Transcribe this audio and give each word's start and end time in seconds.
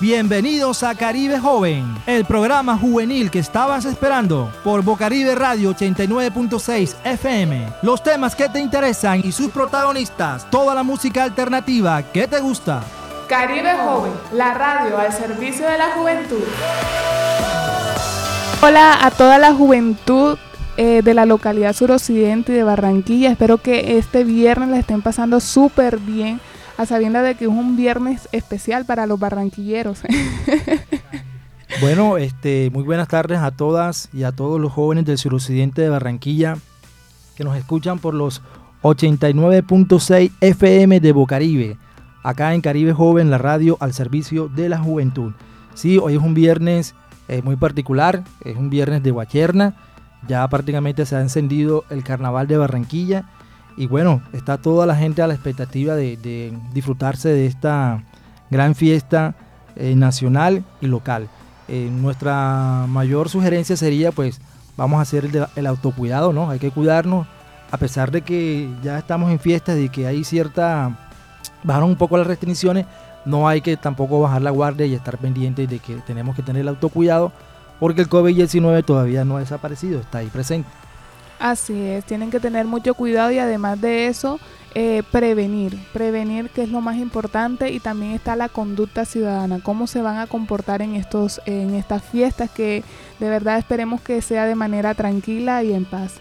Bienvenidos 0.00 0.84
a 0.84 0.94
Caribe 0.94 1.40
Joven, 1.40 1.84
el 2.06 2.24
programa 2.24 2.78
juvenil 2.78 3.32
que 3.32 3.40
estabas 3.40 3.84
esperando 3.84 4.48
por 4.62 4.84
Bocaribe 4.84 5.34
Radio 5.34 5.74
89.6 5.74 6.94
FM. 7.02 7.66
Los 7.82 8.04
temas 8.04 8.36
que 8.36 8.48
te 8.48 8.60
interesan 8.60 9.20
y 9.24 9.32
sus 9.32 9.50
protagonistas, 9.50 10.48
toda 10.50 10.72
la 10.76 10.84
música 10.84 11.24
alternativa 11.24 12.00
que 12.12 12.28
te 12.28 12.38
gusta. 12.38 12.84
Caribe 13.28 13.72
Joven, 13.74 14.12
la 14.34 14.54
radio 14.54 14.98
al 14.98 15.12
servicio 15.12 15.68
de 15.68 15.78
la 15.78 15.90
juventud. 15.90 16.44
Hola 18.62 19.04
a 19.04 19.10
toda 19.10 19.38
la 19.38 19.52
juventud 19.52 20.38
eh, 20.76 21.02
de 21.02 21.12
la 21.12 21.26
localidad 21.26 21.72
suroccidente 21.72 22.52
de 22.52 22.62
Barranquilla. 22.62 23.32
Espero 23.32 23.58
que 23.58 23.98
este 23.98 24.22
viernes 24.22 24.68
la 24.68 24.78
estén 24.78 25.02
pasando 25.02 25.40
súper 25.40 25.98
bien 25.98 26.40
a 26.78 26.86
sabiendas 26.86 27.24
de 27.24 27.34
que 27.34 27.44
es 27.44 27.50
un 27.50 27.76
viernes 27.76 28.28
especial 28.30 28.86
para 28.86 29.06
los 29.06 29.18
barranquilleros. 29.18 30.00
bueno, 31.80 32.16
este, 32.16 32.70
muy 32.72 32.84
buenas 32.84 33.08
tardes 33.08 33.40
a 33.40 33.50
todas 33.50 34.08
y 34.12 34.22
a 34.22 34.30
todos 34.30 34.60
los 34.60 34.72
jóvenes 34.72 35.04
del 35.04 35.18
suroccidente 35.18 35.82
de 35.82 35.88
Barranquilla 35.88 36.56
que 37.36 37.42
nos 37.42 37.56
escuchan 37.56 37.98
por 37.98 38.14
los 38.14 38.42
89.6 38.82 40.30
FM 40.40 41.00
de 41.00 41.12
Bocaribe, 41.12 41.76
acá 42.22 42.54
en 42.54 42.60
Caribe 42.60 42.92
Joven, 42.92 43.28
la 43.28 43.38
radio 43.38 43.76
al 43.80 43.92
servicio 43.92 44.48
de 44.48 44.68
la 44.68 44.78
juventud. 44.78 45.32
Sí, 45.74 45.98
hoy 45.98 46.14
es 46.14 46.22
un 46.22 46.34
viernes 46.34 46.94
eh, 47.26 47.42
muy 47.42 47.56
particular, 47.56 48.22
es 48.44 48.56
un 48.56 48.70
viernes 48.70 49.02
de 49.02 49.10
Guacherna, 49.10 49.74
ya 50.28 50.46
prácticamente 50.48 51.06
se 51.06 51.16
ha 51.16 51.20
encendido 51.20 51.84
el 51.90 52.04
carnaval 52.04 52.46
de 52.46 52.56
Barranquilla 52.56 53.24
y 53.78 53.86
bueno, 53.86 54.22
está 54.32 54.58
toda 54.58 54.86
la 54.86 54.96
gente 54.96 55.22
a 55.22 55.28
la 55.28 55.34
expectativa 55.34 55.94
de, 55.94 56.52
disfrutarse 56.72 57.28
de 57.28 57.46
esta 57.46 58.02
gran 58.50 58.74
fiesta 58.74 59.36
eh, 59.76 59.94
nacional 59.94 60.64
y 60.80 60.88
local. 60.88 61.28
Eh, 61.68 61.88
nuestra 61.88 62.86
mayor 62.88 63.28
sugerencia 63.28 63.76
sería 63.76 64.10
pues 64.10 64.40
vamos 64.76 64.98
a 64.98 65.02
hacer 65.02 65.30
el, 65.54 65.66
autocuidado, 65.66 66.32
¿no? 66.32 66.50
Hay 66.50 66.58
que 66.58 66.72
cuidarnos 66.72 67.28
a 67.70 67.76
pesar 67.76 68.10
de 68.10 68.22
que 68.22 68.68
ya 68.82 68.98
estamos 68.98 69.30
en 69.30 69.38
fiestas 69.38 69.78
y 69.78 69.88
que 69.88 70.08
hay 70.08 70.24
cierta 70.24 70.98
bajaron 71.62 71.90
un 71.90 71.96
poco 71.96 72.18
las 72.18 72.26
restricciones, 72.26 72.84
no 73.24 73.46
hay 73.46 73.60
que 73.60 73.76
tampoco 73.76 74.20
bajar 74.20 74.42
la 74.42 74.50
guardia 74.50 74.86
y 74.86 74.94
estar 74.94 75.18
pendientes 75.18 75.68
de 75.68 75.78
que 75.78 75.94
tenemos 76.06 76.34
que 76.34 76.42
tener 76.42 76.62
el 76.62 76.68
autocuidado 76.68 77.30
porque 77.78 78.00
el 78.00 78.08
COVID-19 78.08 78.84
todavía 78.84 79.24
no 79.24 79.36
ha 79.36 79.40
desaparecido, 79.40 80.00
está 80.00 80.18
ahí 80.18 80.26
presente. 80.26 80.68
Así 81.38 81.80
es, 81.80 82.04
tienen 82.04 82.30
que 82.30 82.40
tener 82.40 82.66
mucho 82.66 82.94
cuidado 82.94 83.30
y 83.30 83.38
además 83.38 83.80
de 83.80 84.08
eso, 84.08 84.40
eh, 84.74 85.02
prevenir, 85.12 85.78
prevenir 85.92 86.50
que 86.50 86.62
es 86.62 86.68
lo 86.68 86.80
más 86.80 86.96
importante 86.96 87.70
y 87.70 87.78
también 87.80 88.12
está 88.12 88.34
la 88.34 88.48
conducta 88.48 89.04
ciudadana, 89.04 89.60
cómo 89.62 89.86
se 89.86 90.02
van 90.02 90.18
a 90.18 90.26
comportar 90.26 90.82
en, 90.82 90.94
estos, 90.94 91.40
en 91.46 91.74
estas 91.74 92.02
fiestas 92.02 92.50
que 92.50 92.82
de 93.20 93.28
verdad 93.30 93.58
esperemos 93.58 94.00
que 94.00 94.20
sea 94.20 94.46
de 94.46 94.56
manera 94.56 94.94
tranquila 94.94 95.62
y 95.62 95.72
en 95.72 95.84
paz. 95.84 96.14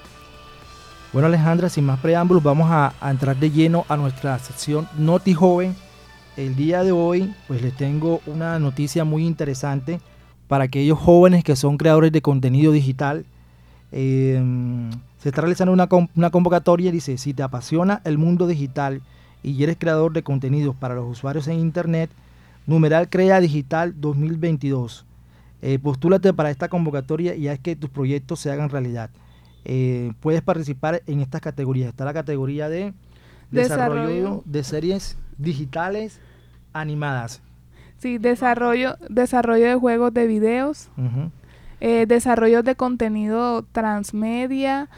Bueno 1.14 1.28
Alejandra, 1.28 1.68
sin 1.70 1.86
más 1.86 2.00
preámbulos, 2.00 2.44
vamos 2.44 2.68
a, 2.70 2.94
entrar 3.10 3.36
de 3.38 3.50
lleno 3.50 3.86
a 3.90 3.98
nuestra 3.98 4.38
sección 4.38 4.88
Noti 4.98 5.34
Joven. 5.34 5.76
El 6.36 6.56
día 6.56 6.84
de 6.84 6.92
hoy, 6.92 7.34
pues 7.48 7.64
les 7.64 7.76
tengo 7.76 8.22
una 8.28 8.60
noticia 8.60 9.04
muy 9.04 9.26
interesante 9.26 10.00
para 10.48 10.66
aquellos 10.66 11.00
jóvenes 11.00 11.44
que 11.44 11.56
son 11.56 11.78
creadores 11.78 12.12
de 12.12 12.22
contenido 12.22 12.72
digital 12.72 13.26
Em, 13.92 14.92
se 15.20 15.30
está 15.30 15.42
realizando 15.42 15.72
una, 15.72 15.88
una 16.16 16.30
convocatoria 16.30 16.90
y 16.90 16.94
dice, 16.94 17.18
si 17.18 17.34
te 17.34 17.44
apasiona 17.44 18.02
el 18.04 18.18
mundo 18.18 18.48
digital 18.48 19.02
y 19.44 19.64
eres 19.64 19.78
creador 19.80 20.14
de 20.14 20.24
contenidos 20.24 20.76
para 20.76 20.96
los 20.96 21.08
usuarios 21.08 21.48
en 21.48 21.60
Internet, 21.60 22.10
numeral 22.66 23.10
Crea 23.10 23.40
Digital 23.40 23.94
2022. 24.00 25.06
Eh, 25.62 25.80
postúlate 25.80 26.34
para 26.34 26.52
esta 26.52 26.68
convocatoria 26.68 27.34
y 27.36 27.48
haz 27.48 27.60
que 27.60 27.76
tus 27.76 27.90
proyectos 27.90 28.40
se 28.40 28.52
hagan 28.52 28.70
realidad. 28.70 29.10
Eh, 29.66 30.14
puedes 30.20 30.42
participar 30.42 31.02
en 31.08 31.22
estas 31.22 31.42
categorías. 31.42 31.90
Está 31.90 32.06
la 32.06 32.14
categoría 32.14 32.70
de 32.70 32.94
desarrollo, 33.52 34.44
de 34.46 34.64
series 34.64 35.18
digitales 35.38 36.20
animadas. 36.74 37.42
Sí, 37.98 38.20
desarrollo, 38.20 38.98
desarrollo 39.10 39.66
de 39.66 39.76
juegos 39.76 40.14
de 40.14 40.28
videos. 40.28 40.90
Eh, 41.80 42.06
desarrollo 42.08 42.64
de 42.64 42.76
contenido 42.76 43.64
transmedia, 43.72 44.90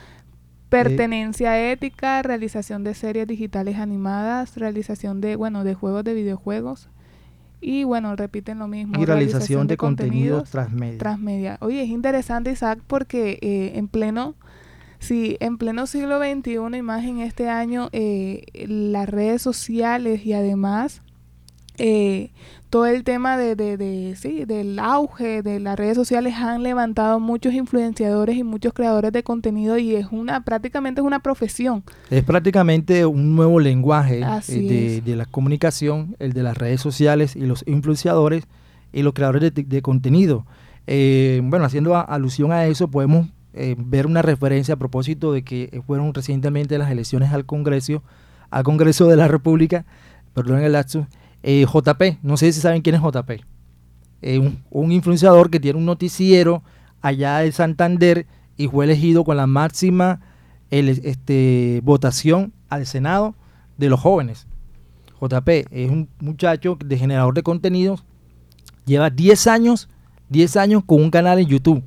pertenencia 0.70 1.72
ética, 1.72 2.22
realización 2.22 2.84
de 2.84 2.94
series 2.94 3.28
digitales 3.28 3.78
animadas, 3.78 4.56
realización 4.56 5.20
de, 5.20 5.36
bueno, 5.36 5.64
de 5.64 5.74
juegos 5.74 6.04
de 6.04 6.14
videojuegos. 6.14 6.90
Y 7.62 7.84
bueno, 7.84 8.16
repiten 8.16 8.60
lo 8.60 8.68
mismo. 8.68 9.02
Y 9.02 9.06
realización, 9.06 9.68
de, 9.68 9.76
contenidos, 9.76 10.50
transmedia. 10.50 10.98
transmedia. 10.98 11.58
Oye, 11.60 11.84
es 11.84 11.90
interesante, 11.90 12.52
Isaac, 12.52 12.80
porque 12.88 13.38
eh, 13.42 13.74
en 13.76 13.90
pleno, 13.90 14.36
sí, 15.00 15.36
en 15.42 15.58
pleno 15.58 15.86
siglo 15.86 16.20
XXI, 16.20 16.78
y 16.78 16.82
más 16.82 17.04
en 17.04 17.20
este 17.20 17.50
año, 17.50 17.90
eh, 17.92 18.44
las 18.54 19.10
redes 19.10 19.42
sociales 19.42 20.26
y 20.26 20.32
además 20.32 21.02
eh, 21.80 22.32
todo 22.70 22.86
el 22.86 23.04
tema 23.04 23.36
de, 23.38 23.56
de, 23.56 24.16
sí, 24.16 24.46
del 24.46 24.78
auge 24.78 25.42
de 25.42 25.60
las 25.60 25.78
redes 25.78 25.96
sociales 25.96 26.36
han 26.36 26.62
levantado 26.62 27.20
muchos 27.20 27.54
influenciadores 27.54 28.38
y 28.38 28.44
muchos 28.44 28.74
creadores 28.74 29.12
de 29.12 29.24
contenido 29.24 29.78
y 29.80 29.96
es 29.96 30.08
una 30.12 30.44
prácticamente 30.44 31.02
es 31.02 31.08
una 31.08 31.20
profesión. 31.20 31.84
Es 32.12 32.24
prácticamente 32.24 33.08
un 33.08 33.36
nuevo 33.36 33.60
lenguaje 33.60 34.22
eh, 34.50 35.02
de, 35.04 35.16
la 35.16 35.26
comunicación, 35.26 36.16
el 36.20 36.34
de 36.34 36.44
las 36.44 36.58
redes 36.58 36.80
sociales 36.80 37.36
y 37.36 37.42
los 37.42 37.64
influenciadores 37.66 38.44
y 38.94 39.02
los 39.02 39.14
creadores 39.14 39.52
de, 39.56 39.82
contenido. 39.82 40.46
Eh, 40.86 41.42
bueno, 41.44 41.66
haciendo 41.66 41.96
alusión 41.96 42.52
a 42.52 42.68
eso, 42.68 42.88
podemos 42.90 43.28
ver 43.78 44.06
una 44.06 44.22
referencia 44.22 44.76
a 44.76 44.78
propósito 44.78 45.34
de 45.34 45.44
que 45.44 45.82
fueron 45.88 46.14
recientemente 46.14 46.78
las 46.78 46.92
elecciones 46.92 47.34
al 47.34 47.46
Congreso, 47.46 48.04
al 48.52 48.64
Congreso 48.64 49.08
de 49.08 49.16
la 49.16 49.28
República, 49.28 49.86
perdón 50.34 50.60
el 50.62 50.72
lapsus, 50.72 51.06
eh, 51.44 51.66
JP, 51.66 52.20
no 52.22 52.38
sé 52.38 52.52
si 52.52 52.62
saben 52.62 52.82
quién 52.82 52.96
es 52.96 53.02
JP. 53.02 53.44
Eh, 54.22 54.58
un, 54.70 54.92
influenciador 54.92 55.50
que 55.50 55.60
tiene 55.60 55.80
un 55.80 55.86
noticiero 55.86 56.62
allá 57.02 57.38
de 57.38 57.52
Santander 57.52 58.28
y 58.58 58.68
fue 58.68 58.86
elegido 58.86 59.24
con 59.24 59.38
la 59.38 59.48
máxima 59.48 60.20
este, 60.70 61.80
votación 61.84 62.52
al 62.68 62.86
Senado 62.86 63.36
de 63.78 63.90
los 63.90 64.00
jóvenes. 64.00 64.48
JP 65.22 65.50
es 65.72 65.90
un 65.90 66.10
muchacho 66.20 66.78
de 66.84 66.98
generador 66.98 67.34
de 67.34 67.44
contenidos, 67.44 68.04
lleva 68.86 69.10
10 69.10 69.48
años, 69.48 69.90
10 70.30 70.58
años 70.58 70.84
con 70.86 71.02
un 71.02 71.12
canal 71.12 71.40
en 71.40 71.48
YouTube 71.48 71.84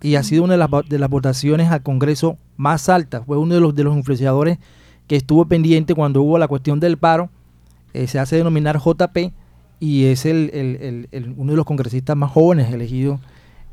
y 0.00 0.16
ha 0.16 0.22
sido 0.24 0.44
una 0.44 0.54
de 0.54 0.58
las, 0.58 0.70
de 0.88 0.98
las 0.98 1.08
votaciones 1.08 1.70
al 1.70 1.82
Congreso 1.82 2.36
más 2.56 2.88
altas. 2.88 3.24
Fue 3.24 3.38
uno 3.38 3.54
de 3.54 3.60
los, 3.60 3.74
de 3.74 3.84
los 3.84 3.96
influenciadores 3.96 4.58
que 5.06 5.16
estuvo 5.16 5.44
pendiente 5.46 5.94
cuando 5.94 6.22
hubo 6.22 6.38
la 6.38 6.48
cuestión 6.48 6.80
del 6.80 6.96
paro 6.96 7.30
eh, 7.94 8.06
se 8.06 8.18
hace 8.18 8.36
denominar 8.36 8.78
JP 8.78 9.32
y 9.80 10.06
es 10.06 10.26
el, 10.26 11.08
uno 11.36 11.52
de 11.52 11.56
los 11.56 11.66
congresistas 11.66 12.16
más 12.16 12.30
jóvenes 12.30 12.72
elegidos 12.72 13.20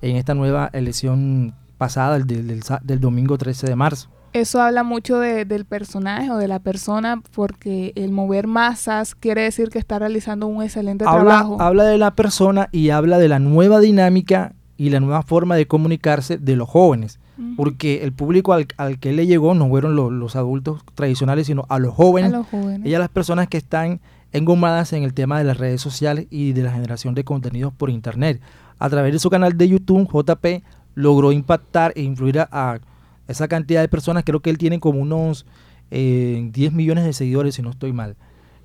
en 0.02 0.16
esta 0.16 0.34
nueva 0.34 0.70
elección 0.74 1.54
pasada, 1.78 2.16
el 2.16 2.26
del, 2.26 3.00
domingo 3.00 3.38
13 3.38 3.68
de 3.68 3.76
marzo. 3.76 4.10
Eso 4.34 4.62
habla 4.62 4.84
mucho 4.84 5.20
del 5.20 5.66
personaje 5.66 6.30
o 6.32 6.38
de 6.38 6.48
la 6.48 6.60
persona 6.60 7.22
porque 7.34 7.94
el 7.96 8.12
mover 8.12 8.48
masas 8.48 9.16
quiere 9.16 9.42
decir 9.42 9.70
que 9.70 9.80
está 9.80 9.98
realizando 9.98 10.48
un 10.48 10.64
excelente 10.64 11.06
trabajo. 11.06 11.60
Habla 11.60 11.86
de 11.86 11.98
la 11.98 12.16
persona 12.16 12.70
y 12.72 12.90
habla 12.90 13.18
de 13.18 13.28
la 13.28 13.40
nueva 13.40 13.80
dinámica 13.80 14.54
y 14.78 14.90
la 14.90 15.00
nueva 15.00 15.24
forma 15.24 15.56
de 15.56 15.68
comunicarse 15.68 16.38
de 16.38 16.56
los 16.56 16.70
jóvenes. 16.70 17.20
Porque 17.56 18.04
el 18.04 18.12
público 18.12 18.54
al, 18.54 19.00
que 19.00 19.14
le 19.14 19.26
llegó 19.26 19.54
no 19.54 19.70
fueron 19.70 19.96
los, 19.96 20.36
adultos 20.36 20.82
tradicionales, 20.96 21.48
sino 21.48 21.66
a 21.70 21.80
los 21.80 21.94
jóvenes. 21.94 22.34
A 22.34 22.38
los 22.38 22.48
jóvenes. 22.48 22.86
Y 22.86 22.94
a 22.94 23.00
las 23.00 23.10
personas 23.10 23.48
que 23.48 23.58
están 23.58 24.02
engomadas 24.32 24.94
en 24.94 25.04
el 25.04 25.14
tema 25.14 25.38
de 25.38 25.46
las 25.46 25.58
redes 25.58 25.82
sociales 25.82 26.28
y 26.30 26.54
de 26.54 26.64
la 26.64 26.72
generación 26.72 27.16
de 27.16 27.24
contenidos 27.24 27.74
por 27.74 27.90
internet. 27.90 28.42
A 28.78 28.90
través 28.90 29.14
de 29.14 29.20
su 29.20 29.30
canal 29.30 29.58
de 29.58 29.70
YouTube, 29.70 30.08
JP 30.12 30.64
logró 30.96 31.32
impactar 31.32 31.94
e 31.96 32.02
influir 32.02 32.40
a, 32.40 32.80
esa 33.28 33.48
cantidad 33.48 33.82
de 33.82 33.88
personas. 33.88 34.24
Creo 34.26 34.42
que 34.42 34.50
él 34.50 34.58
tiene 34.58 34.80
como 34.80 35.00
unos 35.00 35.46
10 35.92 35.92
eh, 35.92 36.72
millones 36.74 37.06
de 37.06 37.14
seguidores, 37.14 37.56
si 37.56 37.62
no 37.62 37.70
estoy 37.70 37.94
mal. 37.94 38.18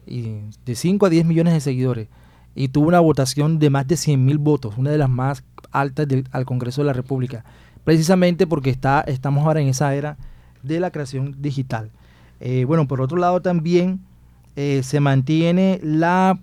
Y 0.07 0.41
de 0.67 0.75
5 0.75 1.07
a 1.07 1.11
10 1.11 1.25
millones 1.27 1.55
de 1.55 1.61
seguidores. 1.61 2.09
Y 2.57 2.69
tuvo 2.69 2.89
una 2.89 3.01
votación 3.01 3.59
de 3.59 3.71
más 3.71 3.87
de 3.87 3.97
100 3.97 4.25
mil 4.25 4.39
votos, 4.39 4.77
una 4.79 4.91
de 4.91 4.99
las 4.99 5.11
más 5.11 5.45
altas 5.71 6.07
del, 6.07 6.29
al 6.31 6.45
Congreso 6.45 6.83
de 6.83 6.87
la 6.87 6.93
República 6.93 7.45
precisamente 7.85 8.47
porque 8.47 8.71
está, 8.71 9.03
estamos 9.03 9.45
ahora 9.47 9.61
en 9.61 9.69
esa 9.69 9.95
era 9.95 10.17
de 10.63 10.81
la 10.81 10.91
creación 10.91 11.37
digital. 11.39 11.91
Eh, 12.41 12.65
bueno, 12.65 12.89
por 12.89 13.01
otro 13.01 13.19
lado 13.19 13.41
también 13.41 14.01
eh, 14.57 14.83
se 14.83 15.01
mantiene 15.01 15.79
la, 15.83 16.39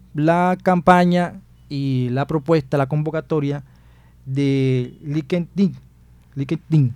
campaña 0.64 1.42
y 1.68 2.10
la 2.12 2.28
propuesta, 2.28 2.78
la 2.78 2.88
convocatoria 2.88 3.64
de 4.26 4.98
LinkedIn, 5.04 5.76
LinkedIn, 6.36 6.94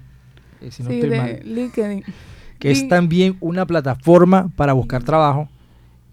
eh, 0.62 0.72
si 0.72 0.84
no 0.84 0.92
estoy 0.92 1.10
mal, 1.10 1.40
LinkedIn. 1.44 2.04
que 2.60 2.72
es 2.72 2.88
también 2.88 3.38
una 3.42 3.66
plataforma 3.66 4.52
para 4.56 4.74
buscar 4.74 5.04
trabajo 5.04 5.50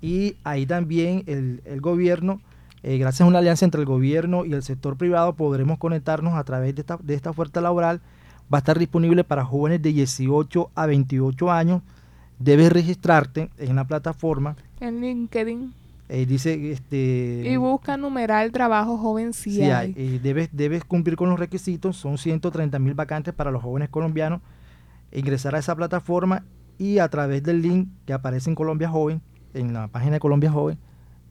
y 0.00 0.36
ahí 0.42 0.64
también 0.66 1.22
el, 1.26 1.60
el 1.64 1.80
gobierno 1.80 2.40
gracias 2.82 3.20
a 3.20 3.26
una 3.26 3.38
alianza 3.38 3.64
entre 3.64 3.80
el 3.80 3.86
gobierno 3.86 4.44
y 4.44 4.52
el 4.52 4.64
sector 4.64 4.96
privado, 4.96 5.34
podremos 5.34 5.78
conectarnos 5.78 6.34
a 6.34 6.42
través 6.42 6.74
de 6.74 6.80
esta, 6.80 6.98
de 7.00 7.14
esta 7.14 7.30
oferta 7.30 7.60
laboral. 7.60 8.00
Va 8.52 8.58
a 8.58 8.60
estar 8.60 8.78
disponible 8.78 9.24
para 9.24 9.44
jóvenes 9.44 9.80
de 9.80 9.92
18 9.92 10.70
a 10.74 10.86
28 10.86 11.50
años. 11.50 11.82
Debes 12.38 12.72
registrarte 12.72 13.50
en 13.58 13.76
la 13.76 13.84
plataforma. 13.84 14.56
En 14.80 15.00
LinkedIn. 15.00 15.72
Eh, 16.08 16.26
dice 16.26 16.72
este 16.72 17.42
y 17.46 17.56
busca 17.56 17.96
numeral 17.96 18.52
trabajo 18.52 18.98
joven 18.98 19.32
si, 19.32 19.62
hay. 19.62 19.94
Eh, 19.96 20.20
debes, 20.22 20.50
debes 20.52 20.84
cumplir 20.84 21.16
con 21.16 21.30
los 21.30 21.38
requisitos, 21.38 21.96
son 21.96 22.18
130 22.18 22.78
mil 22.78 22.92
vacantes 22.92 23.32
para 23.32 23.50
los 23.50 23.62
jóvenes 23.62 23.88
colombianos. 23.88 24.42
Ingresar 25.10 25.54
a 25.54 25.58
esa 25.58 25.74
plataforma 25.74 26.44
y 26.76 26.98
a 26.98 27.08
través 27.08 27.42
del 27.42 27.62
link 27.62 27.88
que 28.04 28.12
aparece 28.12 28.50
en 28.50 28.56
Colombia 28.56 28.90
Joven, 28.90 29.22
en 29.54 29.72
la 29.72 29.88
página 29.88 30.14
de 30.14 30.20
Colombia 30.20 30.50
Joven, 30.50 30.76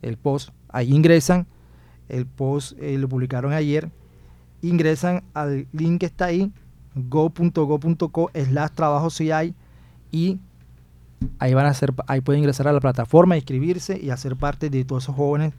el 0.02 0.18
post, 0.18 0.50
ahí 0.70 0.92
ingresan, 0.92 1.46
el 2.10 2.26
post 2.26 2.74
eh, 2.80 2.98
lo 2.98 3.08
publicaron 3.08 3.54
ayer, 3.54 3.90
ingresan 4.62 5.24
al 5.34 5.68
link 5.74 6.00
que 6.00 6.06
está 6.08 6.26
ahí, 6.26 6.52
go.go.co 6.96 8.32
slash 8.34 8.72
trabajo 8.72 9.10
si 9.10 9.32
hay 9.32 9.54
y 10.12 10.40
ahí 11.40 11.54
van 11.54 11.66
a 11.66 11.70
hacer, 11.70 11.94
ahí 12.08 12.22
pueden 12.22 12.40
ingresar 12.40 12.68
a 12.68 12.74
la 12.74 12.80
plataforma, 12.80 13.36
inscribirse 13.36 14.00
y 14.02 14.10
hacer 14.10 14.36
parte 14.36 14.70
de 14.70 14.84
todos 14.84 15.04
esos 15.04 15.16
jóvenes 15.16 15.54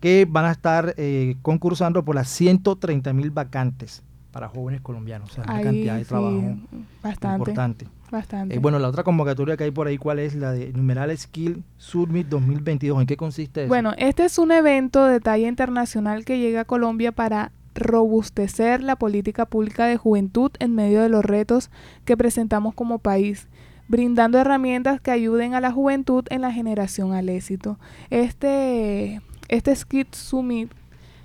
que 0.00 0.26
van 0.28 0.46
a 0.46 0.50
estar 0.50 0.94
eh, 0.96 1.36
concursando 1.42 2.04
por 2.04 2.14
las 2.14 2.28
130 2.28 3.12
mil 3.12 3.30
vacantes 3.30 4.02
para 4.32 4.48
jóvenes 4.48 4.80
colombianos. 4.80 5.30
O 5.30 5.34
sea, 5.34 5.44
una 5.44 5.62
cantidad 5.62 5.96
de 5.96 6.04
trabajo 6.04 6.56
bastante, 7.02 7.36
importante. 7.36 7.88
Bastante. 8.10 8.54
Eh, 8.54 8.58
bueno, 8.58 8.78
la 8.78 8.88
otra 8.88 9.04
convocatoria 9.04 9.56
que 9.56 9.64
hay 9.64 9.70
por 9.70 9.86
ahí, 9.86 9.98
¿cuál 9.98 10.18
es? 10.18 10.34
La 10.34 10.52
de 10.52 10.72
Numeral 10.72 11.16
Skill 11.16 11.62
Summit 11.76 12.26
2022. 12.28 13.00
¿En 13.00 13.06
qué 13.06 13.16
consiste 13.16 13.62
eso? 13.62 13.68
Bueno, 13.68 13.92
este 13.96 14.24
es 14.24 14.38
un 14.38 14.50
evento 14.52 15.06
de 15.06 15.20
talla 15.20 15.48
internacional 15.48 16.24
que 16.24 16.38
llega 16.38 16.62
a 16.62 16.64
Colombia 16.64 17.12
para 17.12 17.52
robustecer 17.74 18.82
la 18.82 18.96
política 18.96 19.46
pública 19.46 19.86
de 19.86 19.96
juventud 19.96 20.50
en 20.58 20.74
medio 20.74 21.02
de 21.02 21.08
los 21.08 21.24
retos 21.24 21.70
que 22.04 22.16
presentamos 22.16 22.74
como 22.74 22.98
país 22.98 23.48
brindando 23.88 24.38
herramientas 24.38 25.00
que 25.00 25.10
ayuden 25.10 25.54
a 25.54 25.60
la 25.60 25.70
juventud 25.70 26.24
en 26.30 26.40
la 26.40 26.50
generación 26.50 27.12
al 27.12 27.28
éxito. 27.28 27.78
Este, 28.08 29.20
este 29.48 29.76
Skit 29.76 30.14
Summit, 30.14 30.70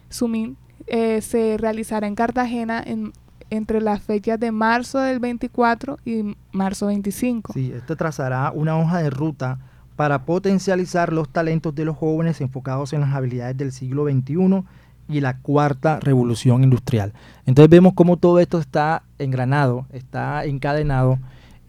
Summit 0.10 0.58
eh, 0.88 1.22
se 1.22 1.58
realizará 1.58 2.08
en 2.08 2.16
Cartagena 2.16 2.84
en, 2.86 3.14
entre 3.50 3.80
las 3.80 4.02
fechas 4.02 4.40
de 4.40 4.52
marzo 4.52 5.00
del 5.00 5.20
24 5.20 6.00
y 6.04 6.36
marzo 6.52 6.88
25. 6.88 7.54
Sí, 7.54 7.72
este 7.74 7.96
trazará 7.96 8.52
una 8.54 8.78
hoja 8.78 9.00
de 9.00 9.10
ruta 9.10 9.60
para 9.96 10.26
potencializar 10.26 11.12
los 11.12 11.30
talentos 11.30 11.74
de 11.74 11.86
los 11.86 11.98
jóvenes 11.98 12.42
enfocados 12.42 12.94
en 12.94 13.02
las 13.02 13.14
habilidades 13.14 13.58
del 13.58 13.72
siglo 13.72 14.06
XXI 14.06 14.64
y 15.10 15.22
la 15.22 15.38
cuarta 15.38 16.00
revolución 16.00 16.64
industrial. 16.64 17.14
Entonces 17.46 17.70
vemos 17.70 17.94
cómo 17.94 18.18
todo 18.18 18.40
esto 18.40 18.60
está 18.60 19.04
engranado, 19.20 19.86
está 19.92 20.46
encadenado 20.46 21.20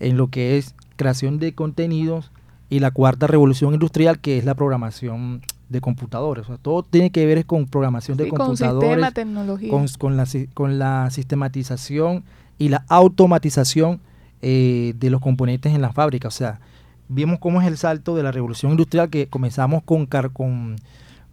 en 0.00 0.17
lo 0.17 0.29
que 0.29 0.58
es 0.58 0.75
creación 0.96 1.38
de 1.38 1.55
contenidos 1.55 2.31
y 2.70 2.81
la 2.81 2.90
cuarta 2.90 3.26
revolución 3.26 3.75
industrial 3.75 4.19
que 4.19 4.38
es 4.38 4.44
la 4.44 4.55
programación 4.55 5.43
de 5.69 5.81
computadores. 5.81 6.44
O 6.44 6.46
sea, 6.49 6.56
todo 6.56 6.82
tiene 6.82 7.11
que 7.11 7.25
ver 7.26 7.44
con 7.46 7.67
programación 7.67 8.17
de 8.17 8.29
computadores, 8.29 9.05
con, 9.05 9.14
tecnología. 9.14 9.70
Con, 9.99 10.17
la, 10.17 10.26
con 10.55 10.79
la 10.79 11.11
sistematización 11.11 12.25
y 12.58 12.69
la 12.69 12.84
automatización 12.88 14.00
eh, 14.43 14.94
de 14.99 15.11
los 15.11 15.20
componentes 15.20 15.75
en 15.75 15.82
la 15.82 15.93
fábrica. 15.93 16.29
O 16.29 16.32
sea, 16.32 16.61
vimos 17.08 17.38
cómo 17.38 17.61
es 17.61 17.67
el 17.67 17.76
salto 17.76 18.14
de 18.17 18.23
la 18.23 18.32
revolución 18.32 18.73
industrial 18.73 19.11
que 19.11 19.29
comenzamos 19.29 19.82
con, 19.82 20.06
con, 20.06 20.76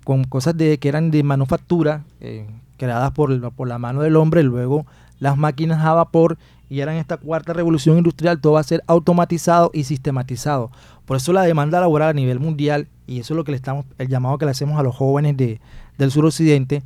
con 0.05 0.23
cosas 0.23 0.55
de, 0.55 0.77
que 0.77 0.87
eran 0.87 1.11
de 1.11 1.23
manufactura, 1.23 2.05
eh, 2.21 2.45
creadas 2.77 3.11
por, 3.11 3.51
por 3.51 3.67
la 3.67 3.79
mano 3.79 4.03
del 4.03 4.15
hombre, 4.15 4.43
luego 4.43 4.85
las 5.19 5.35
máquinas 5.35 5.83
a 5.83 5.93
vapor 5.93 6.37
y 6.69 6.81
en 6.81 6.89
esta 6.89 7.17
cuarta 7.17 7.53
revolución 7.53 7.97
industrial 7.97 8.39
todo 8.39 8.53
va 8.53 8.59
a 8.59 8.63
ser 8.63 8.83
automatizado 8.87 9.71
y 9.73 9.83
sistematizado. 9.83 10.71
Por 11.05 11.17
eso 11.17 11.33
la 11.33 11.43
demanda 11.43 11.79
laboral 11.79 12.09
a 12.09 12.13
nivel 12.13 12.39
mundial, 12.39 12.87
y 13.07 13.19
eso 13.19 13.33
es 13.33 13.37
lo 13.37 13.43
que 13.43 13.51
le 13.51 13.57
estamos, 13.57 13.85
el 13.97 14.07
llamado 14.07 14.37
que 14.37 14.45
le 14.45 14.51
hacemos 14.51 14.79
a 14.79 14.83
los 14.83 14.95
jóvenes 14.95 15.37
de, 15.37 15.59
del 15.97 16.11
suroccidente, 16.11 16.83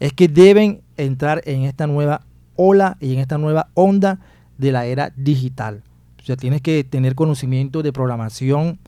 es 0.00 0.12
que 0.12 0.28
deben 0.28 0.80
entrar 0.96 1.42
en 1.44 1.62
esta 1.62 1.86
nueva 1.86 2.22
ola 2.56 2.96
y 3.00 3.14
en 3.14 3.20
esta 3.20 3.38
nueva 3.38 3.68
onda 3.74 4.20
de 4.58 4.72
la 4.72 4.86
era 4.86 5.12
digital. 5.16 5.82
O 6.20 6.22
sea, 6.24 6.36
tienes 6.36 6.60
que 6.60 6.84
tener 6.84 7.14
conocimiento 7.14 7.82
de 7.82 7.92
programación, 7.92 8.78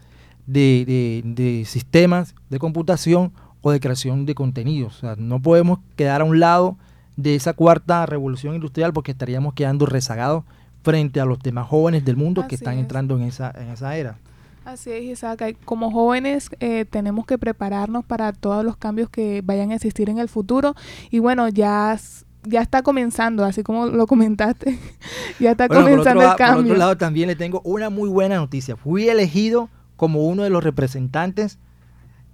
de, 0.46 1.22
de 1.24 1.64
sistemas 1.64 2.34
de 2.50 2.58
computación 2.58 3.32
o 3.66 3.72
de 3.72 3.80
creación 3.80 4.26
de 4.26 4.36
contenidos. 4.36 4.98
O 4.98 5.00
sea, 5.00 5.16
no 5.18 5.42
podemos 5.42 5.80
quedar 5.96 6.20
a 6.20 6.24
un 6.24 6.38
lado 6.38 6.76
de 7.16 7.34
esa 7.34 7.52
cuarta 7.52 8.06
revolución 8.06 8.54
industrial 8.54 8.92
porque 8.92 9.10
estaríamos 9.10 9.54
quedando 9.54 9.86
rezagados 9.86 10.44
frente 10.84 11.20
a 11.20 11.24
los 11.24 11.40
demás 11.40 11.66
jóvenes 11.66 12.04
del 12.04 12.14
mundo 12.14 12.46
que 12.46 12.54
están 12.54 12.78
entrando 12.78 13.16
en 13.16 13.24
esa, 13.24 13.52
en 13.58 13.70
esa 13.70 13.96
era. 13.96 14.18
Así 14.64 14.92
es, 14.92 15.02
Isaac. 15.02 15.56
Como 15.64 15.90
jóvenes 15.90 16.48
eh, 16.60 16.84
tenemos 16.84 17.26
que 17.26 17.38
prepararnos 17.38 18.04
para 18.04 18.32
todos 18.32 18.64
los 18.64 18.76
cambios 18.76 19.10
que 19.10 19.42
vayan 19.44 19.72
a 19.72 19.74
existir 19.74 20.10
en 20.10 20.18
el 20.18 20.28
futuro. 20.28 20.76
Y 21.10 21.18
bueno, 21.18 21.48
ya, 21.48 21.98
ya 22.44 22.60
está 22.60 22.82
comenzando, 22.82 23.44
así 23.44 23.64
como 23.64 23.86
lo 23.86 24.06
comentaste, 24.06 24.78
ya 25.40 25.50
está 25.50 25.66
comenzando 25.66 26.22
el 26.22 26.36
cambio. 26.36 26.62
Por 26.62 26.66
otro 26.66 26.76
lado, 26.76 26.96
también 26.96 27.26
le 27.26 27.34
tengo 27.34 27.62
una 27.64 27.90
muy 27.90 28.08
buena 28.08 28.36
noticia. 28.36 28.76
Fui 28.76 29.08
elegido 29.08 29.70
como 29.96 30.28
uno 30.28 30.44
de 30.44 30.50
los 30.50 30.62
representantes 30.62 31.58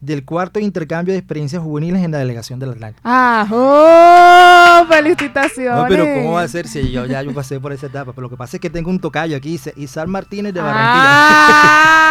del 0.03 0.25
cuarto 0.25 0.59
intercambio 0.59 1.15
de 1.15 1.19
experiencias 1.19 1.63
juveniles 1.63 2.03
en 2.03 2.11
la 2.11 2.19
delegación 2.19 2.59
del 2.59 2.71
Atlántico. 2.71 3.01
¡Ah! 3.05 3.47
¡Oh! 3.51 4.85
¡Felicitaciones! 4.93 5.81
No, 5.81 5.87
pero 5.89 6.05
¿cómo 6.05 6.33
va 6.33 6.43
a 6.43 6.49
ser 6.49 6.67
si 6.67 6.91
yo 6.91 7.07
ya 7.07 7.23
yo 7.23 7.33
pasé 7.33 7.61
por 7.61 7.73
esa 7.73 7.87
etapa? 7.87 8.13
Pero 8.13 8.23
lo 8.23 8.31
que 8.31 8.37
pasa 8.37 8.57
es 8.57 8.61
que 8.61 8.69
tengo 8.69 8.91
un 8.91 8.99
tocayo 8.99 9.37
aquí, 9.37 9.61
Isar 9.77 10.09
Martínez 10.09 10.53
de 10.53 10.61
Barranquilla. 10.61 12.03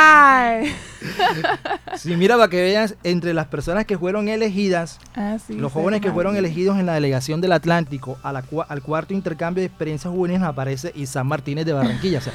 Sí, 1.97 2.15
mira, 2.15 2.37
para 2.37 2.49
que 2.49 2.61
veas, 2.61 2.95
entre 3.03 3.33
las 3.33 3.47
personas 3.47 3.85
que 3.85 3.97
fueron 3.97 4.27
elegidas, 4.27 4.99
ah, 5.15 5.37
los 5.49 5.71
jóvenes 5.71 6.01
que 6.01 6.11
fueron 6.11 6.35
elegidos 6.35 6.79
en 6.79 6.85
la 6.85 6.93
delegación 6.93 7.41
del 7.41 7.51
Atlántico 7.51 8.17
a 8.23 8.31
la, 8.31 8.43
al 8.67 8.81
cuarto 8.81 9.13
intercambio 9.13 9.61
de 9.61 9.67
experiencias 9.67 10.11
juveniles 10.13 10.43
aparece 10.43 10.91
Isar 10.95 11.25
Martínez 11.25 11.65
de 11.65 11.73
Barranquilla. 11.73 12.19
O 12.19 12.21
sea, 12.21 12.33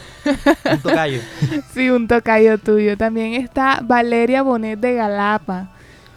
un 0.72 0.80
tocayo. 0.80 1.20
sí, 1.74 1.90
un 1.90 2.06
tocayo 2.06 2.58
tuyo. 2.58 2.96
También 2.96 3.34
está 3.34 3.80
Valeria 3.82 4.42
Bonet 4.42 4.78
de 4.78 4.94
Galap 4.94 5.45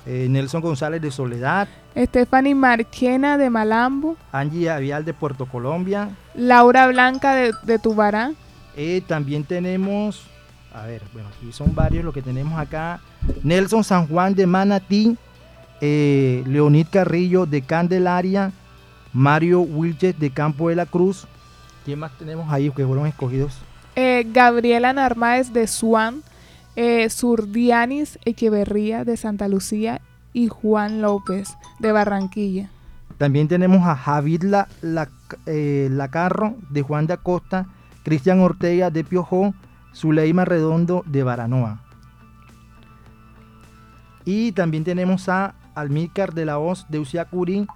eh, 0.06 0.28
Nelson 0.30 0.62
González 0.62 1.02
de 1.02 1.12
Soledad. 1.12 1.68
Stephanie 1.96 2.56
Marchena 2.56 3.38
de 3.38 3.50
Malambo. 3.50 4.16
Angie 4.32 4.70
Avial 4.70 5.06
de 5.06 5.14
Puerto 5.14 5.46
Colombia. 5.46 6.10
Laura 6.34 6.88
Blanca 6.88 7.36
de, 7.36 7.54
de 7.64 7.80
Tubará. 7.80 8.32
Eh, 8.76 9.02
también 9.06 9.44
tenemos, 9.44 10.24
a 10.74 10.86
ver, 10.86 11.02
bueno, 11.14 11.30
aquí 11.30 11.52
son 11.52 11.76
varios 11.76 12.04
los 12.06 12.14
que 12.14 12.22
tenemos 12.22 12.58
acá. 12.60 13.02
Nelson 13.44 13.84
San 13.84 14.08
Juan 14.08 14.34
de 14.34 14.48
Manatí. 14.48 15.18
Eh, 15.82 16.44
Leonid 16.48 16.88
Carrillo 16.90 17.46
de 17.46 17.62
Candelaria. 17.62 18.52
Mario 19.12 19.62
Wilches 19.62 20.18
de 20.20 20.30
Campo 20.30 20.70
de 20.70 20.76
la 20.76 20.86
Cruz. 20.86 21.28
¿Quién 21.86 22.00
más 22.00 22.12
tenemos 22.18 22.52
ahí 22.52 22.70
que 22.70 22.86
fueron 22.86 23.08
escogidos? 23.08 23.58
Gabriela 24.32 24.94
Narváez 24.94 25.52
de 25.52 25.68
Suan 25.68 26.24
eh, 26.76 27.10
Surdianis 27.10 28.20
Echeverría 28.26 29.06
de 29.06 29.18
Santa 29.18 29.48
Lucía 29.48 30.02
y 30.34 30.48
Juan 30.48 31.02
López 31.02 31.58
de 31.80 31.92
Barranquilla. 31.92 32.70
También 33.18 33.48
tenemos 33.48 33.86
a 33.86 33.96
Javid 33.96 34.44
la, 34.44 34.68
eh, 35.46 35.90
Lacarro 35.92 36.56
de 36.70 36.82
Juan 36.82 37.06
de 37.06 37.14
Acosta, 37.14 37.68
Cristian 38.04 38.40
Ortega 38.40 38.90
de 38.92 39.04
Piojó, 39.04 39.54
Zuleima 39.94 40.46
Redondo 40.46 41.04
de 41.06 41.24
Baranoa. 41.24 41.82
Y 44.24 44.54
también 44.54 44.84
tenemos 44.84 45.28
a 45.28 45.56
Almícar 45.76 46.34
de 46.34 46.46
la 46.46 46.60
Hoz 46.60 46.86
de 46.90 47.00
Uciacurí, 47.00 47.68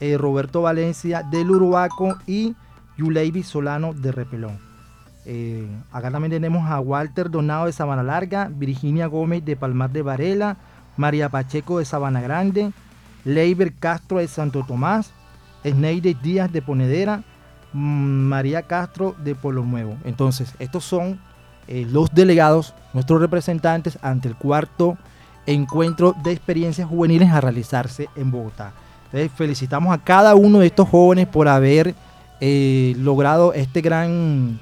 eh, 0.00 0.16
Roberto 0.18 0.62
Valencia 0.62 1.22
del 1.22 1.50
Uruaco 1.50 2.16
y 2.26 2.56
Yuleibi 2.96 3.42
Solano 3.42 3.92
de 3.92 4.10
Repelón. 4.10 4.69
Eh, 5.26 5.66
acá 5.92 6.10
también 6.10 6.32
tenemos 6.32 6.68
a 6.70 6.80
Walter 6.80 7.30
Donado 7.30 7.66
de 7.66 7.72
Sabana 7.72 8.02
Larga, 8.02 8.50
Virginia 8.50 9.06
Gómez 9.06 9.44
de 9.44 9.56
Palmar 9.56 9.90
de 9.90 10.02
Varela, 10.02 10.56
María 10.96 11.28
Pacheco 11.28 11.78
de 11.78 11.84
Sabana 11.84 12.20
Grande, 12.20 12.72
Leiber 13.24 13.72
Castro 13.74 14.18
de 14.18 14.28
Santo 14.28 14.64
Tomás, 14.66 15.12
Sneide 15.64 16.16
Díaz 16.22 16.50
de 16.52 16.62
Ponedera, 16.62 17.22
mm, 17.72 17.78
María 17.78 18.62
Castro 18.62 19.14
de 19.22 19.34
Polo 19.34 19.64
Nuevo. 19.64 19.96
Entonces, 20.04 20.54
estos 20.58 20.84
son 20.84 21.20
eh, 21.68 21.86
los 21.88 22.12
delegados, 22.14 22.74
nuestros 22.94 23.20
representantes 23.20 23.98
ante 24.02 24.28
el 24.28 24.36
cuarto 24.36 24.96
encuentro 25.46 26.14
de 26.22 26.32
experiencias 26.32 26.88
juveniles 26.88 27.30
a 27.30 27.40
realizarse 27.40 28.08
en 28.16 28.30
Bogotá. 28.30 28.72
Entonces, 29.06 29.30
felicitamos 29.36 29.92
a 29.92 29.98
cada 29.98 30.34
uno 30.34 30.60
de 30.60 30.66
estos 30.66 30.88
jóvenes 30.88 31.26
por 31.26 31.48
haber 31.48 31.94
eh, 32.40 32.94
logrado 32.98 33.52
este 33.52 33.80
gran 33.80 34.58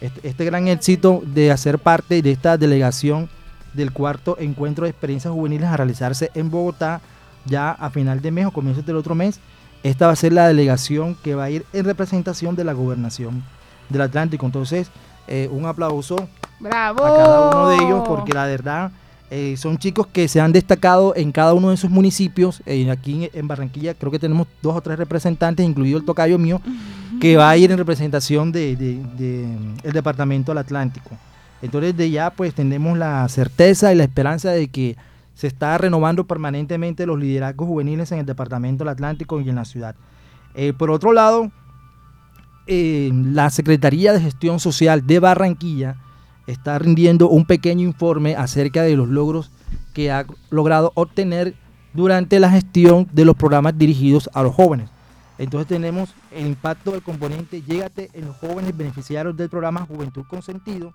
este, 0.00 0.28
este, 0.28 0.44
gran 0.44 0.68
éxito 0.68 1.22
de 1.24 1.50
hacer 1.50 1.78
parte 1.78 2.22
de 2.22 2.30
esta 2.30 2.56
delegación 2.58 3.28
del 3.72 3.92
cuarto 3.92 4.36
encuentro 4.38 4.84
de 4.84 4.90
experiencias 4.90 5.32
juveniles 5.32 5.68
a 5.68 5.76
realizarse 5.76 6.30
en 6.34 6.50
Bogotá 6.50 7.00
ya 7.44 7.70
a 7.70 7.90
final 7.90 8.20
de 8.20 8.30
mes 8.30 8.46
o 8.46 8.50
comienzos 8.50 8.86
del 8.86 8.96
otro 8.96 9.14
mes, 9.14 9.40
esta 9.82 10.06
va 10.06 10.12
a 10.12 10.16
ser 10.16 10.32
la 10.32 10.48
delegación 10.48 11.14
que 11.22 11.34
va 11.34 11.44
a 11.44 11.50
ir 11.50 11.66
en 11.72 11.84
representación 11.84 12.56
de 12.56 12.64
la 12.64 12.72
gobernación 12.72 13.44
del 13.90 14.00
Atlántico. 14.00 14.46
Entonces, 14.46 14.90
eh, 15.26 15.48
un 15.52 15.66
aplauso 15.66 16.16
¡Bravo! 16.58 17.04
a 17.04 17.16
cada 17.16 17.50
uno 17.50 17.68
de 17.68 17.76
ellos 17.76 18.02
porque 18.06 18.32
la 18.32 18.46
verdad 18.46 18.92
eh, 19.30 19.56
son 19.56 19.78
chicos 19.78 20.06
que 20.06 20.28
se 20.28 20.40
han 20.40 20.52
destacado 20.52 21.14
en 21.16 21.32
cada 21.32 21.54
uno 21.54 21.70
de 21.70 21.76
sus 21.76 21.90
municipios. 21.90 22.62
Eh, 22.66 22.90
aquí 22.90 23.28
en, 23.32 23.48
Barranquilla 23.48 23.94
creo 23.94 24.10
que 24.10 24.18
tenemos 24.18 24.46
dos 24.62 24.76
o 24.76 24.80
tres 24.80 24.98
representantes, 24.98 25.66
incluido 25.66 25.98
el 25.98 26.04
tocayo 26.04 26.38
mío, 26.38 26.60
que 27.20 27.36
va 27.36 27.50
a 27.50 27.56
ir 27.56 27.70
en 27.70 27.78
representación 27.78 28.52
del 28.52 28.78
de, 28.78 29.92
departamento 29.92 30.52
del 30.52 30.58
Atlántico. 30.58 31.10
Entonces 31.62 31.96
de 31.96 32.10
ya 32.10 32.30
pues 32.30 32.54
tenemos 32.54 32.98
la 32.98 33.28
certeza 33.28 33.92
y 33.92 33.96
la 33.96 34.04
esperanza 34.04 34.50
de 34.50 34.68
que 34.68 34.96
se 35.34 35.46
está 35.46 35.76
renovando 35.78 36.24
permanentemente 36.26 37.06
los 37.06 37.18
liderazgos 37.18 37.66
juveniles 37.66 38.12
en 38.12 38.20
el 38.20 38.26
departamento 38.26 38.84
del 38.84 38.92
Atlántico 38.92 39.40
y 39.40 39.48
en 39.48 39.56
la 39.56 39.64
ciudad. 39.64 39.94
Eh, 40.54 40.72
por 40.72 40.90
otro 40.90 41.12
lado, 41.12 41.50
la 42.66 43.50
Secretaría 43.50 44.12
de 44.12 44.20
Gestión 44.20 44.60
Social 44.60 45.06
de 45.06 45.18
Barranquilla 45.18 45.96
está 46.46 46.78
rindiendo 46.78 47.28
un 47.28 47.44
pequeño 47.44 47.86
informe 47.86 48.36
acerca 48.36 48.82
de 48.82 48.96
los 48.96 49.08
logros 49.08 49.50
que 49.92 50.10
ha 50.10 50.26
logrado 50.50 50.92
obtener 50.94 51.54
durante 51.92 52.40
la 52.40 52.50
gestión 52.50 53.08
de 53.12 53.24
los 53.24 53.36
programas 53.36 53.76
dirigidos 53.78 54.28
a 54.34 54.42
los 54.42 54.54
jóvenes. 54.54 54.90
Entonces 55.38 55.68
tenemos 55.68 56.14
el 56.30 56.46
impacto 56.46 56.92
del 56.92 57.02
componente 57.02 57.62
Llégate 57.62 58.10
en 58.12 58.26
los 58.26 58.36
jóvenes 58.36 58.76
beneficiarios 58.76 59.36
del 59.36 59.50
programa 59.50 59.86
Juventud 59.86 60.24
con 60.28 60.42
Sentido. 60.42 60.94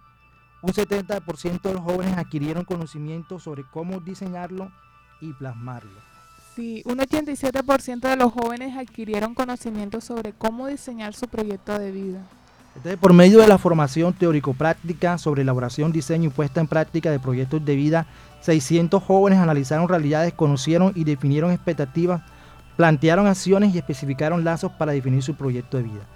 Un 0.61 0.71
70% 0.71 1.61
de 1.61 1.73
los 1.73 1.81
jóvenes 1.81 2.17
adquirieron 2.17 2.65
conocimiento 2.65 3.39
sobre 3.39 3.63
cómo 3.63 3.99
diseñarlo 3.99 4.71
y 5.21 5.33
plasmarlo. 5.33 5.99
Sí, 6.55 6.81
un 6.85 6.97
87% 6.97 7.99
de 8.01 8.15
los 8.17 8.33
jóvenes 8.33 8.75
adquirieron 8.75 9.33
conocimiento 9.33 10.01
sobre 10.01 10.33
cómo 10.33 10.67
diseñar 10.67 11.13
su 11.13 11.27
proyecto 11.27 11.77
de 11.77 11.91
vida. 11.91 12.21
Entonces, 12.75 12.99
por 12.99 13.13
medio 13.13 13.39
de 13.39 13.47
la 13.47 13.57
formación 13.57 14.13
teórico-práctica 14.13 15.17
sobre 15.17 15.41
elaboración, 15.41 15.91
diseño 15.91 16.29
y 16.29 16.31
puesta 16.31 16.61
en 16.61 16.67
práctica 16.67 17.11
de 17.11 17.19
proyectos 17.19 17.63
de 17.63 17.75
vida, 17.75 18.07
600 18.41 19.01
jóvenes 19.03 19.39
analizaron 19.39 19.87
realidades, 19.87 20.33
conocieron 20.33 20.93
y 20.95 21.03
definieron 21.03 21.51
expectativas, 21.51 22.21
plantearon 22.79 23.27
acciones 23.27 23.75
y 23.75 23.77
especificaron 23.77 24.45
lazos 24.45 24.71
para 24.71 24.93
definir 24.93 25.21
su 25.21 25.35
proyecto 25.35 25.75
de 25.75 25.83
vida. 25.83 26.07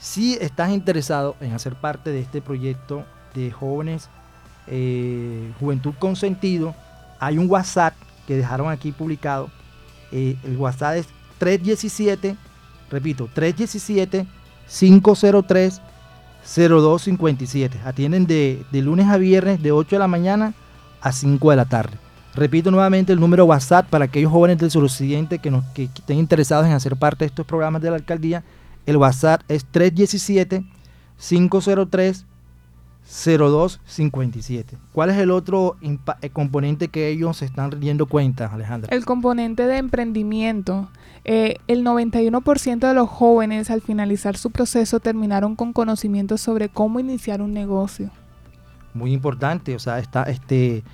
Si 0.00 0.38
estás 0.40 0.70
interesado 0.70 1.36
en 1.38 1.52
hacer 1.52 1.74
parte 1.74 2.08
de 2.08 2.20
este 2.20 2.40
proyecto 2.40 3.04
de 3.34 3.50
jóvenes, 3.50 4.08
eh, 4.68 5.52
Juventud 5.60 5.92
con 5.98 6.16
Sentido, 6.16 6.74
hay 7.20 7.36
un 7.36 7.50
WhatsApp 7.50 7.92
que 8.26 8.38
dejaron 8.38 8.70
aquí 8.70 8.90
publicado. 8.90 9.50
Eh, 10.10 10.38
el 10.44 10.56
WhatsApp 10.56 10.96
es 10.96 11.08
317, 11.36 12.38
repito, 12.90 13.28
317 13.34 14.26
503 14.66 15.82
0257. 16.42 17.80
Atienden 17.84 18.26
de, 18.26 18.64
lunes 18.72 19.08
a 19.08 19.18
viernes 19.18 19.62
de 19.62 19.72
8 19.72 19.96
de 19.96 20.00
la 20.00 20.08
mañana 20.08 20.54
a 21.02 21.12
5 21.12 21.50
de 21.50 21.56
la 21.56 21.66
tarde. 21.66 21.98
Repito 22.38 22.70
nuevamente 22.70 23.12
el 23.12 23.18
número 23.18 23.44
WhatsApp 23.46 23.88
para 23.88 24.04
aquellos 24.04 24.30
jóvenes 24.30 24.58
del 24.58 24.70
suroccidente 24.70 25.40
que, 25.40 25.50
nos, 25.50 25.64
que 25.74 25.84
estén 25.84 26.18
interesados 26.18 26.66
en 26.66 26.72
hacer 26.72 26.94
parte 26.94 27.24
de 27.24 27.26
estos 27.26 27.44
programas 27.44 27.82
de 27.82 27.90
la 27.90 27.96
alcaldía. 27.96 28.44
El 28.86 28.96
WhatsApp 28.96 29.42
es 29.48 29.64
317 29.64 30.64
503 31.18 32.26
0257. 33.08 34.76
¿Cuál 34.92 35.10
es 35.10 35.16
el 35.16 35.32
otro 35.32 35.76
eh, 35.82 36.30
componente 36.30 36.86
que 36.86 37.08
ellos 37.08 37.38
se 37.38 37.46
están 37.46 37.72
rindiendo 37.72 38.06
cuenta, 38.06 38.46
Alejandra? 38.46 38.94
El 38.94 39.04
componente 39.04 39.66
de 39.66 39.78
emprendimiento. 39.78 40.88
Eh, 41.24 41.56
el 41.66 41.84
91% 41.84 42.86
de 42.86 42.94
los 42.94 43.08
jóvenes 43.08 43.70
al 43.70 43.82
finalizar 43.82 44.36
su 44.36 44.50
proceso 44.50 45.00
terminaron 45.00 45.56
con 45.56 45.72
conocimientos 45.72 46.40
sobre 46.40 46.68
cómo 46.68 47.00
iniciar 47.00 47.42
un 47.42 47.52
negocio. 47.52 48.10
Muy 48.94 49.12
importante, 49.12 49.74
o 49.74 49.78
sea, 49.80 49.98
está 49.98 50.22
este, 50.24 50.84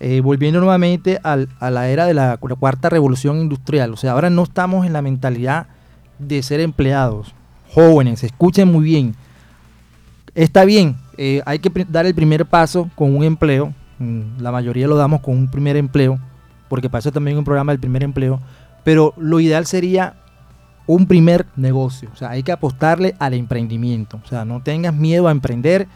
eh, 0.00 0.20
volviendo 0.22 0.60
nuevamente 0.60 1.20
a 1.22 1.70
la 1.70 1.88
era 1.88 2.06
de 2.06 2.14
la 2.14 2.38
cuarta 2.38 2.88
revolución 2.88 3.38
industrial. 3.38 3.92
O 3.92 3.96
sea, 3.96 4.12
ahora 4.12 4.30
no 4.30 4.42
estamos 4.42 4.86
en 4.86 4.94
la 4.94 5.02
mentalidad 5.02 5.66
de 6.18 6.42
ser 6.42 6.60
empleados. 6.60 7.34
Jóvenes, 7.72 8.24
escuchen 8.24 8.70
muy 8.72 8.84
bien. 8.84 9.14
Está 10.34 10.64
bien, 10.64 10.96
eh, 11.18 11.42
hay 11.44 11.58
que 11.58 11.70
dar 11.88 12.06
el 12.06 12.14
primer 12.14 12.46
paso 12.46 12.88
con 12.94 13.14
un 13.14 13.24
empleo. 13.24 13.74
Mm, 13.98 14.40
la 14.40 14.50
mayoría 14.50 14.86
lo 14.86 14.96
damos 14.96 15.20
con 15.20 15.36
un 15.36 15.50
primer 15.50 15.76
empleo, 15.76 16.18
porque 16.68 16.88
eso 16.92 17.12
también 17.12 17.36
un 17.36 17.44
programa 17.44 17.72
del 17.72 17.80
primer 17.80 18.02
empleo. 18.02 18.40
Pero 18.84 19.12
lo 19.18 19.38
ideal 19.38 19.66
sería 19.66 20.14
un 20.86 21.06
primer 21.06 21.46
negocio. 21.56 22.08
O 22.12 22.16
sea, 22.16 22.30
hay 22.30 22.42
que 22.42 22.52
apostarle 22.52 23.14
al 23.18 23.34
emprendimiento. 23.34 24.18
O 24.24 24.26
sea, 24.26 24.44
no 24.44 24.62
tengas 24.62 24.94
miedo 24.94 25.28
a 25.28 25.30
emprender. 25.30 25.86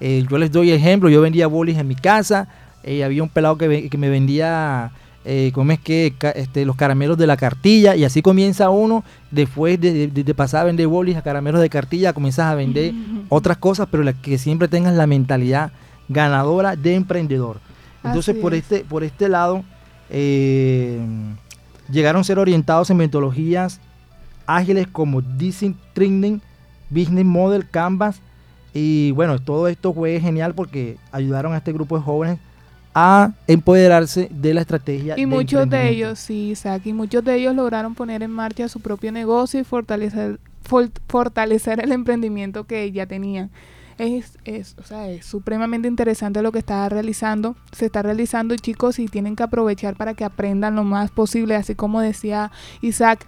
Eh, 0.00 0.24
yo 0.28 0.38
les 0.38 0.50
doy 0.50 0.70
ejemplo. 0.70 1.10
Yo 1.10 1.20
vendía 1.20 1.46
bolis 1.46 1.76
en 1.76 1.86
mi 1.86 1.94
casa. 1.94 2.48
Eh, 2.82 3.04
había 3.04 3.22
un 3.22 3.28
pelado 3.28 3.58
que, 3.58 3.88
que 3.88 3.98
me 3.98 4.08
vendía 4.08 4.92
eh, 5.24 5.50
¿cómo 5.52 5.72
es 5.72 5.78
que 5.78 6.14
este, 6.34 6.64
los 6.64 6.76
caramelos 6.76 7.18
de 7.18 7.26
la 7.26 7.36
cartilla? 7.36 7.94
Y 7.94 8.04
así 8.04 8.22
comienza 8.22 8.70
uno, 8.70 9.04
después 9.30 9.78
de, 9.80 10.34
pasar 10.34 10.62
a 10.62 10.64
vender 10.64 10.86
bolis 10.86 11.16
a 11.16 11.22
caramelos 11.22 11.60
de 11.60 11.68
cartilla, 11.68 12.12
comienzas 12.12 12.46
a 12.46 12.54
vender 12.54 12.94
otras 13.28 13.58
cosas, 13.58 13.88
pero 13.90 14.02
la, 14.02 14.14
que 14.14 14.38
siempre 14.38 14.68
tengas 14.68 14.94
la 14.94 15.06
mentalidad 15.06 15.72
ganadora 16.08 16.74
de 16.74 16.94
emprendedor. 16.94 17.58
Entonces, 18.02 18.34
por 18.36 18.54
este, 18.54 18.80
por 18.80 19.04
este 19.04 19.28
lado, 19.28 19.62
eh, 20.08 20.98
llegaron 21.90 22.20
a 22.20 22.24
ser 22.24 22.38
orientados 22.38 22.88
en 22.88 22.96
metodologías 22.96 23.78
ágiles 24.46 24.86
como 24.88 25.20
Design 25.20 25.76
Training, 25.92 26.38
Business 26.88 27.26
Model, 27.26 27.68
Canvas. 27.68 28.22
Y 28.72 29.10
bueno, 29.10 29.38
todo 29.38 29.68
esto 29.68 29.92
fue 29.92 30.18
genial 30.18 30.54
porque 30.54 30.96
ayudaron 31.12 31.52
a 31.52 31.58
este 31.58 31.72
grupo 31.74 31.98
de 31.98 32.04
jóvenes 32.04 32.38
a 32.94 33.32
empoderarse 33.46 34.28
de 34.30 34.54
la 34.54 34.62
estrategia. 34.62 35.18
Y 35.18 35.26
muchos 35.26 35.68
de 35.68 35.90
ellos, 35.90 36.18
sí, 36.18 36.50
Isaac, 36.50 36.82
y 36.86 36.92
muchos 36.92 37.24
de 37.24 37.36
ellos 37.36 37.54
lograron 37.54 37.94
poner 37.94 38.22
en 38.22 38.30
marcha 38.30 38.68
su 38.68 38.80
propio 38.80 39.12
negocio 39.12 39.60
y 39.60 39.64
fortalecer, 39.64 40.40
fortalecer 41.08 41.80
el 41.80 41.92
emprendimiento 41.92 42.64
que 42.64 42.90
ya 42.90 43.06
tenían. 43.06 43.50
Es, 43.98 44.38
es, 44.44 44.76
o 44.78 44.82
sea, 44.82 45.10
es 45.10 45.26
supremamente 45.26 45.86
interesante 45.86 46.40
lo 46.40 46.52
que 46.52 46.58
está 46.58 46.88
realizando, 46.88 47.54
se 47.70 47.86
está 47.86 48.02
realizando 48.02 48.56
chicos 48.56 48.98
y 48.98 49.08
tienen 49.08 49.36
que 49.36 49.42
aprovechar 49.42 49.94
para 49.94 50.14
que 50.14 50.24
aprendan 50.24 50.74
lo 50.74 50.84
más 50.84 51.10
posible, 51.10 51.54
así 51.54 51.74
como 51.74 52.00
decía 52.00 52.50
Isaac, 52.80 53.26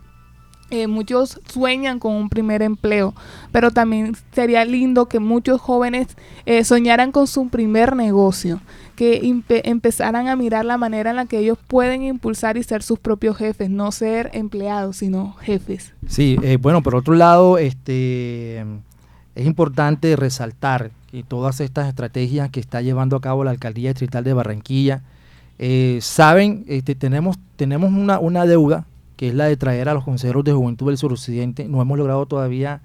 eh, 0.73 0.87
muchos 0.87 1.39
sueñan 1.53 1.99
con 1.99 2.15
un 2.15 2.31
primer 2.31 2.63
empleo, 2.63 3.15
pero 3.51 3.73
también 3.73 4.17
sería 4.33 4.65
lindo 4.65 5.05
que 5.05 5.21
muchos 5.21 5.61
jóvenes 5.61 6.17
eh, 6.47 6.65
soñaran 6.65 7.13
con 7.13 7.27
su 7.27 7.49
primer 7.49 7.95
negocio, 7.95 8.63
que 9.03 9.43
empezaran 9.65 10.29
a 10.29 10.37
mirar 10.37 10.65
la 10.65 10.79
manera 10.79 11.11
en 11.11 11.17
la 11.17 11.27
que 11.27 11.39
ellos 11.39 11.59
pueden 11.67 12.05
impulsar 12.05 12.57
y 12.57 12.63
ser 12.63 12.85
sus 12.85 13.01
propios 13.01 13.37
jefes, 13.37 13.69
no 13.69 13.91
ser 13.91 14.31
empleados, 14.33 14.99
sino 14.99 15.33
jefes. 15.41 15.93
Sí, 16.07 16.39
eh, 16.45 16.57
bueno, 16.57 16.85
por 16.85 16.95
otro 16.95 17.15
lado, 17.15 17.59
este 17.59 18.61
es 19.35 19.45
importante 19.45 20.15
resaltar 20.15 20.93
que 21.11 21.25
todas 21.25 21.61
estas 21.61 21.89
estrategias 21.89 22.51
que 22.51 22.61
está 22.61 22.81
llevando 22.81 23.17
a 23.17 23.21
cabo 23.21 23.43
la 23.43 23.51
alcaldía 23.51 23.91
distrital 23.91 24.23
de 24.23 24.35
Barranquilla, 24.35 25.03
saben, 26.01 26.65
este, 26.69 26.95
tenemos, 26.95 27.39
tenemos 27.57 27.91
una, 27.91 28.21
una 28.21 28.47
deuda 28.47 28.87
que 29.17 29.31
es 29.31 29.35
la 29.35 29.47
de 29.47 29.57
traer 29.57 29.89
a 29.89 29.95
los 29.95 30.05
consejeros 30.05 30.45
de 30.45 30.53
juventud 30.53 30.87
del 30.87 30.97
suroccidente. 30.99 31.67
No 31.67 31.83
hemos 31.83 31.99
logrado 31.99 32.27
todavía 32.27 32.83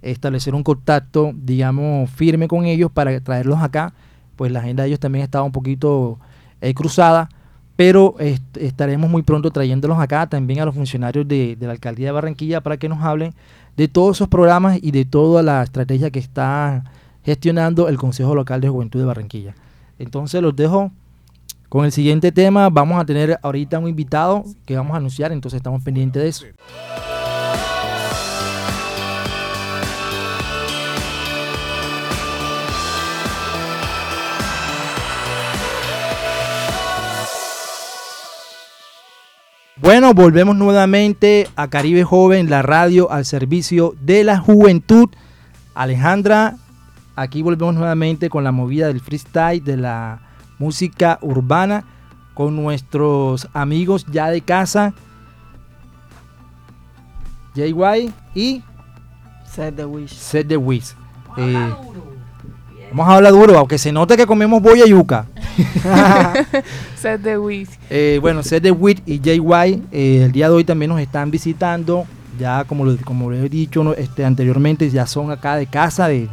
establecer 0.00 0.54
un 0.54 0.62
contacto, 0.62 1.32
digamos, 1.34 2.08
firme 2.10 2.46
con 2.46 2.66
ellos 2.66 2.90
para 2.92 3.18
traerlos 3.20 3.60
acá. 3.60 3.94
Pues 4.36 4.52
la 4.52 4.60
agenda 4.60 4.82
de 4.82 4.88
ellos 4.88 5.00
también 5.00 5.24
estaba 5.24 5.44
un 5.44 5.52
poquito 5.52 6.18
eh, 6.60 6.74
cruzada, 6.74 7.28
pero 7.74 8.16
estaremos 8.54 9.10
muy 9.10 9.22
pronto 9.22 9.50
trayéndolos 9.50 9.98
acá 9.98 10.26
también 10.26 10.60
a 10.60 10.64
los 10.64 10.74
funcionarios 10.74 11.26
de, 11.26 11.56
de, 11.56 11.66
la 11.66 11.72
alcaldía 11.72 12.06
de 12.06 12.12
Barranquilla 12.12 12.62
para 12.62 12.76
que 12.76 12.88
nos 12.88 13.02
hablen 13.02 13.34
de 13.76 13.88
todos 13.88 14.16
esos 14.16 14.28
programas 14.28 14.78
y 14.80 14.90
de 14.90 15.04
toda 15.04 15.42
la 15.42 15.62
estrategia 15.62 16.10
que 16.10 16.18
está 16.18 16.84
gestionando 17.24 17.88
el 17.88 17.98
Consejo 17.98 18.34
Local 18.34 18.60
de 18.60 18.68
Juventud 18.68 19.00
de 19.00 19.06
Barranquilla. 19.06 19.54
Entonces 19.98 20.40
los 20.40 20.54
dejo 20.54 20.92
con 21.68 21.84
el 21.84 21.92
siguiente 21.92 22.32
tema 22.32 22.70
vamos 22.70 23.00
a 23.00 23.04
tener 23.04 23.38
ahorita 23.42 23.78
un 23.78 23.88
invitado 23.88 24.44
que 24.64 24.76
vamos 24.76 24.94
a 24.94 24.98
anunciar, 24.98 25.32
entonces 25.32 25.58
estamos 25.58 25.82
pendientes 25.82 26.22
de 26.22 26.28
eso. 26.28 26.46
Bueno, 39.86 40.14
volvemos 40.14 40.56
nuevamente 40.56 41.48
a 41.54 41.68
Caribe 41.68 42.02
Joven, 42.02 42.50
la 42.50 42.60
radio 42.60 43.12
al 43.12 43.24
servicio 43.24 43.94
de 44.00 44.24
la 44.24 44.36
juventud. 44.36 45.08
Alejandra, 45.76 46.56
aquí 47.14 47.40
volvemos 47.40 47.76
nuevamente 47.76 48.28
con 48.28 48.42
la 48.42 48.50
movida 48.50 48.88
del 48.88 49.00
freestyle, 49.00 49.62
de 49.62 49.76
la 49.76 50.22
música 50.58 51.20
urbana 51.22 51.84
con 52.34 52.56
nuestros 52.56 53.46
amigos 53.52 54.06
ya 54.10 54.28
de 54.28 54.40
casa. 54.40 54.92
JY 57.54 58.12
y 58.34 58.64
Set 59.44 59.76
the 59.76 59.84
Wish. 59.84 60.10
Set 60.10 60.48
the 60.48 60.56
Wish. 60.56 60.94
Eh, 61.36 61.74
vamos 62.96 63.12
a 63.12 63.16
hablar 63.16 63.32
duro, 63.32 63.58
aunque 63.58 63.76
se 63.76 63.92
note 63.92 64.16
que 64.16 64.26
comemos 64.26 64.62
boya 64.62 64.86
yuca. 64.86 65.26
Set 66.96 67.22
the 67.22 67.36
Wish. 67.36 67.68
Eh, 67.90 68.18
bueno, 68.22 68.42
Set 68.42 68.62
the 68.62 68.70
Wish 68.70 69.02
y 69.04 69.20
JY 69.20 69.82
eh, 69.92 70.22
el 70.24 70.32
día 70.32 70.48
de 70.48 70.54
hoy 70.54 70.64
también 70.64 70.88
nos 70.90 71.00
están 71.00 71.30
visitando. 71.30 72.06
Ya 72.38 72.64
como 72.64 72.84
lo, 72.84 72.96
como 72.98 73.32
he 73.32 73.48
dicho 73.48 73.94
este, 73.96 74.24
anteriormente, 74.24 74.88
ya 74.90 75.06
son 75.06 75.30
acá 75.30 75.56
de 75.56 75.66
casa, 75.66 76.08
de, 76.08 76.28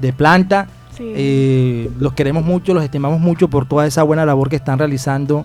de 0.00 0.12
planta. 0.12 0.68
Eh, 1.00 1.90
los 1.98 2.12
queremos 2.12 2.44
mucho, 2.44 2.74
los 2.74 2.84
estimamos 2.84 3.18
mucho 3.18 3.48
por 3.48 3.66
toda 3.66 3.86
esa 3.86 4.04
buena 4.04 4.24
labor 4.24 4.48
que 4.48 4.56
están 4.56 4.78
realizando 4.78 5.44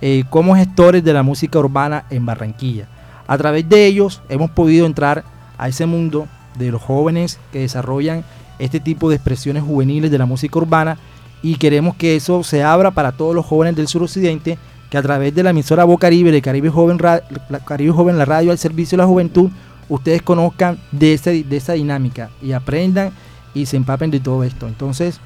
eh, 0.00 0.24
como 0.30 0.54
gestores 0.54 1.02
de 1.02 1.12
la 1.12 1.24
música 1.24 1.58
urbana 1.58 2.04
en 2.10 2.24
Barranquilla. 2.24 2.86
A 3.26 3.36
través 3.36 3.68
de 3.68 3.86
ellos 3.86 4.22
hemos 4.28 4.50
podido 4.50 4.86
entrar 4.86 5.24
a 5.58 5.68
ese 5.68 5.86
mundo 5.86 6.28
de 6.56 6.70
los 6.70 6.82
jóvenes 6.82 7.40
que 7.52 7.60
desarrollan 7.60 8.24
este 8.64 8.80
tipo 8.80 9.08
de 9.08 9.16
expresiones 9.16 9.62
juveniles 9.62 10.10
de 10.10 10.18
la 10.18 10.26
música 10.26 10.58
urbana 10.58 10.98
y 11.42 11.56
queremos 11.56 11.96
que 11.96 12.16
eso 12.16 12.44
se 12.44 12.62
abra 12.62 12.92
para 12.92 13.12
todos 13.12 13.34
los 13.34 13.44
jóvenes 13.44 13.74
del 13.76 13.88
suroccidente 13.88 14.58
que 14.90 14.98
a 14.98 15.02
través 15.02 15.34
de 15.34 15.42
la 15.42 15.50
emisora 15.50 15.84
Voz 15.84 15.98
Caribe, 15.98 16.30
de 16.30 16.42
Caribe 16.42 16.70
Joven, 16.70 16.98
la 16.98 17.60
Caribe 17.64 17.92
Joven, 17.92 18.18
la 18.18 18.24
radio 18.24 18.52
al 18.52 18.58
servicio 18.58 18.96
de 18.96 19.02
la 19.02 19.08
juventud, 19.08 19.50
ustedes 19.88 20.22
conozcan 20.22 20.78
de, 20.92 21.18
de 21.48 21.56
esa 21.56 21.72
dinámica 21.72 22.30
y 22.40 22.52
aprendan 22.52 23.12
y 23.54 23.66
se 23.66 23.76
empapen 23.76 24.10
de 24.10 24.20
todo 24.20 24.44
esto. 24.44 24.68
Entonces, 24.68 25.18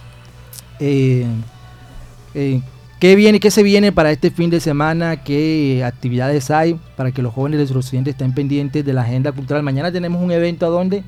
eh, 0.80 1.26
eh, 2.34 2.62
¿qué 3.00 3.16
viene, 3.16 3.40
qué 3.40 3.50
se 3.50 3.62
viene 3.62 3.92
para 3.92 4.12
este 4.12 4.30
fin 4.30 4.50
de 4.50 4.60
semana? 4.60 5.22
¿Qué 5.22 5.82
actividades 5.84 6.50
hay 6.50 6.78
para 6.96 7.12
que 7.12 7.20
los 7.20 7.34
jóvenes 7.34 7.58
del 7.58 7.68
suroccidente 7.68 8.10
estén 8.10 8.32
pendientes 8.32 8.84
de 8.84 8.92
la 8.92 9.02
agenda 9.02 9.32
cultural? 9.32 9.62
Mañana 9.62 9.92
tenemos 9.92 10.22
un 10.22 10.30
evento 10.30 10.64
a 10.64 10.70
dónde? 10.70 11.02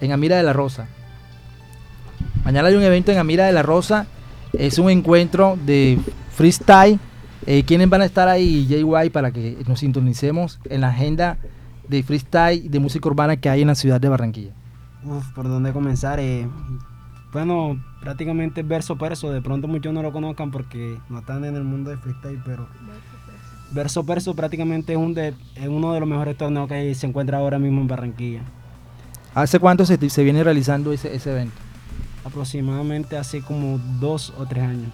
En 0.00 0.12
Amira 0.12 0.36
de 0.36 0.42
la 0.42 0.52
Rosa. 0.52 0.86
Mañana 2.44 2.68
hay 2.68 2.74
un 2.74 2.82
evento 2.82 3.12
en 3.12 3.18
Amira 3.18 3.46
de 3.46 3.52
la 3.52 3.62
Rosa. 3.62 4.06
Es 4.52 4.78
un 4.78 4.90
encuentro 4.90 5.56
de 5.64 5.98
freestyle. 6.32 6.98
Eh, 7.46 7.64
¿Quiénes 7.64 7.88
van 7.88 8.02
a 8.02 8.04
estar 8.04 8.28
ahí, 8.28 8.66
JY, 8.66 9.10
para 9.10 9.30
que 9.30 9.58
nos 9.66 9.80
sintonicemos 9.80 10.60
en 10.64 10.80
la 10.80 10.88
agenda 10.88 11.38
de 11.88 12.02
freestyle 12.02 12.68
de 12.70 12.80
música 12.80 13.08
urbana 13.08 13.36
que 13.36 13.48
hay 13.48 13.62
en 13.62 13.68
la 13.68 13.74
ciudad 13.74 14.00
de 14.00 14.08
Barranquilla? 14.08 14.52
Uf, 15.04 15.28
¿por 15.34 15.48
dónde 15.48 15.72
comenzar? 15.72 16.18
Eh, 16.18 16.48
bueno, 17.32 17.80
prácticamente 18.00 18.62
verso 18.62 18.98
perso. 18.98 19.32
De 19.32 19.40
pronto 19.40 19.68
muchos 19.68 19.92
no 19.92 20.02
lo 20.02 20.12
conozcan 20.12 20.50
porque 20.50 20.98
no 21.08 21.20
están 21.20 21.44
en 21.44 21.54
el 21.54 21.64
mundo 21.64 21.90
de 21.90 21.96
freestyle, 21.96 22.40
pero 22.44 22.68
verso 23.70 24.04
perso 24.04 24.34
prácticamente 24.34 24.92
es, 24.92 24.98
un 24.98 25.14
de, 25.14 25.34
uno 25.68 25.94
de 25.94 26.00
los 26.00 26.08
mejores 26.08 26.36
torneos 26.36 26.68
que 26.68 26.92
se 26.94 27.06
encuentra 27.06 27.38
ahora 27.38 27.60
mismo 27.60 27.80
en 27.80 27.86
Barranquilla. 27.86 28.42
¿Hace 29.32 29.60
cuánto 29.60 29.86
se, 29.86 30.10
se 30.10 30.24
viene 30.24 30.44
realizando 30.44 30.92
ese, 30.92 31.14
ese 31.14 31.30
evento? 31.30 31.56
Aproximadamente 32.24 33.16
hace 33.16 33.42
como 33.42 33.80
dos 34.00 34.32
o 34.38 34.46
tres 34.46 34.64
años 34.64 34.92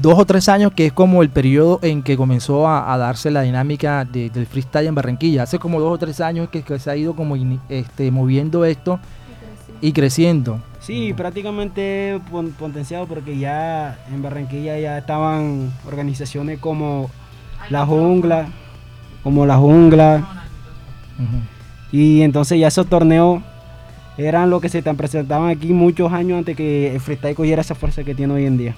dos 0.00 0.18
o 0.18 0.24
tres 0.24 0.48
años 0.48 0.72
que 0.72 0.86
es 0.86 0.92
como 0.92 1.22
el 1.22 1.30
periodo 1.30 1.80
en 1.82 2.02
que 2.02 2.16
comenzó 2.16 2.68
a, 2.68 2.96
darse 2.96 3.30
la 3.30 3.42
dinámica 3.42 4.04
del 4.04 4.46
freestyle 4.46 4.86
en 4.86 4.94
Barranquilla. 4.94 5.42
Hace 5.42 5.58
como 5.58 5.80
dos 5.80 5.92
o 5.92 5.98
tres 5.98 6.20
años 6.20 6.48
que, 6.48 6.62
se 6.78 6.90
ha 6.90 6.96
ido 6.96 7.16
como 7.16 7.36
este, 7.68 8.10
moviendo 8.10 8.64
esto 8.64 9.00
y 9.80 9.92
creciendo. 9.92 10.60
Sí, 10.80 11.12
prácticamente 11.12 12.20
potenciado 12.58 13.06
porque 13.06 13.36
ya 13.36 13.98
en 14.12 14.22
Barranquilla 14.22 14.78
ya 14.78 14.98
estaban 14.98 15.72
organizaciones 15.86 16.60
como 16.60 17.10
La 17.68 17.84
Jungla, 17.84 18.48
como 19.24 19.44
La 19.44 19.56
Jungla. 19.56 20.44
Y 21.90 22.22
entonces 22.22 22.58
ya 22.60 22.68
esos 22.68 22.86
torneos 22.86 23.42
eran 24.18 24.50
lo 24.50 24.60
que 24.60 24.68
se 24.68 24.82
presentaban 24.82 25.50
aquí 25.50 25.72
muchos 25.72 26.12
años 26.12 26.38
antes 26.38 26.56
que 26.56 26.94
el 26.94 27.00
freestyle 27.00 27.34
cogiera 27.34 27.62
esa 27.62 27.74
fuerza 27.74 28.04
que 28.04 28.14
tiene 28.14 28.34
hoy 28.34 28.46
en 28.46 28.58
día. 28.58 28.74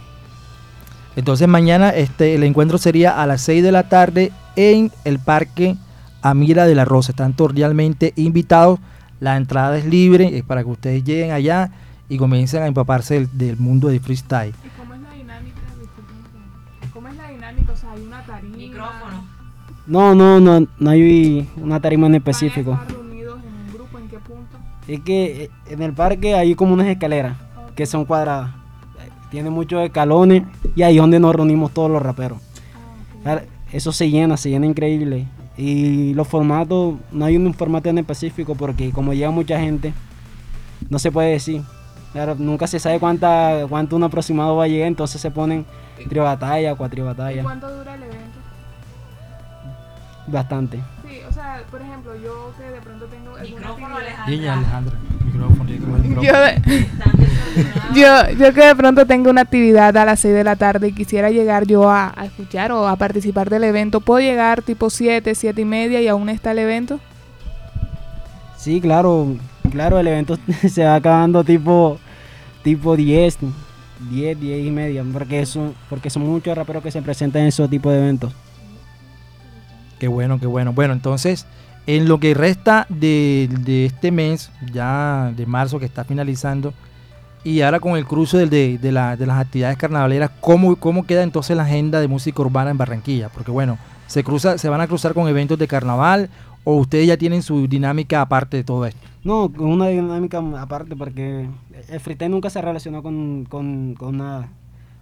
Entonces 1.17 1.47
mañana 1.47 1.91
este, 1.91 2.35
el 2.35 2.43
encuentro 2.43 2.79
sería 2.79 3.21
a 3.21 3.27
las 3.27 3.41
6 3.43 3.63
de 3.63 3.73
la 3.73 3.89
tarde 3.89 4.33
en 4.57 4.91
el 5.05 5.19
Parque 5.19 5.77
Amira 6.23 6.67
de 6.67 6.75
la 6.75 6.85
Rosa. 6.85 7.13
Están 7.13 7.33
cordialmente 7.33 8.13
invitados. 8.17 8.81
La 9.21 9.37
entrada 9.37 9.79
es 9.79 9.87
libre, 9.87 10.37
es 10.37 10.45
para 10.45 10.65
que 10.65 10.71
ustedes 10.71 11.05
lleguen 11.05 11.31
allá 11.31 11.71
y 12.09 12.19
comiencen 12.19 12.63
a 12.63 12.67
empaparse 12.67 13.29
del, 13.33 13.57
mundo 13.57 13.89
de 13.89 14.01
freestyle. 14.01 14.55
¿Y 14.65 14.69
cómo 14.79 14.95
es 14.95 15.01
la 15.01 15.11
dinámica? 15.13 15.61
¿Cómo 16.93 17.09
es 17.09 17.17
la 17.17 17.29
dinámica? 17.29 17.73
O 17.73 17.77
sea, 17.77 17.93
hay 17.93 18.03
una 18.03 18.23
tarima. 18.23 18.57
Micrófono. 18.57 19.25
No, 19.87 20.15
no, 20.15 20.41
no, 20.41 20.67
no 20.79 20.91
hay 20.91 21.49
una 21.57 21.81
tarima 21.81 22.07
en 22.07 22.17
específico. 22.17 22.79
Es 24.87 25.01
que 25.01 25.45
eh, 25.45 25.51
en 25.69 25.83
el 25.83 25.93
parque 25.93 26.35
hay 26.35 26.55
como 26.55 26.75
unas 26.75 26.87
escaleras 26.87 27.37
que 27.75 27.87
son 27.87 28.05
cuadradas 28.05 28.51
tiene 29.35 29.51
muchos 29.51 29.83
escalones 29.83 30.45
y 30.77 30.83
ahí 30.83 30.95
es 30.95 31.01
donde 31.01 31.19
nos 31.19 31.35
reunimos 31.35 31.73
todos 31.73 31.91
los 31.91 32.01
raperos. 32.01 32.39
Eso 33.73 33.91
se 33.91 34.09
llena, 34.09 34.37
se 34.37 34.49
llena 34.49 34.65
increíble. 34.65 35.27
Y 35.57 36.15
los 36.15 36.29
formatos, 36.29 36.95
no 37.11 37.25
hay 37.25 37.37
un 37.37 37.53
formato 37.53 37.89
en 37.89 37.99
específico 37.99 38.55
porque 38.55 38.93
como 38.93 39.13
llega 39.13 39.33
mucha 39.33 39.59
gente, 39.59 39.93
no 40.89 41.01
se 41.01 41.11
puede 41.11 41.33
decir. 41.33 41.63
Claro, 42.13 42.37
nunca 42.39 42.69
se 42.69 42.79
sabe 42.79 43.01
cuánta, 43.01 43.67
cuánto 43.69 43.97
un 43.97 44.05
aproximado 44.05 44.55
va 44.55 44.65
a 44.65 44.69
llegar, 44.69 44.87
entonces 44.87 45.21
se 45.21 45.33
ponen 45.33 45.67
tres 46.09 46.23
batallas, 46.23 46.77
cuatro 46.77 47.05
batallas. 47.05 47.43
¿Cuánto 47.43 47.77
dura 47.77 47.97
el 47.97 48.05
evento? 48.05 48.39
Bastante. 50.29 50.94
Sea, 51.45 51.63
por 51.71 51.83
ejemplo, 51.83 52.17
yo 52.17 52.55
que 52.57 52.65
de 52.65 52.81
pronto 52.81 53.05
tengo 53.07 53.37
micrófono 53.39 53.97
Alejandra. 53.97 54.93
Micrófono, 55.25 55.65
micrófono. 55.65 56.23
Yo, 57.95 58.31
yo, 58.37 58.53
que 58.53 58.65
de 58.65 58.75
pronto 58.75 59.07
tengo 59.07 59.31
una 59.31 59.43
actividad 59.43 59.97
a 59.97 60.05
las 60.05 60.19
6 60.21 60.35
de 60.35 60.43
la 60.43 60.57
tarde 60.57 60.89
y 60.89 60.93
quisiera 60.93 61.31
llegar 61.31 61.67
yo 61.67 61.89
a, 61.89 62.13
escuchar 62.25 62.73
o 62.73 62.89
a 62.89 62.97
participar 62.97 63.49
del 63.49 63.63
evento, 63.63 64.01
¿puedo 64.01 64.21
llegar 64.21 64.63
tipo 64.63 64.91
7, 64.91 65.33
7 65.37 65.61
y 65.61 65.65
media 65.65 66.01
y 66.01 66.09
aún 66.09 66.29
está 66.31 66.51
el 66.51 66.59
evento? 66.59 66.99
Sí, 68.57 68.81
claro, 68.81 69.37
claro, 69.71 70.01
el 70.01 70.09
evento 70.09 70.37
se 70.69 70.85
va 70.85 70.97
acabando 70.97 71.45
tipo, 71.45 71.99
tipo 72.65 72.97
10, 72.97 73.39
10, 74.11 74.41
10 74.41 74.67
y 74.67 74.71
media, 74.73 75.05
porque, 75.13 75.41
eso, 75.41 75.75
porque 75.89 76.11
son 76.11 76.23
muchos 76.23 76.57
raperos 76.57 76.83
que 76.83 76.91
se 76.91 77.03
presentan 77.03 77.43
en 77.43 77.49
esos 77.49 77.71
tipos 77.71 77.93
de 77.93 78.01
eventos. 78.01 78.33
Qué 79.99 80.09
bueno, 80.09 80.39
qué 80.39 80.47
bueno. 80.47 80.73
Bueno, 80.73 80.93
entonces, 80.93 81.47
en 81.87 82.09
lo 82.09 82.19
que 82.19 82.35
resta 82.35 82.87
de, 82.89 83.49
este 83.87 84.11
mes, 84.11 84.51
ya 84.73 85.33
de 85.37 85.47
marzo 85.47 85.79
que 85.79 85.87
está 85.87 86.05
finalizando, 86.05 86.73
y 87.45 87.61
ahora 87.61 87.79
con 87.79 87.97
el 87.97 88.07
cruce 88.07 88.47
de, 88.47 88.79
las 88.93 89.39
actividades 89.39 89.77
carnavaleras, 89.77 90.31
¿cómo, 90.41 90.77
¿cómo 90.77 91.07
queda 91.07 91.23
entonces 91.23 91.57
la 91.57 91.65
agenda 91.65 92.01
de 92.01 92.09
música 92.09 92.41
urbana 92.41 92.71
en 92.71 92.79
Barranquilla? 92.79 93.29
Porque 93.29 93.51
bueno, 93.51 93.79
se 94.07 94.25
cruza, 94.25 94.59
se 94.59 94.69
van 94.69 94.81
a 94.81 94.87
cruzar 94.87 95.15
con 95.15 95.29
eventos 95.29 95.59
de 95.59 95.69
carnaval 95.69 96.31
o 96.65 96.77
ustedes 96.77 97.07
ya 97.07 97.17
tienen 97.17 97.43
su 97.43 97.69
dinámica 97.69 98.23
aparte 98.23 98.57
de 98.57 98.65
todo 98.65 98.87
esto. 98.87 99.01
No, 99.23 99.51
con 99.51 99.71
una 99.71 99.89
dinámica 99.89 100.43
aparte 100.59 100.97
porque 100.97 101.49
el 101.89 102.01
freestyle 102.01 102.31
nunca 102.31 102.51
se 102.51 102.61
relacionó 102.61 103.03
con, 103.03 103.45
con, 103.45 103.95
nada, 104.17 104.49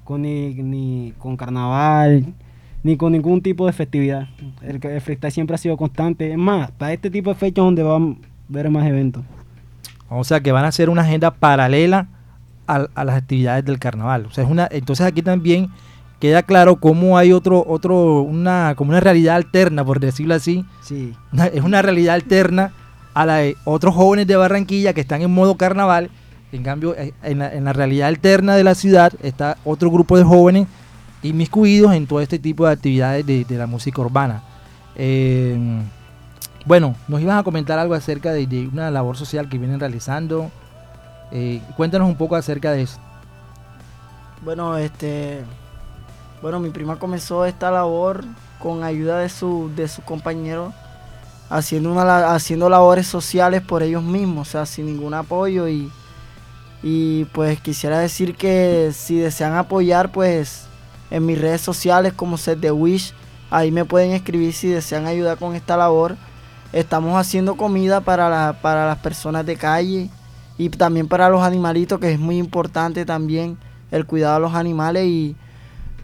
con 0.04 0.22
ni 0.22 1.12
con 1.18 1.36
carnaval, 1.36 2.34
ni 2.82 2.96
con 2.96 3.12
ningún 3.12 3.42
tipo 3.42 3.66
de 3.66 3.72
festividad. 3.72 4.28
El, 4.62 4.84
el 4.84 5.00
freestyle 5.00 5.32
siempre 5.32 5.54
ha 5.54 5.58
sido 5.58 5.76
constante. 5.76 6.32
Es 6.32 6.38
más, 6.38 6.70
para 6.72 6.92
este 6.92 7.10
tipo 7.10 7.30
de 7.30 7.36
fechas 7.36 7.64
donde 7.64 7.82
van 7.82 8.18
a 8.22 8.26
ver 8.48 8.70
más 8.70 8.86
eventos. 8.86 9.22
O 10.08 10.24
sea 10.24 10.40
que 10.40 10.52
van 10.52 10.64
a 10.64 10.72
ser 10.72 10.90
una 10.90 11.02
agenda 11.02 11.30
paralela 11.30 12.08
a, 12.66 13.04
las 13.04 13.16
actividades 13.16 13.64
del 13.64 13.78
carnaval. 13.78 14.26
O 14.26 14.30
sea, 14.30 14.44
es 14.44 14.50
una, 14.50 14.68
entonces 14.70 15.06
aquí 15.06 15.22
también 15.22 15.68
queda 16.20 16.42
claro 16.42 16.76
cómo 16.76 17.18
hay 17.18 17.32
otro, 17.32 17.64
otro, 17.66 18.22
una, 18.22 18.74
como 18.76 18.90
una 18.90 19.00
realidad 19.00 19.36
alterna, 19.36 19.84
por 19.84 20.00
decirlo 20.00 20.34
así. 20.34 20.64
Sí. 20.82 21.14
es 21.52 21.62
una 21.62 21.82
realidad 21.82 22.14
alterna 22.14 22.72
a 23.14 23.26
la 23.26 23.36
de 23.36 23.56
otros 23.64 23.94
jóvenes 23.94 24.26
de 24.26 24.36
Barranquilla 24.36 24.92
que 24.92 25.00
están 25.00 25.22
en 25.22 25.32
modo 25.32 25.56
carnaval. 25.56 26.10
En 26.52 26.62
cambio, 26.62 26.94
eh, 26.96 27.14
en 27.22 27.38
la, 27.38 27.52
en 27.52 27.64
la 27.64 27.72
realidad 27.72 28.08
alterna 28.08 28.54
de 28.56 28.64
la 28.64 28.74
ciudad 28.74 29.12
está 29.22 29.56
otro 29.64 29.90
grupo 29.90 30.18
de 30.18 30.24
jóvenes 30.24 30.66
inmiscuidos 31.22 31.92
en 31.94 32.06
todo 32.06 32.20
este 32.20 32.38
tipo 32.38 32.66
de 32.66 32.72
actividades 32.72 33.26
de, 33.26 33.46
la 33.50 33.66
música 33.66 34.00
urbana. 34.00 34.42
Eh, 34.96 35.56
bueno, 36.64 36.94
nos 37.08 37.20
ibas 37.20 37.40
a 37.40 37.42
comentar 37.42 37.78
algo 37.78 37.94
acerca 37.94 38.32
de, 38.32 38.68
una 38.72 38.90
labor 38.90 39.16
social 39.16 39.48
que 39.48 39.58
vienen 39.58 39.80
realizando. 39.80 40.50
Eh, 41.30 41.62
cuéntanos 41.76 42.08
un 42.08 42.16
poco 42.16 42.36
acerca 42.36 42.72
de 42.72 42.82
eso. 42.82 42.98
Bueno, 44.44 44.76
este, 44.76 45.42
bueno, 46.40 46.60
mi 46.60 46.70
prima 46.70 46.98
comenzó 46.98 47.46
esta 47.46 47.70
labor 47.70 48.24
con 48.58 48.84
ayuda 48.84 49.20
de 49.20 49.28
su, 49.28 49.70
de 49.74 49.88
sus 49.88 50.04
compañeros, 50.04 50.72
haciendo, 51.48 51.92
una, 51.92 52.32
haciendo 52.34 52.68
labores 52.68 53.06
sociales 53.06 53.62
por 53.62 53.82
ellos 53.82 54.02
mismos, 54.02 54.48
o 54.48 54.50
sea, 54.50 54.66
sin 54.66 54.86
ningún 54.86 55.14
apoyo 55.14 55.68
y, 55.68 55.90
y 56.82 57.24
pues 57.26 57.60
quisiera 57.60 57.98
decir 57.98 58.36
que 58.36 58.90
si 58.92 59.18
desean 59.18 59.54
apoyar, 59.54 60.12
pues 60.12 60.66
en 61.12 61.26
mis 61.26 61.38
redes 61.38 61.60
sociales 61.60 62.14
como 62.14 62.38
Set 62.38 62.58
the 62.60 62.72
Wish. 62.72 63.12
Ahí 63.50 63.70
me 63.70 63.84
pueden 63.84 64.12
escribir 64.12 64.54
si 64.54 64.68
desean 64.68 65.06
ayudar 65.06 65.36
con 65.36 65.54
esta 65.54 65.76
labor. 65.76 66.16
estamos 66.72 67.14
haciendo 67.16 67.54
comida 67.56 68.00
para, 68.00 68.60
para 68.62 68.86
las 68.86 68.98
personas 68.98 69.44
de 69.44 69.56
calle 69.56 70.10
y 70.56 70.70
también 70.70 71.06
para 71.08 71.28
los 71.28 71.42
animalitos, 71.42 72.00
que 72.00 72.12
es 72.12 72.18
muy 72.18 72.38
importante 72.38 73.04
también 73.04 73.58
el 73.90 74.06
cuidado 74.06 74.36
de 74.36 74.40
los 74.40 74.54
animales 74.54 75.06
y 75.06 75.36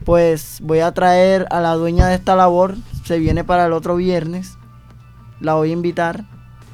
pues 0.05 0.59
voy 0.63 0.81
a 0.81 0.93
traer 0.93 1.47
a 1.51 1.61
la 1.61 1.73
dueña 1.73 2.07
de 2.07 2.15
esta 2.15 2.37
labor, 2.37 2.77
se 3.05 3.19
viene 3.19 3.45
para 3.45 3.65
el 3.65 3.73
otro 3.73 3.97
viernes, 3.97 4.59
la 5.41 5.55
voy 5.55 5.71
a 5.71 5.73
invitar 5.73 6.27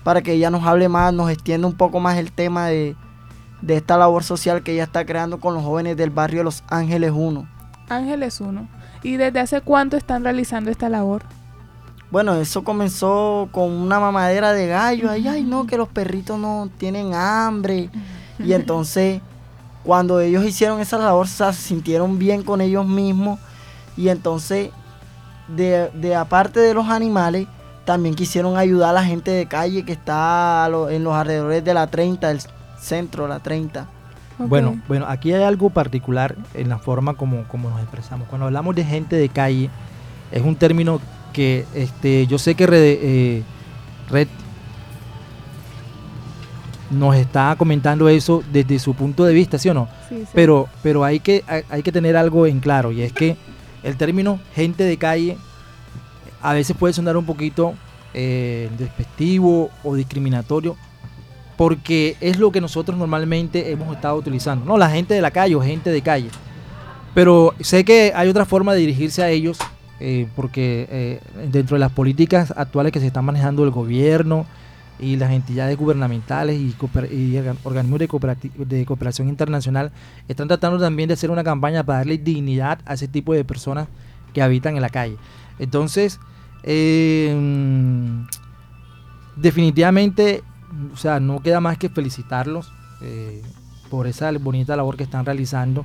para 0.03 0.23
que 0.23 0.33
ella 0.33 0.51
nos 0.51 0.64
hable 0.64 0.88
más, 0.88 1.14
nos 1.14 1.31
extienda 1.31 1.68
un 1.68 1.77
poco 1.77 2.01
más 2.01 2.18
el 2.18 2.33
tema 2.33 2.66
de, 2.66 2.97
de 3.62 3.77
esta 3.77 3.97
labor 3.97 4.25
social 4.25 4.64
que 4.64 4.73
ella 4.73 4.85
está 4.85 5.07
creando 5.07 5.38
con 5.38 5.55
los 5.55 5.62
jóvenes 5.62 5.97
del 5.97 6.11
barrio 6.11 6.42
Los 6.42 6.64
Ángeles 6.68 7.12
1. 7.14 7.53
Ángeles 7.88 8.40
1. 8.40 8.68
¿Y 9.03 9.16
desde 9.16 9.40
hace 9.40 9.61
cuánto 9.61 9.97
están 9.97 10.25
realizando 10.25 10.70
esta 10.70 10.88
labor? 10.88 11.23
Bueno, 12.11 12.35
eso 12.37 12.62
comenzó 12.64 13.49
con 13.53 13.70
una 13.70 14.01
mamadera 14.01 14.53
de 14.53 14.66
gallo. 14.68 15.11
Ay, 15.11 15.27
ay, 15.27 15.42
no, 15.42 15.66
que 15.66 15.77
los 15.77 15.88
perritos 15.88 16.38
no 16.38 16.70
tienen 16.79 17.14
hambre. 17.14 17.90
Y 18.38 18.53
entonces, 18.55 19.20
cuando 19.83 20.20
ellos 20.20 20.44
hicieron 20.44 20.81
esa 20.81 20.99
labor, 20.99 21.27
se 21.29 21.53
sintieron 21.53 22.18
bien 22.18 22.42
con 22.42 22.61
ellos 22.61 22.87
mismos. 22.87 23.38
Y 23.97 24.09
entonces, 24.09 24.70
de, 25.49 25.90
de 25.90 26.14
aparte 26.14 26.61
de 26.61 26.73
los 26.73 26.88
animales, 26.88 27.49
también 27.85 28.14
quisieron 28.14 28.57
ayudar 28.57 28.90
a 28.90 28.94
la 28.94 29.05
gente 29.05 29.31
de 29.31 29.47
calle 29.47 29.85
que 29.85 29.92
está 29.92 30.66
en 30.90 31.05
los 31.05 31.14
alrededores 31.14 31.64
de 31.64 31.75
la 31.75 31.87
30, 31.87 32.31
el 32.31 32.40
centro, 32.79 33.29
la 33.29 33.40
30. 33.40 33.88
Bueno, 34.38 34.81
bueno, 34.88 35.07
aquí 35.09 35.33
hay 35.33 35.42
algo 35.42 35.70
particular 35.70 36.37
en 36.55 36.68
la 36.68 36.79
forma 36.79 37.14
como, 37.14 37.44
como 37.44 37.70
nos 37.70 37.81
expresamos. 37.81 38.29
Cuando 38.29 38.47
hablamos 38.47 38.75
de 38.75 38.85
gente 38.85 39.16
de 39.16 39.29
calle, 39.29 39.70
es 40.33 40.42
un 40.42 40.57
término 40.57 41.01
que 41.33 41.64
este, 41.75 42.27
yo 42.27 42.38
sé 42.38 42.55
que 42.55 42.66
eh, 42.70 43.42
Red, 44.11 44.29
nos 46.90 47.16
está 47.16 47.55
comentando 47.57 48.09
eso 48.09 48.42
desde 48.53 48.79
su 48.79 48.94
punto 48.94 49.25
de 49.25 49.35
vista, 49.35 49.59
¿sí 49.59 49.68
o 49.68 49.75
no? 49.75 49.88
Pero, 50.33 50.68
pero 50.83 51.05
hay, 51.05 51.20
que, 51.20 51.44
hay, 51.68 51.83
que 51.83 51.92
tener 51.92 52.16
algo 52.16 52.47
en 52.47 52.61
claro 52.61 52.92
y 52.92 53.03
es 53.03 53.12
que 53.12 53.37
el 53.83 53.97
término 53.97 54.38
gente 54.55 54.85
de 54.85 54.97
calle 54.97 55.37
a 56.40 56.53
veces 56.53 56.77
puede 56.77 56.94
sonar 56.94 57.16
un 57.16 57.27
poquito 57.27 57.75
eh, 58.12 58.70
despectivo 58.79 59.70
o 59.83 59.94
discriminatorio 59.94 60.77
porque 61.56 62.16
es 62.20 62.38
lo 62.38 62.50
que 62.50 62.60
nosotros 62.60 62.98
normalmente 62.98 63.70
hemos 63.70 63.94
estado 63.94 64.16
utilizando, 64.16 64.64
¿no? 64.64 64.76
La 64.76 64.90
gente 64.90 65.14
de 65.14 65.20
la 65.20 65.30
calle 65.30 65.54
o 65.54 65.60
gente 65.60 65.90
de 65.90 66.02
calle. 66.02 66.28
Pero 67.14 67.54
sé 67.60 67.84
que 67.84 68.12
hay 68.14 68.28
otra 68.28 68.44
forma 68.44 68.74
de 68.74 68.80
dirigirse 68.80 69.22
a 69.22 69.30
ellos 69.30 69.58
eh, 70.00 70.26
porque 70.34 70.88
eh, 70.90 71.20
dentro 71.50 71.76
de 71.76 71.80
las 71.80 71.92
políticas 71.92 72.52
actuales 72.56 72.92
que 72.92 73.00
se 73.00 73.06
están 73.06 73.24
manejando 73.24 73.62
el 73.62 73.70
gobierno 73.70 74.44
y 74.98 75.16
las 75.16 75.30
entidades 75.30 75.76
gubernamentales 75.76 76.58
y, 76.58 76.74
organismos 77.62 78.00
de, 78.00 78.84
cooperación 78.86 79.28
internacional 79.28 79.92
están 80.28 80.48
tratando 80.48 80.78
también 80.78 81.08
de 81.08 81.14
hacer 81.14 81.30
una 81.30 81.44
campaña 81.44 81.84
para 81.84 81.98
darle 81.98 82.18
dignidad 82.18 82.80
a 82.86 82.94
ese 82.94 83.08
tipo 83.08 83.34
de 83.34 83.44
personas 83.44 83.88
que 84.32 84.42
habitan 84.42 84.76
en 84.76 84.82
la 84.82 84.88
calle. 84.88 85.16
Entonces, 85.58 86.20
em, 86.64 88.26
definitivamente, 89.36 90.42
o 90.92 90.96
sea, 90.96 91.20
no 91.20 91.40
queda 91.40 91.60
más 91.60 91.78
que 91.78 91.88
felicitarlos 91.88 92.72
eh, 93.00 93.42
por 93.90 94.06
esa 94.06 94.30
bonita 94.32 94.76
labor 94.76 94.96
que 94.96 95.04
están 95.04 95.24
realizando. 95.24 95.84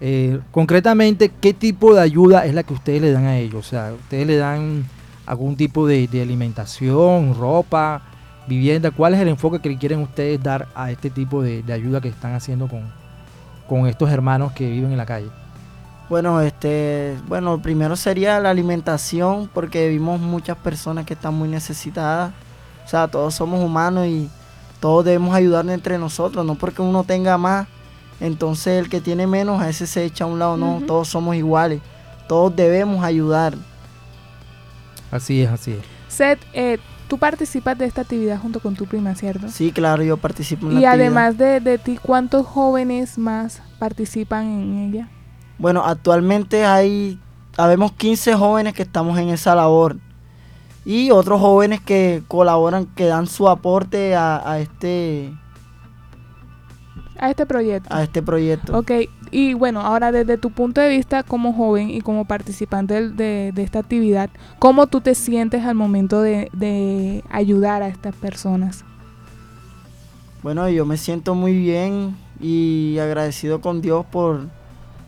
Eh, 0.00 0.40
concretamente, 0.50 1.30
¿qué 1.40 1.54
tipo 1.54 1.94
de 1.94 2.02
ayuda 2.02 2.44
es 2.44 2.54
la 2.54 2.62
que 2.62 2.74
ustedes 2.74 3.00
le 3.00 3.12
dan 3.12 3.24
a 3.24 3.38
ellos? 3.38 3.66
O 3.66 3.68
sea, 3.68 3.92
¿ustedes 3.92 4.26
le 4.26 4.36
dan 4.36 4.84
algún 5.24 5.56
tipo 5.56 5.86
de, 5.86 6.08
alimentación, 6.22 7.34
ropa, 7.34 8.02
vivienda? 8.46 8.90
¿Cuál 8.90 9.14
es 9.14 9.20
el 9.20 9.28
enfoque 9.28 9.60
que 9.60 9.76
quieren 9.78 10.00
ustedes 10.00 10.42
dar 10.42 10.68
a 10.74 10.90
este 10.90 11.10
tipo 11.10 11.42
de, 11.42 11.64
ayuda 11.72 12.00
que 12.00 12.08
están 12.08 12.34
haciendo 12.34 12.68
con, 12.68 12.82
con 13.68 13.86
estos 13.86 14.10
hermanos 14.10 14.52
que 14.52 14.70
viven 14.70 14.92
en 14.92 14.98
la 14.98 15.06
calle? 15.06 15.28
Bueno, 16.08 16.40
este, 16.40 17.16
bueno, 17.26 17.60
primero 17.60 17.96
sería 17.96 18.38
la 18.38 18.50
alimentación, 18.50 19.50
porque 19.52 19.88
vimos 19.88 20.20
muchas 20.20 20.56
personas 20.56 21.04
que 21.04 21.14
están 21.14 21.34
muy 21.34 21.48
necesitadas. 21.48 22.32
O 22.86 22.88
sea, 22.88 23.08
todos 23.08 23.34
somos 23.34 23.62
humanos 23.62 24.06
y 24.06 24.30
todos 24.80 25.04
debemos 25.04 25.34
ayudarnos 25.34 25.74
entre 25.74 25.98
nosotros, 25.98 26.46
no 26.46 26.54
porque 26.54 26.80
uno 26.80 27.04
tenga 27.04 27.36
más 27.36 27.66
entonces 28.20 28.78
el 28.78 28.88
que 28.88 29.00
tiene 29.00 29.26
menos 29.26 29.60
a 29.60 29.68
ese 29.68 29.86
se 29.86 30.04
echa 30.04 30.24
a 30.24 30.26
un 30.26 30.38
lado, 30.38 30.56
no, 30.56 30.80
todos 30.86 31.08
somos 31.08 31.36
iguales, 31.36 31.80
todos 32.28 32.54
debemos 32.54 33.04
ayudar. 33.04 33.54
Así 35.10 35.42
es, 35.42 35.50
así 35.50 35.72
es. 35.72 35.80
Seth, 36.08 36.40
eh, 36.54 36.78
tú 37.08 37.18
participas 37.18 37.76
de 37.76 37.84
esta 37.84 38.02
actividad 38.02 38.40
junto 38.40 38.60
con 38.60 38.74
tu 38.74 38.86
prima, 38.86 39.14
¿cierto? 39.14 39.48
Sí, 39.50 39.70
claro, 39.70 40.02
yo 40.02 40.16
participo 40.16 40.68
en 40.68 40.74
la 40.74 40.80
Y 40.80 40.84
además 40.86 41.36
de, 41.36 41.60
de 41.60 41.78
ti, 41.78 41.98
¿cuántos 42.00 42.46
jóvenes 42.46 43.18
más 43.18 43.62
participan 43.78 44.46
en 44.46 44.78
ella? 44.78 45.08
Bueno, 45.58 45.84
actualmente 45.84 46.64
hay, 46.64 47.20
habemos 47.56 47.92
15 47.92 48.34
jóvenes 48.34 48.74
que 48.74 48.82
estamos 48.82 49.18
en 49.18 49.28
esa 49.28 49.54
labor 49.54 49.98
y 50.86 51.10
otros 51.10 51.40
jóvenes 51.40 51.82
que 51.82 52.22
colaboran, 52.26 52.86
que 52.86 53.04
dan 53.04 53.26
su 53.26 53.46
aporte 53.48 54.16
a 54.16 54.58
este 54.58 55.34
a 57.18 57.30
este 57.30 57.46
proyecto. 57.46 57.94
A 57.94 58.02
este 58.02 58.22
proyecto. 58.22 58.76
Ok, 58.76 58.90
y 59.30 59.54
bueno, 59.54 59.80
ahora 59.80 60.12
desde 60.12 60.36
tu 60.36 60.50
punto 60.50 60.80
de 60.80 60.88
vista 60.88 61.22
como 61.22 61.52
joven 61.52 61.90
y 61.90 62.00
como 62.00 62.26
participante 62.26 63.08
de, 63.10 63.52
esta 63.56 63.80
actividad, 63.80 64.30
¿cómo 64.58 64.86
tú 64.86 65.00
te 65.00 65.14
sientes 65.14 65.64
al 65.64 65.74
momento 65.74 66.20
de, 66.20 67.22
ayudar 67.30 67.82
a 67.82 67.88
estas 67.88 68.14
personas? 68.14 68.84
Bueno, 70.42 70.68
yo 70.68 70.84
me 70.84 70.96
siento 70.96 71.34
muy 71.34 71.56
bien 71.56 72.16
y 72.40 72.98
agradecido 72.98 73.60
con 73.60 73.80
Dios 73.80 74.04
por 74.06 74.48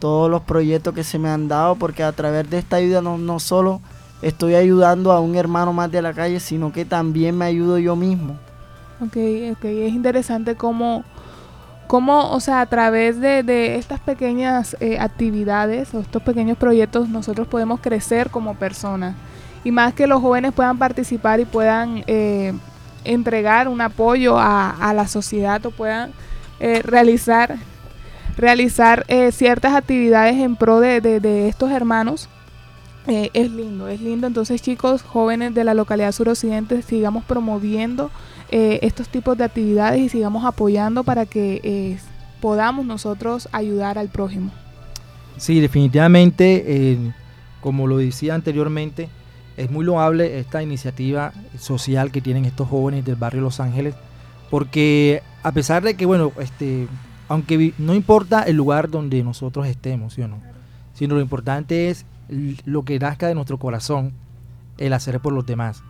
todos 0.01 0.31
los 0.31 0.43
proyectos 0.43 0.95
que 0.95 1.05
se 1.05 1.19
me 1.19 1.29
han 1.29 1.49
dado, 1.49 1.77
porque 1.77 2.03
a 2.03 2.13
través 2.13 2.49
de 2.51 2.59
esta 2.59 2.77
ayuda 2.77 3.03
no, 3.03 3.19
no 3.19 3.39
solo 3.39 3.81
estoy 4.23 4.55
ayudando 4.55 5.13
a 5.13 5.21
un 5.21 5.37
hermano 5.37 5.73
más 5.73 5.91
de 5.91 6.03
la 6.03 6.13
calle, 6.13 6.41
sino 6.41 6.73
que 6.73 6.85
también 6.85 7.37
me 7.37 7.45
ayudo 7.45 7.79
yo 7.79 7.97
mismo. 7.97 8.37
Ok, 9.01 9.17
ok, 9.53 9.65
es 9.65 9.93
interesante 9.93 10.57
cómo 10.57 11.05
cómo, 11.89 12.31
o 12.31 12.39
sea, 12.39 12.61
a 12.61 12.67
través 12.67 13.19
de, 13.19 13.77
estas 13.77 13.99
pequeñas 13.99 14.77
eh, 14.79 14.99
actividades 15.01 15.93
o 15.95 16.01
estos 16.01 16.23
pequeños 16.23 16.57
proyectos 16.57 17.09
nosotros 17.09 17.49
podemos 17.49 17.81
crecer 17.81 18.31
como 18.31 18.55
personas. 18.55 19.17
Y 19.65 19.73
más 19.73 19.95
que 19.95 20.07
los 20.07 20.21
jóvenes 20.21 20.53
puedan 20.53 20.79
participar 20.79 21.41
y 21.41 21.47
puedan 21.47 22.05
eh, 22.07 22.53
entregar 23.05 23.67
un 23.67 23.81
apoyo 23.81 24.37
a, 24.39 24.93
la 24.95 25.09
sociedad 25.09 25.65
o 25.67 25.71
puedan 25.71 26.13
eh, 26.61 26.83
realizar, 26.83 27.57
realizar 28.37 29.05
ciertas 29.33 29.75
actividades 29.75 30.37
en 30.37 30.57
pro 30.57 30.79
de, 30.81 31.01
de 31.01 31.49
estos 31.49 31.73
hermanos. 31.73 32.29
Es 33.09 33.51
lindo, 33.51 33.89
es 33.89 34.01
lindo. 34.01 34.27
Entonces 34.27 34.63
chicos, 34.63 35.03
jóvenes 35.03 35.55
de 35.55 35.65
la 35.65 35.75
localidad 35.75 36.13
suroccidente, 36.13 36.83
sigamos 36.83 37.25
promoviendo 37.25 38.11
eh, 38.51 38.81
estos 38.83 39.09
tipos 39.09 39.37
de 39.37 39.45
actividades 39.45 40.01
y 40.01 40.09
sigamos 40.09 40.45
apoyando 40.45 41.05
para 41.05 41.27
que 41.27 41.61
eh, 41.63 41.99
podamos 42.41 42.87
nosotros 42.87 43.49
ayudar 43.53 43.99
al 43.99 44.09
prójimo. 44.09 44.51
Sí, 45.37 45.61
definitivamente, 45.61 46.65
eh, 46.67 46.99
como 47.61 47.87
lo 47.87 47.99
decía 47.99 48.35
anteriormente, 48.35 49.09
es 49.57 49.71
muy 49.71 49.85
loable 49.85 50.39
esta 50.39 50.63
iniciativa 50.63 51.33
social 51.59 52.11
que 52.11 52.21
tienen 52.21 52.45
estos 52.45 52.69
jóvenes 52.69 53.05
del 53.05 53.17
barrio 53.17 53.41
Los 53.41 53.61
Ángeles, 53.61 53.95
porque 54.51 55.23
a 55.43 55.53
pesar 55.53 55.83
de 55.83 55.95
que, 55.95 56.07
bueno, 56.07 56.33
este, 56.39 56.89
aunque 57.29 57.75
no 57.79 57.95
importa 57.95 58.43
el 58.45 58.57
lugar 58.57 58.89
donde 58.91 59.23
nosotros 59.23 59.67
estemos, 59.67 60.15
¿sí 60.15 60.23
o 60.23 60.29
no? 60.29 60.41
Sino 60.95 61.15
lo 61.15 61.21
importante 61.21 61.91
es 61.91 62.05
lo 62.29 62.85
que 62.85 62.99
nazca 62.99 63.27
de 63.27 63.35
nuestro 63.35 63.59
corazón, 63.59 64.13
el 64.79 64.93
hacer 64.93 65.21
por 65.21 65.33
los 65.33 65.47
demás, 65.47 65.83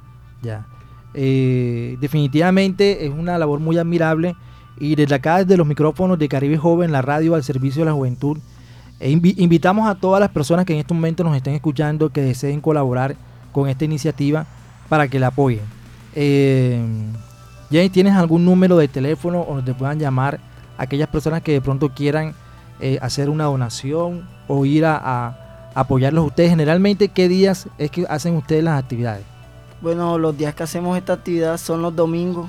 ¿ya? 0.43 0.67
Eh, 1.15 1.97
definitivamente 2.01 3.07
es 3.07 3.13
una 3.13 3.39
labor 3.39 3.61
muy 3.61 3.79
admirable 3.79 4.37
y 4.79 4.95
desde 4.95 5.15
acá, 5.15 5.39
desde 5.39 5.57
los 5.57 5.67
micrófonos 5.67 6.19
de 6.19 6.29
Caribe 6.29 6.57
Joven, 6.57 6.93
la 6.93 7.03
radio 7.03 7.35
al 7.35 7.43
servicio 7.43 7.83
de 7.83 7.87
la 7.87 7.93
juventud, 7.93 8.39
e 9.01 9.11
invitamos 9.11 9.89
a 9.89 9.95
todas 9.95 10.21
las 10.21 10.31
personas 10.31 10.65
que 10.65 10.73
en 10.73 10.81
este 10.81 10.95
momento 10.95 11.25
nos 11.25 11.37
estén 11.37 11.55
escuchando 11.55 12.11
que 12.11 12.21
deseen 12.21 12.61
colaborar 12.61 13.17
con 13.53 13.69
esta 13.69 13.85
iniciativa 13.85 14.47
para 14.89 15.09
que 15.09 15.19
la 15.21 15.29
apoyen. 15.29 15.63
Eh, 16.15 16.81
¿tienes 17.93 18.15
algún 18.15 18.45
número 18.45 18.77
de 18.77 18.89
teléfono 18.89 19.45
donde 19.49 19.73
te 19.73 19.79
puedan 19.79 19.99
llamar 19.99 20.41
aquellas 20.79 21.09
personas 21.09 21.43
que 21.43 21.53
de 21.53 21.61
pronto 21.61 21.91
quieran 21.91 22.35
eh, 22.81 22.99
hacer 23.03 23.29
una 23.29 23.45
donación 23.45 24.29
o 24.49 24.65
ir 24.65 24.85
a 24.85 25.48
apoyarlos 25.75 26.27
ustedes? 26.27 26.51
Generalmente, 26.51 27.09
¿qué 27.09 27.29
días 27.29 27.69
es 27.79 27.91
que 27.91 28.07
hacen 28.09 28.37
ustedes 28.37 28.65
las 28.65 28.83
actividades? 28.83 29.25
Bueno, 29.81 30.19
los 30.19 30.37
días 30.37 30.55
que 30.55 30.63
hacemos 30.65 30.97
esta 30.99 31.13
actividad 31.13 31.57
son 31.57 31.83
los 31.83 31.95
domingos. 31.95 32.49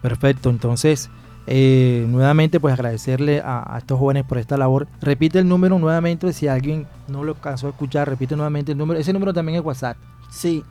Perfecto, 0.00 0.48
entonces 0.48 1.10
eh, 1.46 2.06
nuevamente 2.08 2.60
pues 2.60 2.74
agradecerle 2.74 3.42
a, 3.44 3.76
estos 3.78 3.98
jóvenes 3.98 4.24
por 4.24 4.38
esta 4.38 4.56
labor. 4.56 4.86
Repite 5.00 5.38
el 5.38 5.48
número 5.48 5.78
nuevamente, 5.78 6.32
si 6.32 6.48
alguien 6.48 6.86
no 7.08 7.24
lo 7.24 7.32
alcanzó 7.32 7.66
a 7.66 7.70
escuchar, 7.70 8.08
repite 8.08 8.36
nuevamente 8.36 8.72
el 8.72 8.78
número. 8.78 9.00
Ese 9.00 9.12
número 9.12 9.32
también 9.32 9.58
es 9.58 9.64
WhatsApp. 9.64 9.96
Sí. 10.30 10.64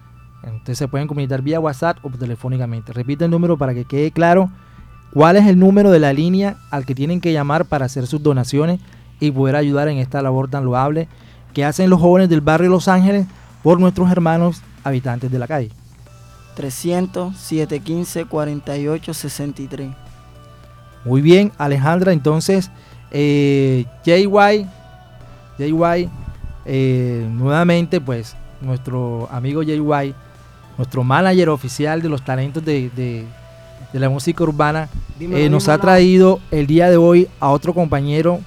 Entonces 0.43 0.77
se 0.77 0.87
pueden 0.87 1.07
comunicar 1.07 1.41
vía 1.41 1.59
WhatsApp 1.59 1.97
o 2.03 2.09
telefónicamente. 2.09 2.93
Repite 2.93 3.25
el 3.25 3.31
número 3.31 3.57
para 3.57 3.73
que 3.73 3.85
quede 3.85 4.11
claro 4.11 4.49
cuál 5.13 5.35
es 5.35 5.45
el 5.45 5.59
número 5.59 5.91
de 5.91 5.99
la 5.99 6.13
línea 6.13 6.57
al 6.71 6.85
que 6.85 6.95
tienen 6.95 7.21
que 7.21 7.33
llamar 7.33 7.65
para 7.65 7.85
hacer 7.85 8.07
sus 8.07 8.23
donaciones 8.23 8.79
y 9.19 9.29
poder 9.31 9.55
ayudar 9.55 9.87
en 9.87 9.97
esta 9.97 10.21
labor 10.21 10.49
tan 10.49 10.65
loable 10.65 11.07
que 11.53 11.65
hacen 11.65 11.89
los 11.89 11.99
jóvenes 11.99 12.29
del 12.29 12.41
barrio 12.41 12.69
Los 12.69 12.87
Ángeles 12.87 13.27
por 13.61 13.79
nuestros 13.79 14.09
hermanos 14.09 14.61
habitantes 14.83 15.29
de 15.29 15.37
la 15.37 15.47
calle. 15.47 15.69
300 16.55 17.37
715 17.37 18.25
4863. 18.25 20.00
Muy 21.05 21.21
bien, 21.21 21.51
Alejandra, 21.57 22.13
entonces 22.13 22.69
eh, 23.11 23.85
JY, 24.05 24.67
JY, 25.57 26.09
eh, 26.65 27.27
nuevamente 27.31 27.99
pues 27.99 28.35
nuestro 28.61 29.27
amigo 29.31 29.63
JY, 29.63 30.13
nuestro 30.77 31.03
manager 31.03 31.49
oficial 31.49 32.01
de 32.01 32.09
los 32.09 32.23
talentos 32.23 32.63
de, 32.63 33.25
la 33.93 34.09
música 34.09 34.43
urbana, 34.43 34.89
eh, 35.19 35.49
nos 35.49 35.67
ha 35.67 35.77
traído 35.77 36.39
el 36.51 36.67
día 36.67 36.89
de 36.89 36.97
hoy 36.97 37.27
a 37.39 37.49
otro 37.49 37.73
compañero 37.73 38.39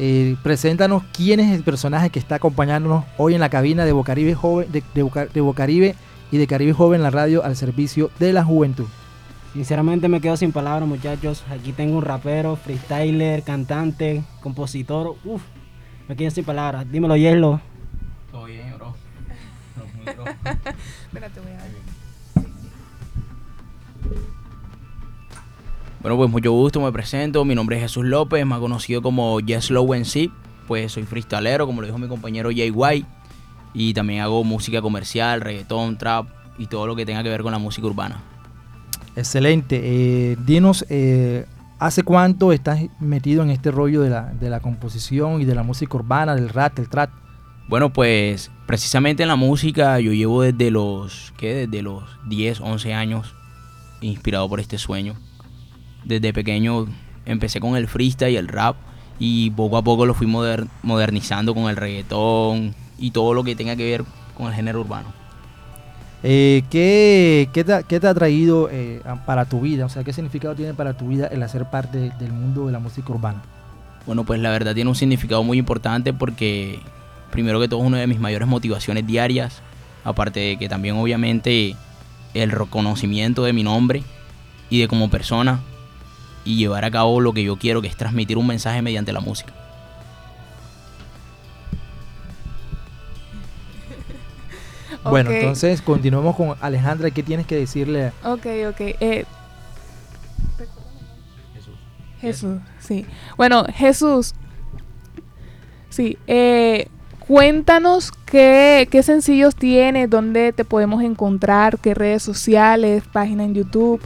eh, 0.00 0.36
preséntanos 0.44 1.02
quién 1.12 1.40
es 1.40 1.52
el 1.52 1.64
personaje 1.64 2.10
que 2.10 2.20
está 2.20 2.36
acompañándonos 2.36 3.04
hoy 3.16 3.34
en 3.34 3.40
la 3.40 3.48
cabina 3.50 3.84
de 3.84 3.90
Bocaribe 3.90 4.32
Joven, 4.32 4.70
de, 4.70 4.84
de, 4.94 5.94
y 6.30 6.36
de 6.36 6.46
Caribe 6.46 6.72
Joven, 6.72 7.02
la 7.02 7.10
radio 7.10 7.44
al 7.44 7.56
servicio 7.56 8.08
de 8.20 8.32
la 8.32 8.44
juventud. 8.44 8.86
Sinceramente 9.52 10.08
me 10.08 10.20
quedo 10.20 10.36
sin 10.36 10.52
palabras, 10.52 10.88
muchachos. 10.88 11.44
Aquí 11.50 11.72
tengo 11.72 11.96
un 11.96 12.04
rapero, 12.04 12.56
freestyler, 12.56 13.42
cantante, 13.42 14.22
compositor. 14.40 15.16
Uf, 15.24 15.42
me 16.06 16.16
quedo 16.16 16.30
sin 16.30 16.44
palabras. 16.44 16.90
Dímelo, 16.90 17.16
Yelo. 17.16 17.60
Todo 18.30 18.44
bien, 18.44 18.74
bro. 18.76 18.94
Espérate, 21.06 21.40
voy 21.40 21.52
a 21.52 21.56
ver. 21.56 21.88
Bueno, 26.00 26.16
pues 26.16 26.30
mucho 26.30 26.52
gusto, 26.52 26.80
me 26.80 26.92
presento. 26.92 27.44
Mi 27.44 27.54
nombre 27.54 27.76
es 27.76 27.82
Jesús 27.82 28.04
López, 28.04 28.46
más 28.46 28.60
conocido 28.60 29.02
como 29.02 29.40
Yes 29.40 29.70
Low 29.70 29.94
en 29.94 30.04
sí. 30.04 30.30
Pues 30.66 30.92
soy 30.92 31.04
freestalero, 31.04 31.66
como 31.66 31.80
lo 31.80 31.86
dijo 31.86 31.98
mi 31.98 32.06
compañero 32.06 32.50
Jay 32.50 32.70
White. 32.70 33.08
Y 33.74 33.94
también 33.94 34.20
hago 34.20 34.44
música 34.44 34.80
comercial, 34.80 35.40
reggaetón, 35.40 35.98
trap 35.98 36.28
y 36.58 36.66
todo 36.66 36.86
lo 36.86 36.94
que 36.94 37.04
tenga 37.04 37.22
que 37.22 37.28
ver 37.28 37.42
con 37.42 37.52
la 37.52 37.58
música 37.58 37.86
urbana. 37.86 38.22
Excelente. 39.18 39.80
Eh, 39.82 40.36
dinos, 40.46 40.86
eh, 40.88 41.46
¿hace 41.78 42.02
cuánto 42.02 42.52
estás 42.52 42.80
metido 43.00 43.42
en 43.42 43.50
este 43.50 43.70
rollo 43.70 44.00
de 44.00 44.10
la, 44.10 44.32
de 44.32 44.50
la 44.50 44.60
composición 44.60 45.40
y 45.40 45.44
de 45.44 45.54
la 45.54 45.62
música 45.62 45.96
urbana, 45.96 46.34
del 46.34 46.48
rap, 46.48 46.76
del 46.76 46.88
trap? 46.88 47.10
Bueno, 47.68 47.92
pues 47.92 48.50
precisamente 48.66 49.22
en 49.22 49.28
la 49.28 49.36
música 49.36 50.00
yo 50.00 50.12
llevo 50.12 50.42
desde 50.42 50.70
los, 50.70 51.34
¿qué? 51.36 51.66
Desde 51.66 51.82
los 51.82 52.04
10, 52.28 52.60
11 52.60 52.94
años 52.94 53.34
inspirado 54.00 54.48
por 54.48 54.60
este 54.60 54.78
sueño 54.78 55.16
desde 56.04 56.32
pequeño 56.32 56.86
empecé 57.26 57.60
con 57.60 57.76
el 57.76 57.86
freestyle 57.86 58.32
y 58.32 58.36
el 58.36 58.48
rap 58.48 58.76
y 59.18 59.50
poco 59.50 59.76
a 59.76 59.82
poco 59.82 60.06
lo 60.06 60.14
fui 60.14 60.26
modernizando 60.26 61.54
con 61.54 61.64
el 61.64 61.76
reggaetón 61.76 62.74
y 62.98 63.10
todo 63.10 63.34
lo 63.34 63.44
que 63.44 63.54
tenga 63.54 63.76
que 63.76 63.84
ver 63.84 64.04
con 64.34 64.46
el 64.46 64.54
género 64.54 64.80
urbano. 64.80 65.12
Eh, 66.22 66.64
¿qué, 66.70 67.48
te, 67.52 68.06
ha 68.06 68.14
traído 68.14 68.68
eh, 68.70 69.00
para 69.24 69.44
tu 69.44 69.60
vida? 69.60 69.86
O 69.86 69.88
sea, 69.88 70.02
¿qué 70.02 70.12
significado 70.12 70.54
tiene 70.54 70.74
para 70.74 70.94
tu 70.94 71.08
vida 71.08 71.28
el 71.28 71.42
hacer 71.42 71.66
parte 71.70 72.12
del 72.18 72.32
mundo 72.32 72.66
de 72.66 72.72
la 72.72 72.80
música 72.80 73.12
urbana? 73.12 73.42
Bueno, 74.06 74.24
pues 74.24 74.40
la 74.40 74.50
verdad 74.50 74.74
tiene 74.74 74.90
un 74.90 74.96
significado 74.96 75.44
muy 75.44 75.58
importante 75.58 76.12
porque 76.12 76.80
primero 77.30 77.60
que 77.60 77.68
todo 77.68 77.80
es 77.80 77.86
una 77.86 77.98
de 77.98 78.06
mis 78.06 78.18
mayores 78.18 78.48
motivaciones 78.48 79.06
diarias, 79.06 79.62
aparte 80.02 80.40
de 80.40 80.56
que 80.56 80.68
también 80.68 80.96
obviamente 80.96 81.76
el 82.34 82.50
reconocimiento 82.50 83.44
de 83.44 83.52
mi 83.52 83.62
nombre 83.62 84.02
y 84.70 84.80
de 84.80 84.88
como 84.88 85.10
persona 85.10 85.60
y 86.44 86.56
llevar 86.56 86.84
a 86.84 86.90
cabo 86.90 87.20
lo 87.20 87.32
que 87.32 87.44
yo 87.44 87.56
quiero, 87.56 87.82
que 87.82 87.88
es 87.88 87.96
transmitir 87.96 88.38
un 88.38 88.46
mensaje 88.46 88.82
mediante 88.82 89.12
la 89.12 89.20
música. 89.20 89.52
Bueno, 95.04 95.30
entonces 95.30 95.82
continuamos 95.82 96.36
con 96.36 96.54
Alejandra. 96.60 97.10
¿Qué 97.10 97.22
tienes 97.22 97.46
que 97.46 97.56
decirle? 97.56 98.12
Ok, 98.24 98.46
ok. 98.68 98.80
Eh, 98.80 99.24
Jesús. 101.54 101.74
Jesús, 102.20 102.58
sí. 102.78 103.06
Bueno, 103.36 103.64
Jesús. 103.74 104.34
Sí. 105.88 106.18
Eh, 106.26 106.88
cuéntanos 107.20 108.12
qué, 108.26 108.88
qué 108.90 109.02
sencillos 109.02 109.54
tienes, 109.54 110.10
dónde 110.10 110.52
te 110.52 110.64
podemos 110.64 111.02
encontrar, 111.02 111.78
qué 111.78 111.94
redes 111.94 112.22
sociales, 112.22 113.04
página 113.12 113.44
en 113.44 113.54
YouTube. 113.54 114.00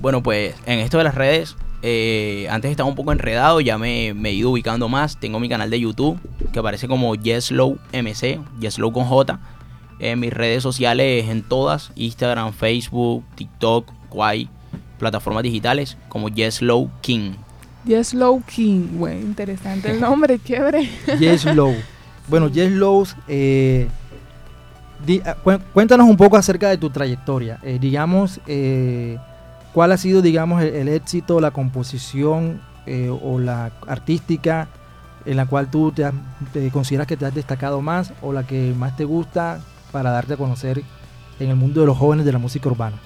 Bueno, 0.00 0.22
pues 0.22 0.54
en 0.66 0.80
esto 0.80 0.98
de 0.98 1.04
las 1.04 1.14
redes, 1.14 1.56
eh, 1.82 2.46
antes 2.48 2.70
estaba 2.70 2.88
un 2.88 2.94
poco 2.94 3.12
enredado, 3.12 3.60
ya 3.60 3.76
me, 3.76 4.08
he 4.10 4.32
ido 4.32 4.50
ubicando 4.50 4.88
más. 4.88 5.18
Tengo 5.18 5.40
mi 5.40 5.48
canal 5.48 5.68
de 5.68 5.80
YouTube 5.80 6.18
que 6.52 6.58
aparece 6.58 6.88
como 6.88 7.14
YesLow 7.14 7.78
MC, 7.92 8.40
YesLow 8.60 8.92
con 8.92 9.04
J. 9.04 9.40
En 10.02 10.20
mis 10.20 10.32
redes 10.32 10.62
sociales, 10.62 11.30
en 11.30 11.42
todas, 11.42 11.92
Instagram, 11.94 12.52
Facebook, 12.52 13.24
TikTok, 13.34 13.90
Quai, 14.10 14.50
plataformas 14.98 15.42
digitales, 15.42 15.96
como 16.10 16.28
YesLow 16.28 16.90
King. 17.00 17.32
YesLow 17.86 18.42
King, 18.42 18.98
bueno, 18.98 19.20
interesante 19.20 19.90
el 19.92 20.00
nombre, 20.00 20.38
chévere. 20.38 20.90
YesLow. 21.18 21.74
Bueno, 22.28 22.48
YesLow, 22.48 23.06
eh, 23.28 23.88
ah, 25.24 25.36
cuéntanos 25.72 26.06
un 26.06 26.16
poco 26.18 26.36
acerca 26.36 26.68
de 26.68 26.76
tu 26.76 26.90
trayectoria. 26.90 27.58
Eh, 27.62 27.78
digamos, 27.80 28.40
eh, 28.46 29.18
¿Cuál 29.72 29.92
ha 29.92 29.96
sido, 29.96 30.20
digamos, 30.20 30.62
el, 30.62 30.88
éxito, 30.88 31.40
la 31.40 31.50
composición 31.50 32.60
eh, 32.84 33.08
o 33.10 33.38
la 33.38 33.72
artística 33.86 34.68
en 35.24 35.36
la 35.36 35.46
cual 35.46 35.70
tú 35.70 35.92
te, 35.92 36.70
consideras 36.70 37.06
que 37.06 37.16
te 37.16 37.24
has 37.24 37.34
destacado 37.34 37.80
más 37.80 38.12
o 38.20 38.32
la 38.32 38.46
que 38.46 38.74
más 38.76 38.96
te 38.96 39.04
gusta 39.04 39.60
para 39.92 40.10
darte 40.10 40.34
a 40.34 40.36
conocer 40.36 40.82
en 41.38 41.50
el 41.50 41.56
mundo 41.56 41.80
de 41.80 41.86
los 41.86 41.98
jóvenes 41.98 42.26
de 42.26 42.32
la 42.32 42.38
música 42.38 42.68
urbana? 42.68 42.96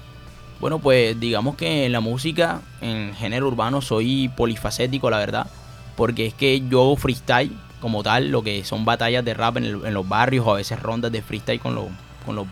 Bueno, 0.59 0.79
pues 0.79 1.19
digamos 1.19 1.55
que 1.55 1.85
en 1.85 1.91
la 1.91 1.99
música, 1.99 2.61
en 2.81 3.13
género 3.13 3.47
urbano, 3.47 3.81
soy 3.81 4.29
polifacético, 4.29 5.09
la 5.09 5.19
verdad, 5.19 5.47
porque 5.95 6.25
es 6.25 6.33
que 6.33 6.63
yo 6.67 6.81
hago 6.81 6.95
freestyle 6.95 7.51
como 7.79 8.01
tal, 8.01 8.29
lo 8.31 8.41
que 8.41 8.63
son 8.63 8.85
batallas 8.85 9.23
de 9.23 9.35
rap 9.35 9.57
en, 9.57 9.93
los 9.93 10.09
barrios 10.09 10.47
o 10.47 10.51
a 10.51 10.55
veces 10.55 10.81
rondas 10.81 11.11
de 11.11 11.21
freestyle 11.21 11.59
con, 11.59 11.75
con 12.25 12.35
los 12.35 12.47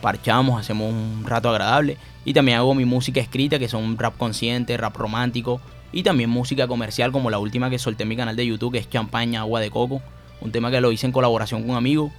parchamos, 0.00 0.60
hacemos 0.60 0.92
un 0.92 1.24
rato 1.26 1.48
agradable 1.48 1.96
y 2.26 2.32
también 2.32 2.58
hago 2.58 2.74
mi 2.74 2.84
música 2.84 3.20
escrita, 3.20 3.58
que 3.58 3.68
son 3.68 3.96
rap 3.96 4.16
consciente, 4.16 4.76
rap 4.76 4.96
romántico. 4.96 5.60
Y 5.92 6.02
también 6.02 6.28
música 6.28 6.66
comercial, 6.66 7.12
como 7.12 7.30
la 7.30 7.38
última 7.38 7.70
que 7.70 7.78
solté 7.78 8.02
en 8.02 8.08
mi 8.08 8.16
canal 8.16 8.34
de 8.34 8.44
YouTube, 8.44 8.72
que 8.72 8.78
es 8.78 8.90
Champaña, 8.90 9.40
Agua 9.40 9.60
de 9.60 9.70
Coco. 9.70 10.02
Un 10.40 10.50
tema 10.50 10.72
que 10.72 10.80
lo 10.80 10.90
hice 10.90 11.06
en 11.06 11.12
colaboración 11.12 11.62
con 11.62 11.70
un 11.70 11.76
amigo. 11.76 12.12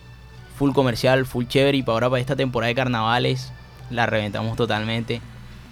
Full 0.57 0.73
comercial, 0.73 1.25
full 1.25 1.45
chévere. 1.45 1.77
Y 1.77 1.83
para 1.83 1.93
ahora, 1.93 2.09
para 2.09 2.19
esta 2.19 2.35
temporada 2.35 2.67
de 2.67 2.75
carnavales, 2.75 3.51
la 3.89 4.05
reventamos 4.05 4.57
totalmente. 4.57 5.21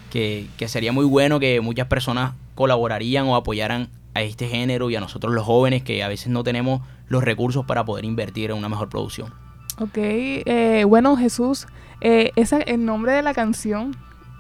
Que, 0.09 0.47
que 0.57 0.67
sería 0.67 0.91
muy 0.91 1.05
bueno 1.05 1.39
que 1.39 1.59
muchas 1.59 1.87
personas 1.87 2.33
colaborarían 2.55 3.25
o 3.27 3.35
apoyaran 3.35 3.89
a 4.13 4.21
este 4.21 4.47
género 4.47 4.89
y 4.89 4.95
a 4.95 5.01
nosotros 5.01 5.33
los 5.33 5.43
jóvenes 5.43 5.83
que 5.83 6.01
a 6.03 6.07
veces 6.07 6.29
no 6.29 6.43
tenemos 6.43 6.81
los 7.09 7.23
recursos 7.23 7.65
para 7.65 7.83
poder 7.83 8.05
invertir 8.05 8.49
en 8.49 8.57
una 8.57 8.69
mejor 8.69 8.89
producción. 8.89 9.33
Ok, 9.77 9.97
eh, 9.97 10.85
bueno 10.87 11.17
Jesús, 11.17 11.67
eh, 11.99 12.31
esa, 12.37 12.59
el 12.59 12.85
nombre 12.85 13.11
de 13.11 13.21
la 13.21 13.33
canción 13.33 13.93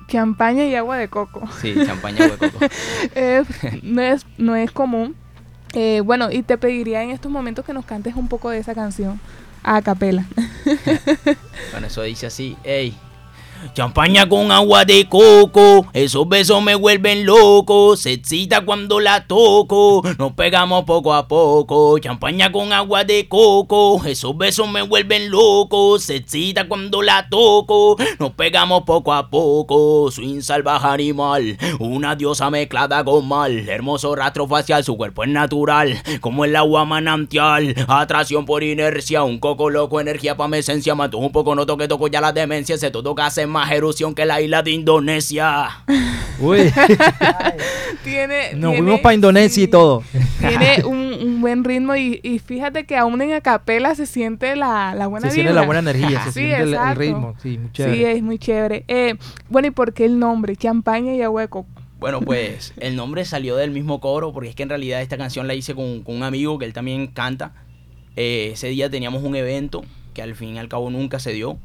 Champaña 0.07 0.65
y 0.65 0.75
agua 0.75 0.97
de 0.97 1.07
coco. 1.07 1.41
Sí, 1.61 1.73
champaña 1.85 2.19
y 2.19 2.23
agua 2.23 2.37
de 2.37 2.51
coco. 2.51 2.65
no, 3.83 4.01
es, 4.01 4.25
no 4.37 4.55
es 4.55 4.71
común. 4.71 5.15
Eh, 5.73 6.01
bueno, 6.05 6.31
y 6.31 6.43
te 6.43 6.57
pediría 6.57 7.03
en 7.03 7.09
estos 7.09 7.31
momentos 7.31 7.65
que 7.65 7.73
nos 7.73 7.85
cantes 7.85 8.15
un 8.15 8.27
poco 8.27 8.49
de 8.49 8.59
esa 8.59 8.75
canción 8.75 9.19
a 9.65 9.81
capela. 9.81 10.25
bueno, 11.71 11.87
eso 11.87 12.03
dice 12.03 12.27
así, 12.27 12.55
ey. 12.63 12.95
Champaña 13.73 14.29
con 14.29 14.51
agua 14.51 14.85
de 14.85 15.07
coco, 15.07 15.87
esos 15.93 16.27
besos 16.29 16.61
me 16.61 16.75
vuelven 16.75 17.25
loco, 17.25 17.97
se 17.97 18.13
excita 18.13 18.61
cuando 18.61 18.99
la 18.99 19.25
toco, 19.27 20.01
nos 20.17 20.33
pegamos 20.33 20.83
poco 20.85 21.13
a 21.13 21.27
poco. 21.27 21.97
Champaña 21.99 22.51
con 22.51 22.71
agua 22.71 23.03
de 23.03 23.27
coco, 23.27 24.01
esos 24.05 24.37
besos 24.37 24.69
me 24.69 24.81
vuelven 24.81 25.29
loco, 25.31 25.99
se 25.99 26.17
excita 26.17 26.67
cuando 26.67 27.01
la 27.01 27.27
toco, 27.29 27.97
nos 28.19 28.31
pegamos 28.31 28.83
poco 28.83 29.13
a 29.13 29.29
poco. 29.29 30.09
Swing 30.11 30.41
salvaje 30.41 30.87
animal, 30.87 31.57
una 31.79 32.15
diosa 32.15 32.49
mezclada 32.49 33.03
con 33.03 33.27
mal, 33.27 33.67
hermoso 33.67 34.15
rastro 34.15 34.47
facial, 34.47 34.83
su 34.83 34.95
cuerpo 34.95 35.23
es 35.23 35.29
natural, 35.29 36.01
como 36.21 36.45
el 36.45 36.55
agua 36.55 36.85
manantial, 36.85 37.73
atracción 37.87 38.45
por 38.45 38.63
inercia, 38.63 39.23
un 39.23 39.39
coco 39.39 39.69
loco, 39.69 39.99
energía 39.99 40.37
pa' 40.37 40.47
mi 40.47 40.57
esencia, 40.57 40.95
mato 40.95 41.17
un 41.17 41.31
poco, 41.31 41.55
no 41.55 41.65
toque, 41.65 41.87
toco 41.87 42.07
ya 42.07 42.21
la 42.21 42.31
demencia, 42.31 42.77
se 42.77 42.91
todo 42.91 43.15
que 43.15 43.21
hace 43.21 43.47
más 43.55 43.71
erupción 43.71 44.13
que 44.13 44.25
la 44.25 44.41
isla 44.41 44.61
de 44.61 44.71
Indonesia. 44.71 45.69
Uy. 46.39 46.69
tiene, 48.03 48.53
Nos 48.55 48.75
fuimos 48.75 48.99
para 48.99 49.15
Indonesia 49.15 49.63
y 49.63 49.67
todo. 49.67 50.03
Tiene 50.39 50.83
un, 50.85 51.39
buen 51.39 51.63
ritmo 51.63 51.95
y, 51.95 52.41
fíjate 52.45 52.85
que 52.85 52.97
aún 52.97 53.21
en 53.21 53.31
acapela 53.31 53.95
se 53.95 54.05
siente 54.05 54.57
la, 54.57 54.93
la 54.93 55.07
buena 55.07 55.29
Se 55.29 55.35
siente 55.35 55.53
la 55.53 55.61
buena 55.61 55.79
energía, 55.79 56.21
se 56.25 56.33
siente 56.33 56.63
el, 56.63 56.95
ritmo. 56.95 57.35
Sí, 57.41 57.57
muy 57.57 57.71
chévere. 57.71 57.95
Sí, 57.95 58.03
es 58.03 58.21
muy 58.21 58.37
chévere. 58.39 58.83
Eh, 58.89 59.15
bueno, 59.49 59.69
¿y 59.69 59.71
por 59.71 59.93
qué 59.93 60.03
el 60.03 60.19
nombre? 60.19 60.57
Champaña 60.57 61.13
y 61.15 61.47
coco. 61.47 61.65
Bueno, 61.97 62.19
pues 62.19 62.73
el 62.77 62.97
nombre 62.97 63.23
salió 63.23 63.55
del 63.55 63.71
mismo 63.71 64.01
coro, 64.01 64.33
porque 64.33 64.49
es 64.49 64.55
que 64.55 64.63
en 64.63 64.69
realidad 64.69 65.01
esta 65.01 65.17
canción 65.17 65.47
la 65.47 65.53
hice 65.53 65.73
con, 65.73 66.03
un 66.05 66.23
amigo 66.23 66.59
que 66.59 66.65
él 66.65 66.73
también 66.73 67.07
canta. 67.07 67.53
Eh, 68.17 68.49
ese 68.53 68.67
día 68.67 68.89
teníamos 68.89 69.23
un 69.23 69.35
evento 69.35 69.85
que 70.13 70.21
al 70.21 70.35
fin 70.35 70.55
y 70.55 70.59
al 70.59 70.67
cabo 70.67 70.89
nunca 70.89 71.19
se 71.19 71.31
dio 71.31 71.57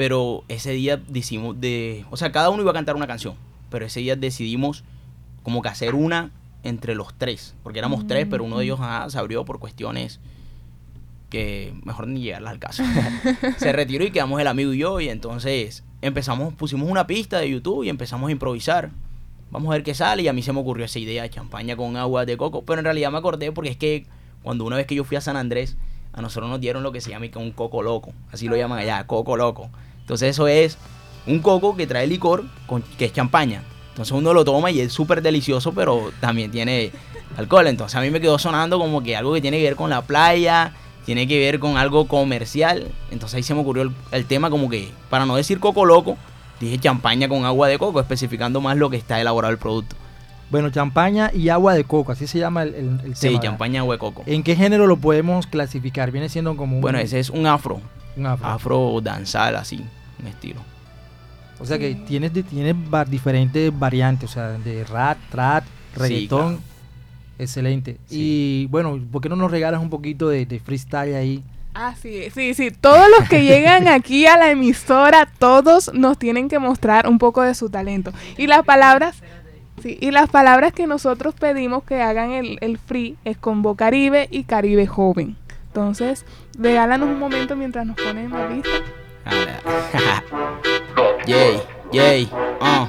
pero 0.00 0.44
ese 0.48 0.70
día 0.70 0.96
decidimos 0.96 1.60
de, 1.60 2.06
o 2.10 2.16
sea, 2.16 2.32
cada 2.32 2.48
uno 2.48 2.62
iba 2.62 2.70
a 2.70 2.72
cantar 2.72 2.96
una 2.96 3.06
canción, 3.06 3.34
pero 3.68 3.84
ese 3.84 4.00
día 4.00 4.16
decidimos 4.16 4.82
como 5.42 5.60
que 5.60 5.68
hacer 5.68 5.94
una 5.94 6.30
entre 6.62 6.94
los 6.94 7.12
tres, 7.12 7.54
porque 7.62 7.80
éramos 7.80 8.06
tres, 8.06 8.26
pero 8.30 8.44
uno 8.44 8.56
de 8.56 8.64
ellos 8.64 8.80
se 9.08 9.18
abrió 9.18 9.44
por 9.44 9.58
cuestiones 9.58 10.18
que 11.28 11.74
mejor 11.84 12.08
ni 12.08 12.22
llegarlas 12.22 12.52
al 12.52 12.58
caso. 12.58 12.82
se 13.58 13.72
retiró 13.72 14.02
y 14.06 14.10
quedamos 14.10 14.40
el 14.40 14.46
amigo 14.46 14.72
y 14.72 14.78
yo 14.78 15.00
y 15.00 15.10
entonces 15.10 15.84
empezamos, 16.00 16.54
pusimos 16.54 16.88
una 16.88 17.06
pista 17.06 17.38
de 17.38 17.50
YouTube 17.50 17.84
y 17.84 17.90
empezamos 17.90 18.30
a 18.30 18.32
improvisar. 18.32 18.92
Vamos 19.50 19.68
a 19.68 19.72
ver 19.74 19.82
qué 19.82 19.92
sale 19.92 20.22
y 20.22 20.28
a 20.28 20.32
mí 20.32 20.42
se 20.42 20.54
me 20.54 20.60
ocurrió 20.60 20.86
esa 20.86 20.98
idea, 20.98 21.28
champaña 21.28 21.76
con 21.76 21.98
agua 21.98 22.24
de 22.24 22.38
coco, 22.38 22.64
pero 22.64 22.78
en 22.78 22.86
realidad 22.86 23.12
me 23.12 23.18
acordé 23.18 23.52
porque 23.52 23.72
es 23.72 23.76
que 23.76 24.06
cuando 24.42 24.64
una 24.64 24.76
vez 24.76 24.86
que 24.86 24.94
yo 24.94 25.04
fui 25.04 25.18
a 25.18 25.20
San 25.20 25.36
Andrés, 25.36 25.76
a 26.14 26.22
nosotros 26.22 26.48
nos 26.48 26.58
dieron 26.58 26.82
lo 26.82 26.90
que 26.90 27.02
se 27.02 27.10
llama 27.10 27.26
un 27.36 27.50
coco 27.52 27.82
loco, 27.82 28.14
así 28.32 28.48
lo 28.48 28.56
llaman 28.56 28.78
allá, 28.78 29.06
coco 29.06 29.36
loco. 29.36 29.68
Entonces 30.10 30.30
eso 30.30 30.48
es 30.48 30.76
un 31.24 31.38
coco 31.38 31.76
que 31.76 31.86
trae 31.86 32.04
licor, 32.08 32.42
con, 32.66 32.82
que 32.98 33.04
es 33.04 33.12
champaña. 33.12 33.62
Entonces 33.90 34.10
uno 34.10 34.34
lo 34.34 34.44
toma 34.44 34.72
y 34.72 34.80
es 34.80 34.92
súper 34.92 35.22
delicioso, 35.22 35.70
pero 35.72 36.10
también 36.18 36.50
tiene 36.50 36.90
alcohol. 37.36 37.68
Entonces 37.68 37.94
a 37.94 38.00
mí 38.00 38.10
me 38.10 38.20
quedó 38.20 38.36
sonando 38.36 38.76
como 38.80 39.04
que 39.04 39.16
algo 39.16 39.32
que 39.34 39.40
tiene 39.40 39.58
que 39.58 39.62
ver 39.62 39.76
con 39.76 39.88
la 39.88 40.02
playa, 40.02 40.72
tiene 41.04 41.28
que 41.28 41.38
ver 41.38 41.60
con 41.60 41.76
algo 41.76 42.08
comercial. 42.08 42.88
Entonces 43.12 43.36
ahí 43.36 43.44
se 43.44 43.54
me 43.54 43.60
ocurrió 43.60 43.88
el, 44.10 44.24
tema 44.24 44.50
como 44.50 44.68
que, 44.68 44.90
para 45.10 45.26
no 45.26 45.36
decir 45.36 45.60
coco 45.60 45.84
loco, 45.84 46.16
dije 46.58 46.76
champaña 46.78 47.28
con 47.28 47.44
agua 47.44 47.68
de 47.68 47.78
coco, 47.78 48.00
especificando 48.00 48.60
más 48.60 48.76
lo 48.76 48.90
que 48.90 48.96
está 48.96 49.20
elaborado 49.20 49.52
el 49.52 49.58
producto. 49.58 49.94
Bueno, 50.50 50.70
champaña 50.70 51.30
y 51.32 51.50
agua 51.50 51.74
de 51.74 51.84
coco, 51.84 52.10
así 52.10 52.26
se 52.26 52.40
llama 52.40 52.64
el, 52.64 52.74
el, 53.04 53.14
Sí, 53.14 53.38
champaña 53.40 53.74
y 53.74 53.78
agua 53.78 53.94
de 53.94 54.00
coco. 54.00 54.24
¿En 54.26 54.42
qué 54.42 54.56
género 54.56 54.88
lo 54.88 54.96
podemos 54.96 55.46
clasificar? 55.46 56.10
Viene 56.10 56.28
siendo 56.28 56.56
como 56.56 56.74
un... 56.74 56.82
Bueno, 56.82 56.98
ese 56.98 57.20
es 57.20 57.30
un 57.30 57.46
afro. 57.46 57.80
Un 58.16 58.26
afro. 58.26 58.48
Afro 58.48 59.00
danzal, 59.00 59.54
así 59.54 59.84
un 60.20 60.28
estilo. 60.28 60.60
O 61.60 61.66
sea 61.66 61.78
que 61.78 61.94
tienes, 61.94 62.32
tienes 62.32 62.74
diferentes 63.08 63.78
variantes, 63.78 64.30
o 64.30 64.32
sea, 64.32 64.52
de 64.52 64.84
rap, 64.84 65.18
trap, 65.30 65.64
reggaetón. 65.94 66.60
Excelente. 67.38 67.98
Y 68.10 68.66
bueno, 68.66 68.98
¿por 69.10 69.22
qué 69.22 69.28
no 69.28 69.36
nos 69.36 69.50
regalas 69.50 69.80
un 69.80 69.90
poquito 69.90 70.28
de, 70.28 70.60
freestyle 70.64 71.14
ahí? 71.14 71.42
Ah, 71.74 71.94
sí, 72.00 72.24
sí, 72.34 72.54
sí. 72.54 72.70
Todos 72.70 73.06
los 73.18 73.28
que 73.28 73.44
llegan 73.44 73.88
aquí 73.88 74.26
a 74.26 74.36
la 74.36 74.50
emisora, 74.50 75.28
todos 75.38 75.92
nos 75.94 76.18
tienen 76.18 76.48
que 76.48 76.58
mostrar 76.58 77.06
un 77.06 77.18
poco 77.18 77.42
de 77.42 77.54
su 77.54 77.68
talento. 77.68 78.12
Y 78.38 78.46
las 78.46 78.64
palabras, 78.64 79.22
sí, 79.82 79.98
y 80.00 80.10
las 80.10 80.30
palabras 80.30 80.72
que 80.72 80.86
nosotros 80.86 81.34
pedimos 81.34 81.84
que 81.84 82.00
hagan 82.02 82.32
el, 82.32 82.58
el 82.62 82.78
free 82.78 83.16
es 83.24 83.36
con 83.36 83.62
Caribe 83.74 84.28
y 84.30 84.44
Caribe 84.44 84.86
Joven. 84.86 85.36
Entonces, 85.68 86.24
regálanos 86.58 87.08
un 87.08 87.18
momento 87.18 87.54
mientras 87.54 87.86
nos 87.86 87.96
ponen 87.96 88.30
la 88.30 88.50
lista. 88.50 88.70
Yay, 91.26 91.60
yay, 91.92 92.30
uh. 92.60 92.86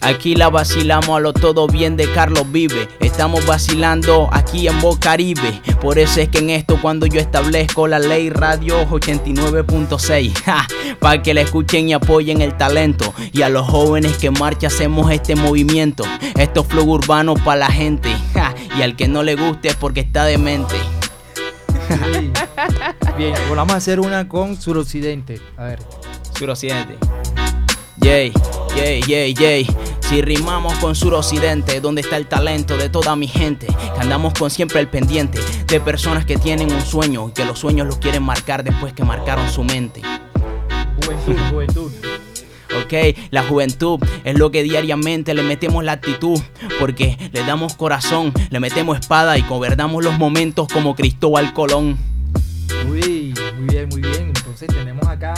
Aquí 0.00 0.34
la 0.34 0.48
vacilamos 0.50 1.16
a 1.16 1.20
lo 1.20 1.32
todo 1.32 1.68
bien 1.68 1.96
de 1.96 2.10
Carlos 2.12 2.50
Vive. 2.50 2.88
Estamos 3.00 3.46
vacilando 3.46 4.28
aquí 4.32 4.66
en 4.66 4.80
Bocaribe. 4.80 5.62
Por 5.80 5.96
eso 5.98 6.20
es 6.20 6.28
que 6.28 6.38
en 6.38 6.50
esto 6.50 6.76
cuando 6.82 7.06
yo 7.06 7.20
establezco 7.20 7.86
la 7.86 8.00
ley 8.00 8.28
radio 8.28 8.84
89.6. 8.88 10.96
Para 10.98 11.22
que 11.22 11.34
la 11.34 11.42
escuchen 11.42 11.88
y 11.88 11.92
apoyen 11.92 12.42
el 12.42 12.56
talento. 12.56 13.14
Y 13.32 13.42
a 13.42 13.48
los 13.48 13.68
jóvenes 13.68 14.18
que 14.18 14.32
marcha 14.32 14.66
hacemos 14.66 15.12
este 15.12 15.36
movimiento. 15.36 16.02
Estos 16.36 16.66
flow 16.66 16.90
urbanos 16.90 17.40
para 17.40 17.60
la 17.60 17.70
gente. 17.70 18.10
Y 18.76 18.82
al 18.82 18.96
que 18.96 19.06
no 19.06 19.22
le 19.22 19.36
guste 19.36 19.68
es 19.68 19.76
porque 19.76 20.00
está 20.00 20.24
demente. 20.24 20.74
Bien, 23.16 23.34
pues 23.34 23.56
vamos 23.56 23.72
a 23.72 23.76
hacer 23.76 24.00
una 24.00 24.28
con 24.28 24.60
suroccidente. 24.60 25.40
A 25.56 25.64
ver. 25.64 25.78
Suroccidente. 26.36 26.96
Yay, 27.98 28.32
yay, 28.76 29.02
yay, 29.02 29.34
yay. 29.34 29.66
Si 30.00 30.20
rimamos 30.22 30.74
con 30.74 30.94
suroccidente, 30.94 31.80
donde 31.80 32.00
está 32.02 32.16
el 32.16 32.26
talento 32.26 32.76
de 32.76 32.88
toda 32.88 33.16
mi 33.16 33.28
gente, 33.28 33.66
que 33.66 34.00
andamos 34.00 34.34
con 34.34 34.50
siempre 34.50 34.80
el 34.80 34.88
pendiente 34.88 35.38
de 35.66 35.80
personas 35.80 36.26
que 36.26 36.36
tienen 36.36 36.72
un 36.72 36.82
sueño 36.82 37.28
y 37.28 37.32
que 37.32 37.44
los 37.44 37.58
sueños 37.58 37.86
los 37.86 37.98
quieren 37.98 38.22
marcar 38.22 38.64
después 38.64 38.92
que 38.92 39.04
marcaron 39.04 39.48
su 39.48 39.62
mente. 39.62 40.02
Juventud, 41.02 41.36
juventud. 41.50 42.11
Ok, 42.92 43.16
la 43.30 43.42
juventud 43.42 43.98
es 44.22 44.38
lo 44.38 44.50
que 44.50 44.62
diariamente 44.62 45.32
le 45.32 45.42
metemos 45.42 45.82
la 45.82 45.92
actitud, 45.92 46.38
porque 46.78 47.16
le 47.32 47.42
damos 47.42 47.74
corazón, 47.74 48.34
le 48.50 48.60
metemos 48.60 49.00
espada 49.00 49.38
y 49.38 49.42
gobernamos 49.42 50.04
los 50.04 50.18
momentos 50.18 50.68
como 50.68 50.94
Cristóbal 50.94 51.54
Colón. 51.54 51.96
Uy, 52.86 53.32
muy 53.56 53.66
bien, 53.66 53.88
muy 53.88 54.02
bien. 54.02 54.24
Entonces 54.36 54.68
tenemos 54.68 55.06
acá 55.06 55.32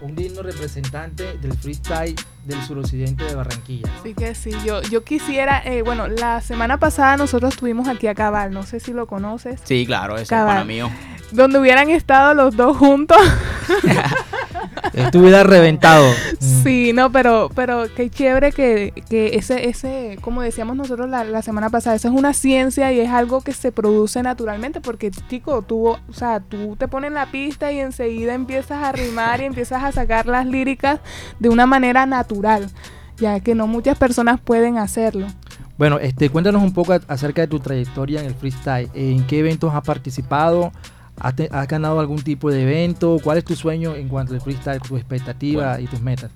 un 0.00 0.16
digno 0.16 0.42
representante 0.42 1.38
del 1.38 1.56
freestyle 1.56 2.16
del 2.44 2.60
suroccidente 2.64 3.22
de 3.22 3.36
Barranquilla. 3.36 3.88
Sí 4.02 4.12
que 4.12 4.34
sí, 4.34 4.50
yo, 4.66 4.82
yo 4.82 5.04
quisiera, 5.04 5.62
eh, 5.64 5.82
bueno, 5.82 6.08
la 6.08 6.40
semana 6.40 6.78
pasada 6.80 7.16
nosotros 7.16 7.54
estuvimos 7.54 7.86
aquí 7.86 8.08
a 8.08 8.16
Cabal, 8.16 8.50
no 8.50 8.64
sé 8.64 8.80
si 8.80 8.92
lo 8.92 9.06
conoces. 9.06 9.60
Sí, 9.62 9.86
claro, 9.86 10.16
es 10.16 10.28
para 10.28 10.64
mío. 10.64 10.90
Donde 11.34 11.58
hubieran 11.58 11.90
estado 11.90 12.32
los 12.32 12.56
dos 12.56 12.76
juntos. 12.76 13.18
Estuviera 14.92 15.42
reventado. 15.42 16.04
Sí, 16.38 16.92
no, 16.92 17.10
pero, 17.10 17.50
pero 17.54 17.86
qué 17.94 18.08
chévere 18.08 18.52
que, 18.52 18.92
que 19.08 19.34
ese, 19.34 19.68
ese, 19.68 20.18
como 20.20 20.42
decíamos 20.42 20.76
nosotros 20.76 21.08
la, 21.08 21.24
la, 21.24 21.42
semana 21.42 21.68
pasada, 21.70 21.96
eso 21.96 22.08
es 22.08 22.14
una 22.14 22.32
ciencia 22.32 22.92
y 22.92 23.00
es 23.00 23.10
algo 23.10 23.40
que 23.40 23.52
se 23.52 23.72
produce 23.72 24.22
naturalmente, 24.22 24.80
porque 24.80 25.10
chico, 25.10 25.62
tú, 25.62 25.88
o 25.88 25.98
sea, 26.12 26.38
tú 26.38 26.76
te 26.76 26.86
pones 26.86 27.10
la 27.10 27.26
pista 27.26 27.72
y 27.72 27.80
enseguida 27.80 28.34
empiezas 28.34 28.84
a 28.84 28.92
rimar 28.92 29.40
y 29.40 29.44
empiezas 29.44 29.82
a 29.82 29.90
sacar 29.90 30.26
las 30.26 30.46
líricas 30.46 31.00
de 31.40 31.48
una 31.48 31.66
manera 31.66 32.06
natural, 32.06 32.70
ya 33.16 33.40
que 33.40 33.56
no 33.56 33.66
muchas 33.66 33.98
personas 33.98 34.40
pueden 34.40 34.78
hacerlo. 34.78 35.26
Bueno, 35.76 35.98
este, 35.98 36.30
cuéntanos 36.30 36.62
un 36.62 36.72
poco 36.72 36.94
acerca 37.08 37.42
de 37.42 37.48
tu 37.48 37.58
trayectoria 37.58 38.20
en 38.20 38.26
el 38.26 38.34
freestyle. 38.34 38.88
¿En 38.94 39.26
qué 39.26 39.40
eventos 39.40 39.74
has 39.74 39.82
participado? 39.82 40.72
¿Has, 41.18 41.68
ganado 41.68 42.00
algún 42.00 42.22
tipo 42.22 42.50
de 42.50 42.62
evento? 42.62 43.18
¿Cuál 43.22 43.38
es 43.38 43.44
tu 43.44 43.54
sueño 43.54 43.94
en 43.94 44.08
cuanto 44.08 44.34
al 44.34 44.40
freestyle, 44.40 44.80
tu 44.80 44.96
expectativa 44.96 45.80
y 45.80 45.86
tus 45.86 46.00
metas? 46.00 46.30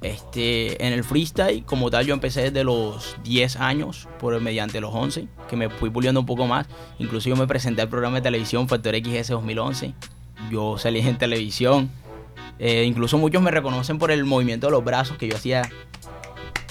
Este, 0.00 0.84
en 0.84 0.92
el 0.92 1.04
freestyle, 1.04 1.64
como 1.64 1.90
tal, 1.90 2.06
yo 2.06 2.14
empecé 2.14 2.42
desde 2.42 2.64
los 2.64 3.16
10 3.22 3.56
años, 3.56 4.08
por 4.18 4.38
mediante 4.40 4.80
los 4.80 4.92
11, 4.92 5.28
que 5.48 5.56
me 5.56 5.70
fui 5.70 5.90
puliendo 5.90 6.20
un 6.20 6.26
poco 6.26 6.46
más. 6.46 6.66
Incluso 6.98 7.28
yo 7.28 7.36
me 7.36 7.46
presenté 7.46 7.82
al 7.82 7.88
programa 7.88 8.16
de 8.16 8.22
televisión 8.22 8.68
Factor 8.68 8.94
XS 8.96 9.28
2011. 9.28 9.94
Yo 10.50 10.76
salí 10.78 11.00
en 11.00 11.18
televisión. 11.18 11.90
Eh, 12.58 12.84
incluso 12.84 13.16
muchos 13.18 13.42
me 13.42 13.50
reconocen 13.50 13.98
por 13.98 14.10
el 14.10 14.24
movimiento 14.24 14.66
de 14.66 14.72
los 14.72 14.84
brazos 14.84 15.18
que 15.18 15.28
yo 15.28 15.36
hacía. 15.36 15.62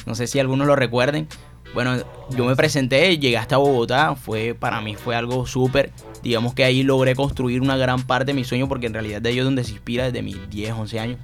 No 0.06 0.16
sé 0.16 0.28
si 0.28 0.40
algunos 0.40 0.68
lo 0.68 0.76
recuerden. 0.76 1.28
Bueno, 1.74 1.96
yo 2.36 2.46
me 2.46 2.56
presenté, 2.56 3.18
llegué 3.18 3.38
hasta 3.38 3.58
Bogotá, 3.58 4.16
fue 4.16 4.54
para 4.54 4.82
mí 4.82 4.96
fue 4.96 5.16
algo 5.16 5.46
súper. 5.46 5.92
Digamos 6.22 6.54
que 6.54 6.64
ahí 6.64 6.84
logré 6.84 7.16
construir 7.16 7.62
una 7.62 7.78
gran 7.78 8.04
parte 8.04 8.26
de 8.26 8.34
mi 8.34 8.44
sueño 8.44 8.68
porque 8.68 8.88
en 8.88 8.94
realidad 8.94 9.22
de 9.22 9.30
ello 9.30 9.42
es 9.42 9.46
donde 9.46 9.64
se 9.64 9.72
inspira 9.72 10.06
desde 10.06 10.22
mis 10.22 10.50
10, 10.50 10.74
11 10.74 11.00
años. 11.00 11.20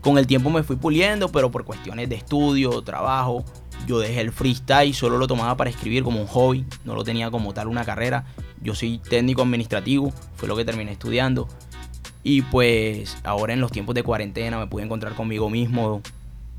Con 0.00 0.18
el 0.18 0.26
tiempo 0.26 0.50
me 0.50 0.62
fui 0.62 0.76
puliendo, 0.76 1.28
pero 1.28 1.50
por 1.50 1.64
cuestiones 1.64 2.08
de 2.08 2.16
estudio, 2.16 2.82
trabajo, 2.82 3.44
yo 3.86 3.98
dejé 3.98 4.20
el 4.20 4.32
freestyle, 4.32 4.94
solo 4.94 5.18
lo 5.18 5.26
tomaba 5.26 5.56
para 5.56 5.70
escribir 5.70 6.02
como 6.02 6.20
un 6.20 6.26
hobby, 6.26 6.64
no 6.84 6.94
lo 6.94 7.04
tenía 7.04 7.30
como 7.30 7.54
tal 7.54 7.68
una 7.68 7.84
carrera. 7.84 8.24
Yo 8.60 8.74
soy 8.74 8.98
técnico 8.98 9.42
administrativo, 9.42 10.12
fue 10.36 10.48
lo 10.48 10.56
que 10.56 10.64
terminé 10.64 10.92
estudiando. 10.92 11.48
Y 12.22 12.42
pues 12.42 13.16
ahora 13.24 13.52
en 13.52 13.60
los 13.60 13.70
tiempos 13.70 13.94
de 13.94 14.02
cuarentena 14.02 14.58
me 14.58 14.66
pude 14.66 14.82
encontrar 14.82 15.14
conmigo 15.14 15.48
mismo. 15.48 16.02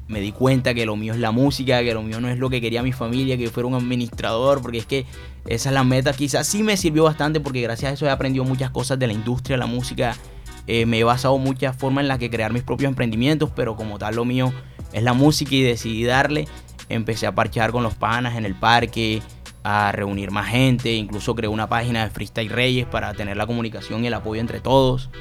Me 0.10 0.20
di 0.20 0.32
cuenta 0.32 0.74
que 0.74 0.88
lo 0.88 0.96
mío 0.96 1.14
es 1.14 1.20
la 1.20 1.32
música, 1.32 1.84
que 1.84 1.94
lo 1.94 2.02
mío 2.02 2.20
no 2.20 2.30
es 2.30 2.40
lo 2.40 2.50
que 2.50 2.60
quería 2.60 2.82
mi 2.82 2.92
familia, 2.92 3.38
que 3.38 3.44
yo 3.44 3.52
fuera 3.52 3.68
un 3.68 3.76
administrador, 3.76 4.60
porque 4.60 4.80
es 4.80 4.88
que 4.88 5.06
esa 5.46 5.70
es 5.70 5.74
la 5.74 5.84
meta. 5.84 6.14
Quizás 6.14 6.48
sí 6.48 6.64
me 6.64 6.78
sirvió 6.78 7.04
bastante 7.04 7.40
porque 7.40 7.62
gracias 7.62 7.92
a 7.92 7.94
eso 7.94 8.08
he 8.08 8.10
aprendido 8.10 8.44
muchas 8.44 8.72
cosas 8.72 8.98
de 8.98 9.06
la 9.06 9.14
industria 9.14 9.56
la 9.56 9.68
música. 9.68 10.18
Eh, 10.66 10.88
me 10.88 10.98
he 10.98 11.04
basado 11.04 11.38
muchas 11.38 11.78
formas 11.78 12.02
en 12.02 12.08
las 12.08 12.18
que 12.18 12.32
crear 12.32 12.52
mis 12.52 12.64
propios 12.64 12.90
emprendimientos, 12.90 13.52
pero 13.56 13.76
como 13.76 14.00
tal 14.00 14.16
lo 14.16 14.26
mío 14.26 14.52
es 14.94 15.04
la 15.04 15.14
música 15.14 15.54
y 15.54 15.62
decidí 15.62 16.04
darle. 16.04 16.48
Empecé 16.90 17.28
a 17.28 17.36
parchar 17.36 17.72
con 17.72 17.84
los 17.84 17.94
panas 17.94 18.36
en 18.36 18.46
el 18.46 18.56
parque, 18.56 19.22
a 19.64 19.92
reunir 19.92 20.32
más 20.32 20.48
gente, 20.48 20.92
incluso 20.94 21.36
creé 21.36 21.50
una 21.50 21.70
página 21.70 22.04
de 22.04 22.10
Freestyle 22.10 22.50
Reyes 22.50 22.88
para 22.88 23.14
tener 23.14 23.38
la 23.38 23.46
comunicación 23.46 24.04
y 24.04 24.08
el 24.08 24.14
apoyo 24.16 24.42
entre 24.42 24.60
todos. 24.60 25.12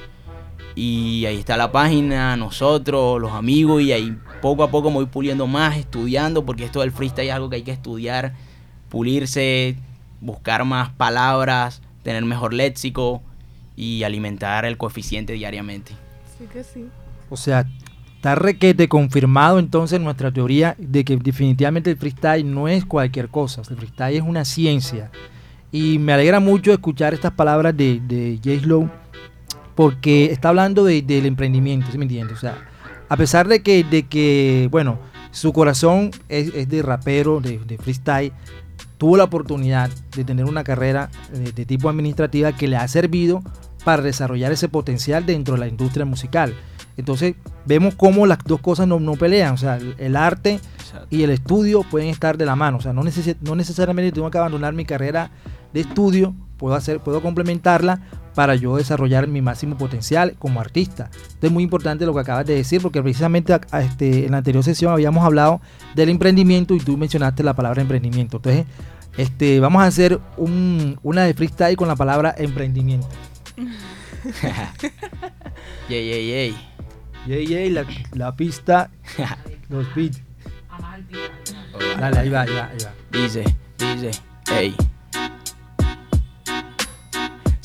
Y 0.74 1.26
ahí 1.26 1.38
está 1.38 1.56
la 1.56 1.72
página, 1.72 2.36
nosotros, 2.36 3.20
los 3.20 3.32
amigos, 3.32 3.82
y 3.82 3.92
ahí 3.92 4.16
poco 4.40 4.62
a 4.62 4.70
poco 4.70 4.90
me 4.90 4.96
voy 4.96 5.06
puliendo 5.06 5.46
más, 5.46 5.76
estudiando, 5.76 6.44
porque 6.44 6.64
esto 6.64 6.80
del 6.80 6.92
freestyle 6.92 7.28
es 7.28 7.34
algo 7.34 7.50
que 7.50 7.56
hay 7.56 7.62
que 7.62 7.72
estudiar, 7.72 8.34
pulirse, 8.88 9.76
buscar 10.20 10.64
más 10.64 10.90
palabras, 10.90 11.82
tener 12.02 12.24
mejor 12.24 12.54
léxico 12.54 13.22
y 13.76 14.02
alimentar 14.02 14.64
el 14.64 14.76
coeficiente 14.76 15.32
diariamente. 15.34 15.92
Sí 16.38 16.46
que 16.52 16.64
sí. 16.64 16.86
O 17.30 17.36
sea, 17.36 17.66
está 18.16 18.34
requete 18.34 18.88
confirmado 18.88 19.58
entonces 19.58 20.00
nuestra 20.00 20.32
teoría 20.32 20.74
de 20.78 21.04
que 21.04 21.16
definitivamente 21.16 21.90
el 21.90 21.96
freestyle 21.96 22.50
no 22.50 22.68
es 22.68 22.84
cualquier 22.84 23.28
cosa, 23.28 23.62
el 23.68 23.76
freestyle 23.76 24.16
es 24.16 24.22
una 24.22 24.44
ciencia. 24.44 25.10
Y 25.70 25.98
me 25.98 26.14
alegra 26.14 26.40
mucho 26.40 26.72
escuchar 26.72 27.12
estas 27.12 27.32
palabras 27.32 27.76
de, 27.76 28.00
de 28.00 28.40
Jay 28.42 28.60
Slow 28.60 28.90
porque 29.74 30.32
está 30.32 30.48
hablando 30.48 30.82
del 30.82 31.26
emprendimiento, 31.26 31.86
¿sí 31.92 31.98
me 31.98 32.04
entiendes? 32.04 32.38
O 32.38 32.40
sea, 32.40 32.56
a 33.08 33.16
pesar 33.16 33.48
de 33.48 33.62
que, 33.62 33.84
de 33.84 34.04
que 34.04 34.68
bueno, 34.70 34.98
su 35.30 35.52
corazón 35.52 36.10
es, 36.28 36.68
de 36.68 36.82
rapero, 36.82 37.40
de, 37.40 37.78
freestyle, 37.78 38.32
tuvo 38.96 39.16
la 39.16 39.24
oportunidad 39.24 39.90
de 40.16 40.24
tener 40.24 40.44
una 40.44 40.64
carrera 40.64 41.10
de, 41.32 41.64
tipo 41.64 41.88
administrativa 41.88 42.52
que 42.52 42.68
le 42.68 42.76
ha 42.76 42.88
servido 42.88 43.42
para 43.84 44.02
desarrollar 44.02 44.52
ese 44.52 44.68
potencial 44.68 45.24
dentro 45.26 45.54
de 45.54 45.60
la 45.60 45.68
industria 45.68 46.04
musical. 46.04 46.54
Entonces, 46.96 47.36
vemos 47.64 47.94
cómo 47.94 48.26
las 48.26 48.38
dos 48.44 48.60
cosas 48.60 48.88
no, 48.88 49.12
pelean. 49.14 49.54
O 49.54 49.56
sea, 49.56 49.78
el, 49.98 50.16
arte 50.16 50.58
y 51.10 51.22
el 51.22 51.30
estudio 51.30 51.84
pueden 51.84 52.08
estar 52.08 52.36
de 52.36 52.44
la 52.44 52.56
mano. 52.56 52.78
O 52.78 52.80
sea, 52.80 52.92
no, 52.92 53.02
no 53.02 53.54
necesariamente 53.54 54.12
tengo 54.12 54.30
que 54.30 54.38
abandonar 54.38 54.74
mi 54.74 54.84
carrera 54.84 55.30
de 55.72 55.80
estudio, 55.80 56.34
puedo, 56.56 56.74
hacer, 56.74 56.98
puedo 56.98 57.22
complementarla 57.22 58.00
para 58.38 58.54
yo 58.54 58.76
desarrollar 58.76 59.26
mi 59.26 59.42
máximo 59.42 59.76
potencial 59.76 60.36
como 60.38 60.60
artista. 60.60 61.10
Esto 61.12 61.48
es 61.48 61.52
muy 61.52 61.64
importante 61.64 62.06
lo 62.06 62.14
que 62.14 62.20
acabas 62.20 62.46
de 62.46 62.54
decir, 62.54 62.80
porque 62.80 63.02
precisamente 63.02 63.52
este, 63.72 64.26
en 64.26 64.30
la 64.30 64.38
anterior 64.38 64.62
sesión 64.62 64.92
habíamos 64.92 65.24
hablado 65.24 65.60
del 65.96 66.08
emprendimiento 66.08 66.76
y 66.76 66.78
tú 66.78 66.96
mencionaste 66.96 67.42
la 67.42 67.54
palabra 67.54 67.82
emprendimiento. 67.82 68.36
Entonces, 68.36 68.64
este, 69.16 69.58
vamos 69.58 69.82
a 69.82 69.86
hacer 69.86 70.20
una 70.36 71.24
de 71.24 71.34
freestyle 71.34 71.76
con 71.76 71.88
la 71.88 71.96
palabra 71.96 72.32
emprendimiento. 72.38 73.08
yay, 75.88 76.08
yay, 76.08 76.28
yay. 76.28 76.56
Yay, 77.26 77.44
yay, 77.44 77.70
la, 77.70 77.84
la 78.12 78.36
pista, 78.36 78.88
los 79.68 79.92
beats. 79.96 80.22
Dale, 81.98 82.18
ahí 82.20 82.28
va, 82.28 82.42
ahí 82.42 82.54
va, 82.54 82.66
ahí 82.66 82.78
va. 82.84 83.18
Dice, 83.18 83.42
dice, 83.78 84.12
hey. 84.48 84.76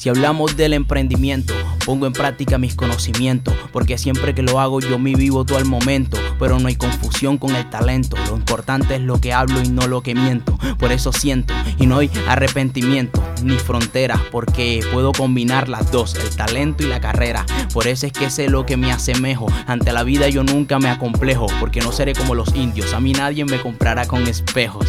Si 0.03 0.09
hablamos 0.09 0.57
del 0.57 0.73
emprendimiento, 0.73 1.53
pongo 1.85 2.07
en 2.07 2.11
práctica 2.11 2.57
mis 2.57 2.75
conocimientos, 2.75 3.53
porque 3.71 3.97
siempre 3.97 4.35
que 4.35 4.41
lo 4.41 4.59
hago 4.59 4.81
yo 4.81 4.99
me 4.99 5.15
vivo 5.15 5.45
todo 5.45 5.59
el 5.59 5.63
momento, 5.63 6.17
pero 6.37 6.59
no 6.59 6.67
hay 6.67 6.75
confusión 6.75 7.37
con 7.37 7.55
el 7.55 7.69
talento, 7.69 8.17
lo 8.27 8.35
importante 8.35 8.95
es 8.95 9.01
lo 9.01 9.21
que 9.21 9.31
hablo 9.31 9.61
y 9.63 9.69
no 9.69 9.87
lo 9.87 10.03
que 10.03 10.13
miento, 10.13 10.59
por 10.77 10.91
eso 10.91 11.13
siento 11.13 11.53
y 11.79 11.85
no 11.85 11.99
hay 11.99 12.11
arrepentimiento 12.27 13.23
ni 13.43 13.55
fronteras, 13.55 14.19
porque 14.29 14.81
puedo 14.91 15.13
combinar 15.13 15.69
las 15.69 15.89
dos, 15.89 16.15
el 16.15 16.35
talento 16.35 16.83
y 16.83 16.87
la 16.87 16.99
carrera, 16.99 17.45
por 17.71 17.87
eso 17.87 18.05
es 18.05 18.11
que 18.11 18.29
sé 18.29 18.49
lo 18.49 18.65
que 18.65 18.75
me 18.75 18.91
asemejo, 18.91 19.47
ante 19.67 19.93
la 19.93 20.03
vida 20.03 20.27
yo 20.27 20.43
nunca 20.43 20.79
me 20.79 20.89
acomplejo, 20.89 21.47
porque 21.61 21.79
no 21.79 21.93
seré 21.93 22.11
como 22.11 22.35
los 22.35 22.53
indios, 22.55 22.93
a 22.93 22.99
mí 22.99 23.13
nadie 23.13 23.45
me 23.45 23.61
comprará 23.61 24.05
con 24.05 24.27
espejos. 24.27 24.85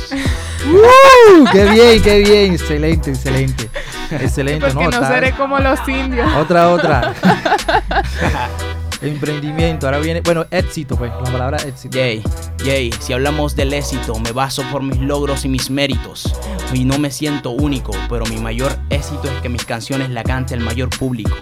¡Qué 1.52 1.64
bien, 1.66 2.02
qué 2.02 2.18
bien! 2.18 2.52
Excelente, 2.54 3.10
excelente. 3.10 3.70
Excelente, 4.10 4.66
Porque 4.72 4.96
no, 4.96 5.03
seré 5.08 5.32
como 5.32 5.58
los 5.58 5.88
indios. 5.88 6.30
Otra, 6.36 6.70
otra. 6.70 7.14
Emprendimiento, 9.02 9.86
ahora 9.86 9.98
viene, 9.98 10.22
bueno, 10.22 10.46
éxito, 10.50 10.96
pues, 10.96 11.12
la 11.12 11.30
palabra 11.30 11.58
éxito. 11.58 11.98
Yay, 11.98 12.22
yay, 12.64 12.90
si 13.00 13.12
hablamos 13.12 13.54
del 13.54 13.74
éxito, 13.74 14.18
me 14.18 14.32
baso 14.32 14.62
por 14.72 14.82
mis 14.82 14.98
logros 14.98 15.44
y 15.44 15.48
mis 15.48 15.70
méritos. 15.70 16.34
Y 16.72 16.84
no 16.84 16.98
me 16.98 17.10
siento 17.10 17.50
único, 17.50 17.92
pero 18.08 18.24
mi 18.26 18.38
mayor 18.38 18.72
éxito 18.88 19.24
es 19.24 19.42
que 19.42 19.50
mis 19.50 19.64
canciones 19.64 20.08
la 20.08 20.22
cante 20.22 20.54
el 20.54 20.60
mayor 20.60 20.88
público. 20.88 21.36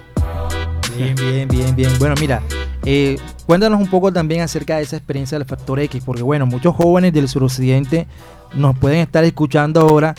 Bien, 0.97 1.15
bien, 1.15 1.49
bien, 1.49 1.77
bien. 1.77 1.91
Bueno, 1.99 2.15
mira, 2.21 2.43
eh, 2.85 3.17
cuéntanos 3.47 3.81
un 3.81 3.89
poco 3.89 4.13
también 4.13 4.41
acerca 4.41 4.77
de 4.77 4.83
esa 4.83 4.97
experiencia 4.97 5.39
del 5.39 5.47
Factor 5.47 5.79
X, 5.81 6.03
porque 6.05 6.23
bueno, 6.23 6.47
muchos 6.47 6.75
jóvenes 6.75 7.13
del 7.13 7.29
suroccidente 7.29 8.07
nos 8.55 8.77
pueden 8.77 8.99
estar 8.99 9.25
escuchando 9.25 9.81
ahora 9.81 10.15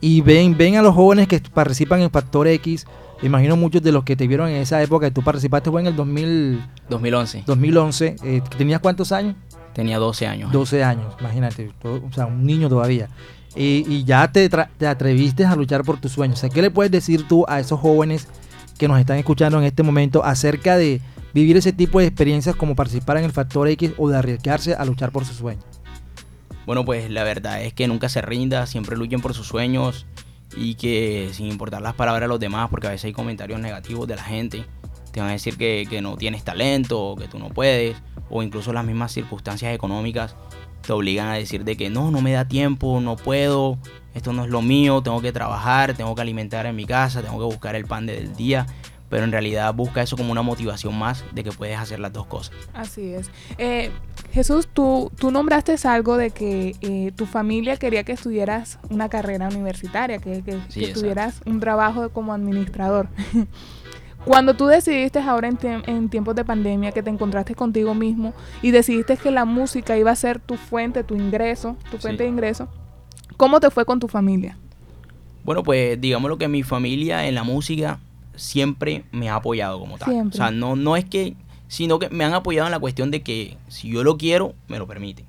y 0.00 0.20
ven, 0.20 0.56
ven 0.56 0.76
a 0.76 0.82
los 0.82 0.94
jóvenes 0.94 1.28
que 1.28 1.40
participan 1.40 2.00
en 2.00 2.10
Factor 2.10 2.46
X. 2.48 2.86
Imagino 3.22 3.56
muchos 3.56 3.82
de 3.82 3.92
los 3.92 4.04
que 4.04 4.14
te 4.14 4.26
vieron 4.26 4.48
en 4.48 4.56
esa 4.56 4.82
época, 4.82 5.10
tú 5.10 5.22
participaste 5.22 5.70
fue 5.70 5.80
en 5.80 5.86
el 5.88 5.96
2000, 5.96 6.62
2011. 6.90 7.44
2011. 7.46 8.16
Eh, 8.22 8.42
¿Tenías 8.58 8.80
cuántos 8.80 9.10
años? 9.12 9.36
Tenía 9.72 9.98
12 9.98 10.26
años. 10.26 10.52
12 10.52 10.84
años, 10.84 11.14
imagínate, 11.20 11.70
o 11.82 12.12
sea, 12.12 12.26
un 12.26 12.44
niño 12.44 12.68
todavía. 12.68 13.08
y 13.54 14.04
ya 14.04 14.30
te, 14.30 14.48
te, 14.48 14.86
atreviste 14.86 15.44
a 15.44 15.56
luchar 15.56 15.82
por 15.82 15.98
tus 15.98 16.12
sueños. 16.12 16.38
O 16.38 16.40
sea, 16.40 16.50
¿qué 16.50 16.62
le 16.62 16.70
puedes 16.70 16.92
decir 16.92 17.26
tú 17.26 17.44
a 17.48 17.60
esos 17.60 17.80
jóvenes 17.80 18.28
que 18.78 18.88
nos 18.88 18.98
están 18.98 19.18
escuchando 19.18 19.58
en 19.58 19.64
este 19.64 19.82
momento 19.82 20.24
acerca 20.24 20.76
de 20.76 21.00
vivir 21.32 21.56
ese 21.56 21.72
tipo 21.72 22.00
de 22.00 22.06
experiencias 22.06 22.56
como 22.56 22.74
participar 22.74 23.18
en 23.18 23.24
el 23.24 23.32
Factor 23.32 23.68
X 23.68 23.92
o 23.98 24.08
de 24.08 24.16
arriesgarse 24.16 24.74
a 24.74 24.84
luchar 24.84 25.10
por 25.10 25.24
sus 25.24 25.36
sueños? 25.36 25.64
Bueno, 26.66 26.84
pues 26.84 27.08
la 27.10 27.22
verdad 27.22 27.62
es 27.62 27.72
que 27.72 27.86
nunca 27.86 28.08
se 28.08 28.20
rinda, 28.20 28.66
siempre 28.66 28.96
luchen 28.96 29.20
por 29.20 29.34
sus 29.34 29.46
sueños 29.46 30.04
y 30.56 30.74
que 30.74 31.30
sin 31.32 31.46
importar 31.46 31.80
las 31.80 31.94
palabras 31.94 32.22
de 32.22 32.28
los 32.28 32.40
demás, 32.40 32.68
porque 32.70 32.88
a 32.88 32.90
veces 32.90 33.04
hay 33.04 33.12
comentarios 33.12 33.60
negativos 33.60 34.08
de 34.08 34.16
la 34.16 34.24
gente, 34.24 34.64
te 35.12 35.20
van 35.20 35.28
a 35.28 35.32
decir 35.32 35.56
que, 35.56 36.00
no 36.02 36.16
tienes 36.16 36.42
talento, 36.42 37.14
que 37.16 37.28
tú 37.28 37.38
no 37.38 37.50
puedes, 37.50 37.96
o 38.30 38.42
incluso 38.42 38.72
las 38.72 38.84
mismas 38.84 39.12
circunstancias 39.12 39.72
económicas 39.72 40.34
te 40.82 40.92
obligan 40.92 41.28
a 41.28 41.34
decir 41.34 41.64
de 41.64 41.76
que 41.76 41.88
no, 41.88 42.10
no 42.10 42.20
me 42.20 42.32
da 42.32 42.46
tiempo, 42.46 43.00
no 43.00 43.14
puedo, 43.14 43.78
esto 44.14 44.32
no 44.32 44.44
es 44.44 44.50
lo 44.50 44.60
mío, 44.60 45.02
tengo 45.02 45.22
que 45.22 45.32
trabajar, 45.32 45.94
tengo 45.94 46.14
que 46.16 46.22
alimentar 46.22 46.66
en 46.66 46.74
mi 46.74 46.84
casa, 46.84 47.22
tengo 47.22 47.38
que 47.38 47.44
buscar 47.44 47.76
el 47.76 47.86
pan 47.86 48.06
del 48.06 48.34
día 48.34 48.66
pero 49.08 49.24
en 49.24 49.32
realidad 49.32 49.72
busca 49.74 50.02
eso 50.02 50.16
como 50.16 50.32
una 50.32 50.42
motivación 50.42 50.98
más 50.98 51.24
de 51.32 51.44
que 51.44 51.52
puedes 51.52 51.78
hacer 51.78 52.00
las 52.00 52.12
dos 52.12 52.26
cosas. 52.26 52.54
Así 52.74 53.12
es. 53.12 53.30
Eh, 53.58 53.90
Jesús, 54.32 54.68
tú, 54.72 55.10
tú 55.18 55.30
nombraste 55.30 55.76
algo 55.84 56.16
de 56.16 56.30
que 56.30 56.74
eh, 56.80 57.12
tu 57.14 57.26
familia 57.26 57.76
quería 57.76 58.04
que 58.04 58.12
estudiaras 58.12 58.78
una 58.90 59.08
carrera 59.08 59.48
universitaria, 59.48 60.18
que, 60.18 60.42
que, 60.42 60.88
tuvieras 60.88 61.40
un 61.44 61.60
trabajo 61.60 62.08
como 62.10 62.32
administrador. 62.32 63.08
Cuando 64.24 64.54
tú 64.54 64.66
decidiste 64.66 65.20
ahora 65.20 65.48
en, 65.48 66.08
tiempos 66.08 66.34
de 66.34 66.44
pandemia 66.44 66.90
que 66.90 67.00
te 67.00 67.10
encontraste 67.10 67.54
contigo 67.54 67.94
mismo 67.94 68.34
y 68.60 68.72
decidiste 68.72 69.16
que 69.16 69.30
la 69.30 69.44
música 69.44 69.96
iba 69.96 70.10
a 70.10 70.16
ser 70.16 70.40
tu 70.40 70.56
fuente, 70.56 71.04
tu 71.04 71.14
ingreso, 71.14 71.76
tu 71.92 71.98
fuente 71.98 72.24
de 72.24 72.30
ingreso, 72.30 72.68
¿cómo 73.36 73.60
te 73.60 73.70
fue 73.70 73.84
con 73.84 74.00
tu 74.00 74.08
familia? 74.08 74.58
Bueno, 75.44 75.62
pues 75.62 76.00
digamos 76.00 76.28
lo 76.28 76.38
que 76.38 76.48
mi 76.48 76.64
familia 76.64 77.28
en 77.28 77.36
la 77.36 77.44
música 77.44 78.00
siempre 78.36 79.04
me 79.12 79.28
ha 79.28 79.36
apoyado 79.36 79.78
como 79.78 79.98
tal. 79.98 80.28
O 80.28 80.32
sea, 80.32 80.50
no, 80.50 80.76
no 80.76 80.96
es 80.96 81.04
que, 81.04 81.34
sino 81.68 81.98
que 81.98 82.08
me 82.10 82.24
han 82.24 82.34
apoyado 82.34 82.66
en 82.66 82.72
la 82.72 82.78
cuestión 82.78 83.10
de 83.10 83.22
que 83.22 83.56
si 83.68 83.88
yo 83.88 84.04
lo 84.04 84.16
quiero, 84.16 84.54
me 84.68 84.78
lo 84.78 84.86
permiten. 84.86 85.26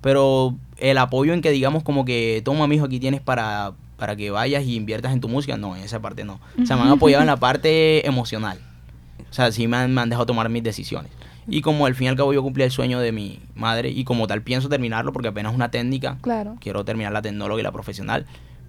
Pero 0.00 0.54
el 0.78 0.98
apoyo 0.98 1.32
en 1.32 1.40
que 1.40 1.50
digamos 1.50 1.82
como 1.82 2.04
que, 2.04 2.42
toma, 2.44 2.66
mijo, 2.66 2.86
aquí 2.86 3.00
tienes 3.00 3.20
para, 3.20 3.72
para 3.96 4.16
que 4.16 4.30
vayas 4.30 4.64
y 4.64 4.76
inviertas 4.76 5.12
en 5.12 5.20
tu 5.20 5.28
música, 5.28 5.56
no, 5.56 5.76
en 5.76 5.82
esa 5.82 6.00
parte 6.00 6.24
no. 6.24 6.40
O 6.60 6.66
sea, 6.66 6.76
me 6.76 6.82
han 6.82 6.90
apoyado 6.90 7.22
en 7.22 7.28
la 7.28 7.36
parte 7.40 8.06
emocional. 8.06 8.58
O 9.30 9.32
sea, 9.32 9.50
sí 9.52 9.66
me 9.66 9.76
han, 9.76 9.94
me 9.94 10.00
han 10.00 10.08
dejado 10.08 10.26
tomar 10.26 10.48
mis 10.48 10.62
decisiones. 10.62 11.10
Y 11.48 11.60
como 11.60 11.86
al 11.86 11.94
fin 11.94 12.06
y 12.06 12.08
al 12.08 12.16
cabo 12.16 12.32
yo 12.32 12.42
cumplí 12.42 12.64
el 12.64 12.70
sueño 12.70 12.98
de 12.98 13.12
mi 13.12 13.40
madre 13.54 13.90
y 13.90 14.04
como 14.04 14.26
tal 14.26 14.42
pienso 14.42 14.68
terminarlo 14.68 15.12
porque 15.12 15.28
apenas 15.28 15.52
es 15.52 15.56
una 15.56 15.70
técnica, 15.70 16.18
claro. 16.20 16.56
quiero 16.60 16.84
terminar 16.84 17.12
la 17.12 17.22
tecnóloga 17.22 17.60
y 17.60 17.62
la 17.62 17.72
profesional. 17.72 18.26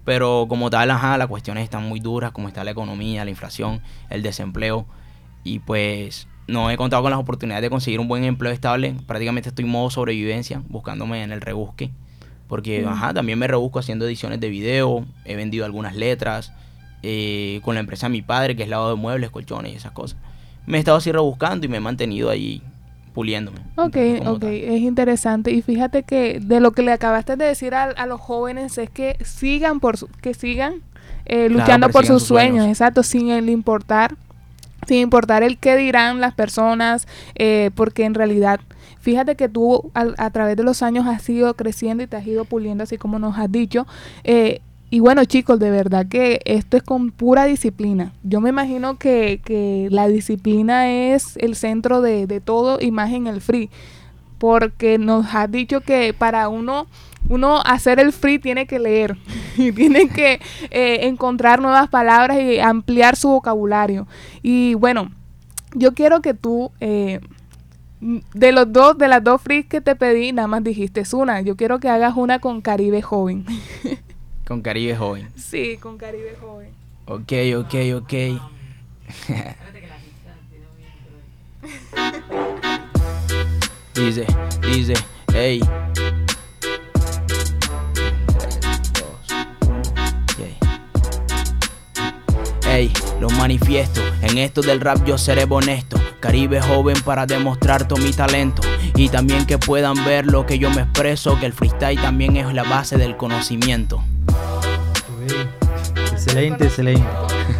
Pero 0.08 0.46
como 0.48 0.70
tal, 0.70 0.90
ajá, 0.90 1.18
las 1.18 1.26
cuestiones 1.26 1.64
están 1.64 1.86
muy 1.86 2.00
duras, 2.00 2.32
como 2.32 2.48
está 2.48 2.64
la 2.64 2.70
economía, 2.70 3.26
la 3.26 3.30
inflación, 3.30 3.82
el 4.08 4.22
desempleo. 4.22 4.86
Y 5.44 5.58
pues 5.58 6.28
no 6.46 6.70
he 6.70 6.78
contado 6.78 7.02
con 7.02 7.10
las 7.10 7.20
oportunidades 7.20 7.60
de 7.60 7.68
conseguir 7.68 8.00
un 8.00 8.08
buen 8.08 8.24
empleo 8.24 8.50
estable. 8.50 8.94
Prácticamente 9.06 9.50
estoy 9.50 9.66
en 9.66 9.70
modo 9.70 9.90
sobrevivencia, 9.90 10.62
buscándome 10.66 11.22
en 11.22 11.30
el 11.30 11.42
rebusque. 11.42 11.90
Porque, 12.46 12.86
ajá, 12.88 13.12
también 13.12 13.38
me 13.38 13.48
rebusco 13.48 13.80
haciendo 13.80 14.06
ediciones 14.06 14.40
de 14.40 14.48
video, 14.48 15.04
he 15.26 15.36
vendido 15.36 15.66
algunas 15.66 15.94
letras, 15.94 16.54
eh, 17.02 17.60
con 17.62 17.74
la 17.74 17.80
empresa 17.80 18.06
de 18.06 18.12
mi 18.12 18.22
padre, 18.22 18.56
que 18.56 18.62
es 18.62 18.70
lado 18.70 18.88
de 18.88 18.94
muebles, 18.94 19.28
colchones 19.28 19.74
y 19.74 19.76
esas 19.76 19.92
cosas. 19.92 20.18
Me 20.64 20.78
he 20.78 20.80
estado 20.80 20.96
así 20.96 21.12
rebuscando 21.12 21.66
y 21.66 21.68
me 21.68 21.76
he 21.76 21.80
mantenido 21.80 22.30
ahí 22.30 22.62
puliéndome. 23.18 23.58
Ok, 23.74 23.96
ok, 24.26 24.44
es 24.44 24.80
interesante. 24.80 25.50
Y 25.50 25.60
fíjate 25.60 26.04
que 26.04 26.38
de 26.38 26.60
lo 26.60 26.70
que 26.70 26.82
le 26.82 26.92
acabaste 26.92 27.34
de 27.34 27.46
decir 27.46 27.74
a, 27.74 28.06
los 28.06 28.20
jóvenes 28.20 28.78
es 28.78 28.90
que 28.90 29.16
sigan, 29.24 29.80
por 29.80 29.96
que 30.20 30.34
sigan 30.34 30.82
eh, 31.26 31.48
luchando 31.48 31.88
por 31.88 32.06
sus, 32.06 32.22
sueños, 32.22 32.68
exacto, 32.68 33.02
sin 33.02 33.30
el 33.30 33.50
importar, 33.50 34.14
sin 34.86 34.98
importar 34.98 35.42
el 35.42 35.58
qué 35.58 35.76
dirán 35.76 36.20
las 36.20 36.32
personas, 36.32 37.08
eh, 37.34 37.72
porque 37.74 38.04
en 38.04 38.14
realidad 38.14 38.60
Fíjate 39.00 39.36
que 39.36 39.48
tú 39.48 39.90
a, 39.94 40.30
través 40.30 40.56
de 40.56 40.64
los 40.64 40.82
años 40.82 41.06
has 41.06 41.26
ido 41.30 41.54
creciendo 41.54 42.02
y 42.02 42.06
te 42.08 42.16
has 42.16 42.26
ido 42.26 42.44
puliendo, 42.44 42.84
así 42.84 42.98
como 42.98 43.18
nos 43.18 43.38
has 43.38 43.50
dicho. 43.50 43.86
Eh, 44.24 44.60
y 44.90 45.00
bueno, 45.00 45.24
chicos, 45.26 45.58
de 45.58 45.70
verdad 45.70 46.06
que 46.08 46.40
esto 46.46 46.78
es 46.78 46.82
con 46.82 47.10
pura 47.10 47.44
disciplina. 47.44 48.12
Yo 48.22 48.40
me 48.40 48.48
imagino 48.48 48.98
que, 48.98 49.40
que 49.44 49.88
la 49.90 50.08
disciplina 50.08 50.90
es 50.90 51.36
el 51.36 51.56
centro 51.56 52.00
de, 52.00 52.26
de, 52.26 52.40
todo 52.40 52.78
y 52.80 52.90
más 52.90 53.12
en 53.12 53.26
el 53.26 53.42
free. 53.42 53.68
Porque 54.38 54.96
nos 54.96 55.34
has 55.34 55.50
dicho 55.50 55.82
que 55.82 56.14
para 56.14 56.48
uno, 56.48 56.86
uno 57.28 57.60
hacer 57.66 58.00
el 58.00 58.12
free 58.12 58.38
tiene 58.38 58.66
que 58.66 58.78
leer 58.78 59.18
y 59.58 59.72
tiene 59.72 60.08
que 60.08 60.40
eh, 60.70 61.00
encontrar 61.02 61.60
nuevas 61.60 61.88
palabras 61.88 62.38
y 62.40 62.58
ampliar 62.58 63.16
su 63.16 63.28
vocabulario. 63.28 64.06
Y 64.42 64.72
bueno, 64.74 65.10
yo 65.74 65.92
quiero 65.92 66.22
que 66.22 66.32
tú 66.32 66.70
eh, 66.80 67.20
de 68.00 68.52
los 68.52 68.72
dos, 68.72 68.96
de 68.96 69.08
las 69.08 69.22
dos 69.22 69.42
frees 69.42 69.66
que 69.66 69.82
te 69.82 69.96
pedí, 69.96 70.32
nada 70.32 70.48
más 70.48 70.64
dijiste 70.64 71.02
una. 71.12 71.42
Yo 71.42 71.56
quiero 71.56 71.78
que 71.78 71.90
hagas 71.90 72.16
una 72.16 72.38
con 72.38 72.62
Caribe 72.62 73.02
Joven. 73.02 73.44
con 74.48 74.62
Caribe 74.62 74.96
Joven. 74.96 75.28
Sí, 75.36 75.76
con 75.76 75.98
Caribe 75.98 76.34
Joven. 76.40 76.70
Ok, 77.04 77.32
ok, 77.58 77.74
ok. 77.96 78.04
dice, 83.94 84.26
dice, 84.62 84.94
hey. 85.34 85.60
Hey, 92.70 92.92
lo 93.20 93.30
manifiesto, 93.30 94.02
en 94.22 94.36
esto 94.38 94.60
del 94.62 94.80
rap 94.80 95.04
yo 95.04 95.18
seré 95.18 95.44
honesto. 95.48 96.00
Caribe 96.20 96.62
joven 96.62 96.98
para 97.02 97.26
demostrar 97.26 97.86
todo 97.86 97.98
mi 97.98 98.12
talento 98.12 98.62
y 98.94 99.10
también 99.10 99.44
que 99.44 99.58
puedan 99.58 100.02
ver 100.06 100.24
lo 100.26 100.46
que 100.46 100.58
yo 100.58 100.70
me 100.70 100.80
expreso, 100.82 101.38
que 101.38 101.44
el 101.46 101.52
freestyle 101.52 102.00
también 102.00 102.38
es 102.38 102.54
la 102.54 102.62
base 102.62 102.96
del 102.96 103.18
conocimiento. 103.18 104.02
Excelente, 106.12 106.64
excelente. 106.64 107.04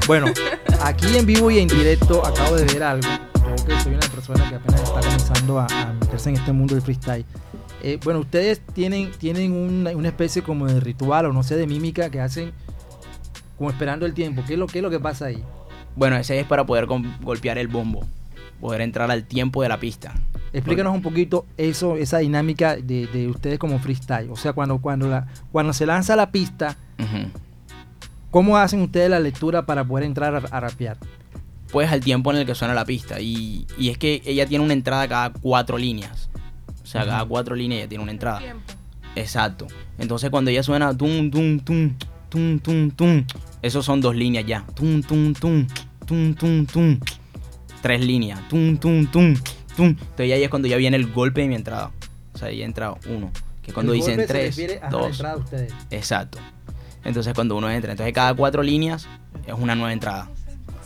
Bueno, 0.06 0.26
aquí 0.82 1.16
en 1.16 1.26
vivo 1.26 1.50
y 1.50 1.58
en 1.58 1.68
directo 1.68 2.24
acabo 2.24 2.56
de 2.56 2.64
ver 2.64 2.82
algo. 2.82 3.08
Yo 3.34 3.64
que 3.64 3.80
soy 3.80 3.94
una 3.94 4.08
persona 4.08 4.48
que 4.48 4.56
apenas 4.56 4.82
está 4.82 5.00
comenzando 5.00 5.58
a, 5.60 5.66
meterse 6.00 6.30
en 6.30 6.36
este 6.36 6.52
mundo 6.52 6.74
del 6.74 6.82
freestyle. 6.82 7.24
Eh, 7.82 7.98
bueno, 8.02 8.20
ustedes 8.20 8.60
tienen, 8.74 9.12
tienen 9.12 9.52
una, 9.52 9.90
una, 9.90 10.08
especie 10.08 10.42
como 10.42 10.66
de 10.66 10.80
ritual 10.80 11.26
o 11.26 11.32
no 11.32 11.42
sé, 11.42 11.56
de 11.56 11.66
mímica 11.66 12.10
que 12.10 12.20
hacen 12.20 12.52
como 13.56 13.70
esperando 13.70 14.04
el 14.04 14.14
tiempo. 14.14 14.42
¿Qué 14.46 14.54
es 14.54 14.58
lo, 14.58 14.66
qué 14.66 14.78
es 14.78 14.82
lo 14.82 14.90
que 14.90 15.00
pasa 15.00 15.26
ahí? 15.26 15.42
Bueno, 15.94 16.16
ese 16.16 16.38
es 16.38 16.46
para 16.46 16.66
poder 16.66 16.86
golpear 16.86 17.58
el 17.58 17.68
bombo 17.68 18.06
poder 18.60 18.80
entrar 18.80 19.10
al 19.10 19.24
tiempo 19.24 19.62
de 19.62 19.68
la 19.68 19.78
pista. 19.78 20.14
Explícanos 20.52 20.94
un 20.94 21.02
poquito 21.02 21.46
eso, 21.56 21.96
esa 21.96 22.18
dinámica 22.18 22.76
de, 22.76 23.28
ustedes 23.28 23.58
como 23.58 23.78
freestyle. 23.78 24.30
O 24.30 24.36
sea, 24.36 24.52
cuando, 24.52 24.78
cuando, 24.78 25.08
la, 25.08 25.26
cuando 25.52 25.72
se 25.72 25.86
lanza 25.86 26.16
la 26.16 26.30
pista, 26.30 26.76
¿cómo 28.30 28.56
hacen 28.56 28.80
ustedes 28.82 29.10
la 29.10 29.20
lectura 29.20 29.66
para 29.66 29.84
poder 29.84 30.04
entrar 30.04 30.34
a, 30.50 30.60
rapear? 30.60 30.96
Pues 31.70 31.90
al 31.92 32.00
tiempo 32.00 32.30
en 32.32 32.38
el 32.38 32.46
que 32.46 32.54
suena 32.54 32.74
la 32.74 32.84
pista. 32.84 33.20
Y, 33.20 33.66
es 33.78 33.98
que 33.98 34.22
ella 34.24 34.46
tiene 34.46 34.64
una 34.64 34.72
entrada 34.72 35.06
cada 35.06 35.30
cuatro 35.30 35.76
líneas. 35.76 36.30
O 36.82 36.86
sea, 36.86 37.04
cada 37.04 37.24
cuatro 37.24 37.54
líneas 37.54 37.80
ella 37.80 37.88
tiene 37.88 38.02
una 38.02 38.12
entrada. 38.12 38.40
Exacto. 39.14 39.66
Entonces 39.98 40.30
cuando 40.30 40.50
ella 40.50 40.62
suena 40.62 40.96
tum, 40.96 41.30
tum, 41.30 41.60
tum, 41.60 41.94
tum, 42.28 42.58
tum, 42.60 42.90
tum, 42.90 43.24
esos 43.62 43.84
son 43.84 44.00
dos 44.00 44.14
líneas 44.14 44.46
ya. 44.46 44.64
Tum, 44.74 45.02
tum, 45.02 45.34
tum, 45.34 45.66
tum, 46.06 46.34
tum, 46.34 46.66
tum 46.66 46.98
tres 47.80 48.04
líneas. 48.04 48.40
Tum, 48.48 48.76
tum, 48.76 49.06
tum, 49.06 49.34
tum. 49.34 49.57
Entonces 49.84 50.32
ahí 50.32 50.42
es 50.42 50.50
cuando 50.50 50.68
ya 50.68 50.76
viene 50.76 50.96
el 50.96 51.12
golpe 51.12 51.42
de 51.42 51.48
mi 51.48 51.54
entrada. 51.54 51.90
O 52.34 52.38
sea, 52.38 52.50
ya 52.50 52.64
entra 52.64 52.94
uno. 53.08 53.30
Que 53.62 53.72
cuando 53.72 53.92
dicen 53.92 54.24
tres, 54.26 54.58
dos. 54.90 55.22
Exacto. 55.90 56.38
Entonces 57.04 57.34
cuando 57.34 57.56
uno 57.56 57.70
entra. 57.70 57.92
Entonces 57.92 58.12
cada 58.12 58.34
cuatro 58.34 58.62
líneas 58.62 59.06
es 59.46 59.54
una 59.54 59.74
nueva 59.74 59.92
entrada. 59.92 60.28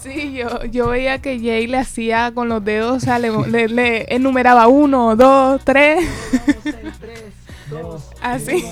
Sí, 0.02 0.32
yo, 0.32 0.64
yo 0.64 0.88
veía 0.88 1.20
que 1.20 1.38
Jay 1.38 1.68
le 1.68 1.78
hacía 1.78 2.32
con 2.34 2.48
los 2.48 2.64
dedos, 2.64 2.96
o 2.96 3.00
sea, 3.00 3.20
le, 3.20 3.68
le, 3.68 4.12
enumeraba 4.12 4.66
uno, 4.66 5.14
dos, 5.14 5.60
tres. 5.64 6.04
Así. 8.20 8.64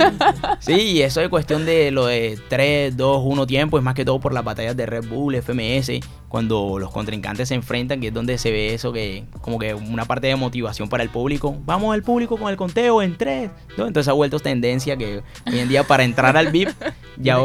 ¿Ah, 0.00 0.56
sí, 0.60 1.02
eso 1.02 1.20
es 1.20 1.28
cuestión 1.28 1.66
de 1.66 1.90
lo 1.90 2.06
de 2.06 2.38
3, 2.48 2.96
2, 2.96 3.22
1 3.24 3.46
tiempo, 3.46 3.78
es 3.78 3.84
más 3.84 3.94
que 3.94 4.04
todo 4.04 4.18
por 4.18 4.32
las 4.32 4.44
batallas 4.44 4.76
de 4.76 4.86
Red 4.86 5.08
Bull, 5.08 5.36
FMS, 5.36 6.00
cuando 6.28 6.78
los 6.78 6.90
contrincantes 6.90 7.48
se 7.48 7.54
enfrentan, 7.54 8.00
que 8.00 8.08
es 8.08 8.14
donde 8.14 8.38
se 8.38 8.50
ve 8.50 8.74
eso, 8.74 8.92
que 8.92 9.24
como 9.40 9.58
que 9.58 9.74
una 9.74 10.04
parte 10.04 10.26
de 10.26 10.36
motivación 10.36 10.88
para 10.88 11.02
el 11.02 11.08
público. 11.08 11.56
Vamos 11.64 11.94
al 11.94 12.02
público 12.02 12.36
con 12.36 12.50
el 12.50 12.56
conteo 12.56 13.02
en 13.02 13.16
3. 13.16 13.50
Entonces 13.70 14.08
ha 14.08 14.12
vuelto 14.12 14.38
tendencia 14.38 14.96
que 14.96 15.22
hoy 15.46 15.58
en 15.58 15.68
día 15.68 15.84
para 15.84 16.04
entrar 16.04 16.36
al 16.36 16.48
VIP, 16.48 16.68
ya, 17.16 17.38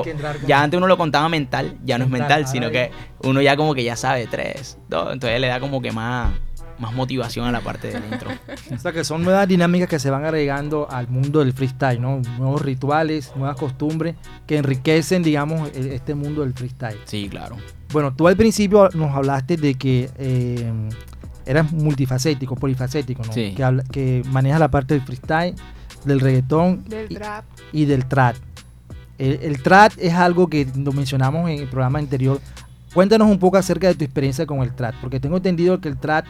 ya 0.46 0.64
antes 0.64 0.78
uno 0.78 0.88
lo 0.88 0.98
contaba 0.98 1.30
mental, 1.30 1.78
ya 1.84 1.98
no 1.98 2.06
es 2.06 2.10
mental, 2.10 2.48
sino 2.48 2.72
que 2.72 2.92
uno 3.24 3.42
ya 3.42 3.56
como 3.56 3.74
que 3.74 3.84
ya 3.84 3.96
sabe 3.96 4.28
3, 4.28 4.78
Entonces 4.90 5.40
le 5.40 5.48
da 5.48 5.60
como 5.60 5.82
que 5.82 5.92
más 5.92 6.34
más 6.80 6.94
motivación 6.94 7.46
a 7.46 7.52
la 7.52 7.62
parte 7.62 7.90
del 7.90 8.04
intro. 8.12 8.30
o 8.74 8.78
sea 8.78 8.92
que 8.92 9.04
son 9.04 9.24
nuevas 9.24 9.48
dinámicas 9.48 9.88
que 9.88 10.00
se 10.00 10.10
van 10.10 10.26
agregando 10.26 10.90
al 10.90 11.08
mundo 11.08 11.40
del 11.40 11.54
freestyle, 11.54 12.02
¿no? 12.02 12.22
Nuevos 12.38 12.62
rituales, 12.62 13.32
nuevas 13.36 13.58
costumbres 13.58 14.16
que 14.48 14.58
enriquecen, 14.58 15.24
digamos, 15.24 15.70
e, 15.74 15.96
este 15.96 16.16
mundo 16.16 16.42
del 16.42 16.54
freestyle. 16.54 17.00
Sí, 17.06 17.30
claro. 17.30 17.58
Bueno, 17.94 18.14
tú 18.14 18.28
al 18.28 18.36
principio 18.36 18.90
nos 18.96 19.16
hablaste 19.16 19.56
de 19.56 19.76
que 19.76 20.10
eh, 20.18 20.72
eras 21.46 21.72
multifacético, 21.72 22.56
polifacético, 22.56 23.24
¿no? 23.24 23.32
Sí. 23.32 23.54
Que, 23.56 23.84
que 23.92 24.24
manejas 24.30 24.60
la 24.60 24.70
parte 24.70 24.96
del 24.96 25.04
freestyle, 25.04 25.56
del 26.04 26.20
reggaetón 26.20 26.84
del 26.86 27.12
y, 27.12 27.16
trap. 27.16 27.46
y 27.72 27.86
del 27.86 28.06
trap. 28.06 28.36
El, 29.20 29.40
el 29.44 29.62
trap 29.62 29.94
es 30.00 30.14
algo 30.14 30.48
que 30.48 30.68
lo 30.76 30.92
mencionamos 30.92 31.50
en 31.50 31.60
el 31.60 31.68
programa 31.68 32.00
anterior. 32.00 32.42
Cuéntanos 32.96 33.30
un 33.30 33.38
poco 33.40 33.58
acerca 33.58 33.88
de 33.88 33.96
tu 33.96 34.04
experiencia 34.04 34.46
con 34.48 34.60
el 34.62 34.74
trap, 34.74 34.96
porque 35.00 35.20
tengo 35.20 35.38
entendido 35.38 35.80
que 35.80 35.90
el 35.90 35.98
trap 35.98 36.26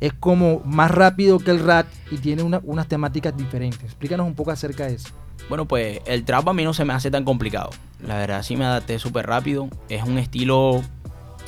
es 0.00 0.12
como 0.12 0.60
más 0.64 0.90
rápido 0.90 1.38
que 1.38 1.50
el 1.50 1.60
rap 1.64 1.86
y 2.10 2.18
tiene 2.18 2.42
unas 2.42 2.86
temáticas 2.86 3.36
diferentes. 3.36 3.82
Explícanos 3.82 4.26
un 4.26 4.34
poco 4.34 4.50
acerca 4.50 4.86
de 4.86 4.94
eso. 4.94 5.08
Bueno, 5.48 5.66
pues 5.66 6.00
el 6.06 6.24
trap 6.24 6.48
a 6.48 6.52
mí 6.52 6.64
no 6.64 6.74
se 6.74 6.84
me 6.84 6.92
hace 6.92 7.10
tan 7.10 7.24
complicado. 7.24 7.70
La 8.06 8.16
verdad 8.16 8.42
sí 8.42 8.56
me 8.56 8.64
adapté 8.64 8.98
súper 8.98 9.26
rápido. 9.26 9.68
Es 9.88 10.02
un 10.04 10.18
estilo, 10.18 10.82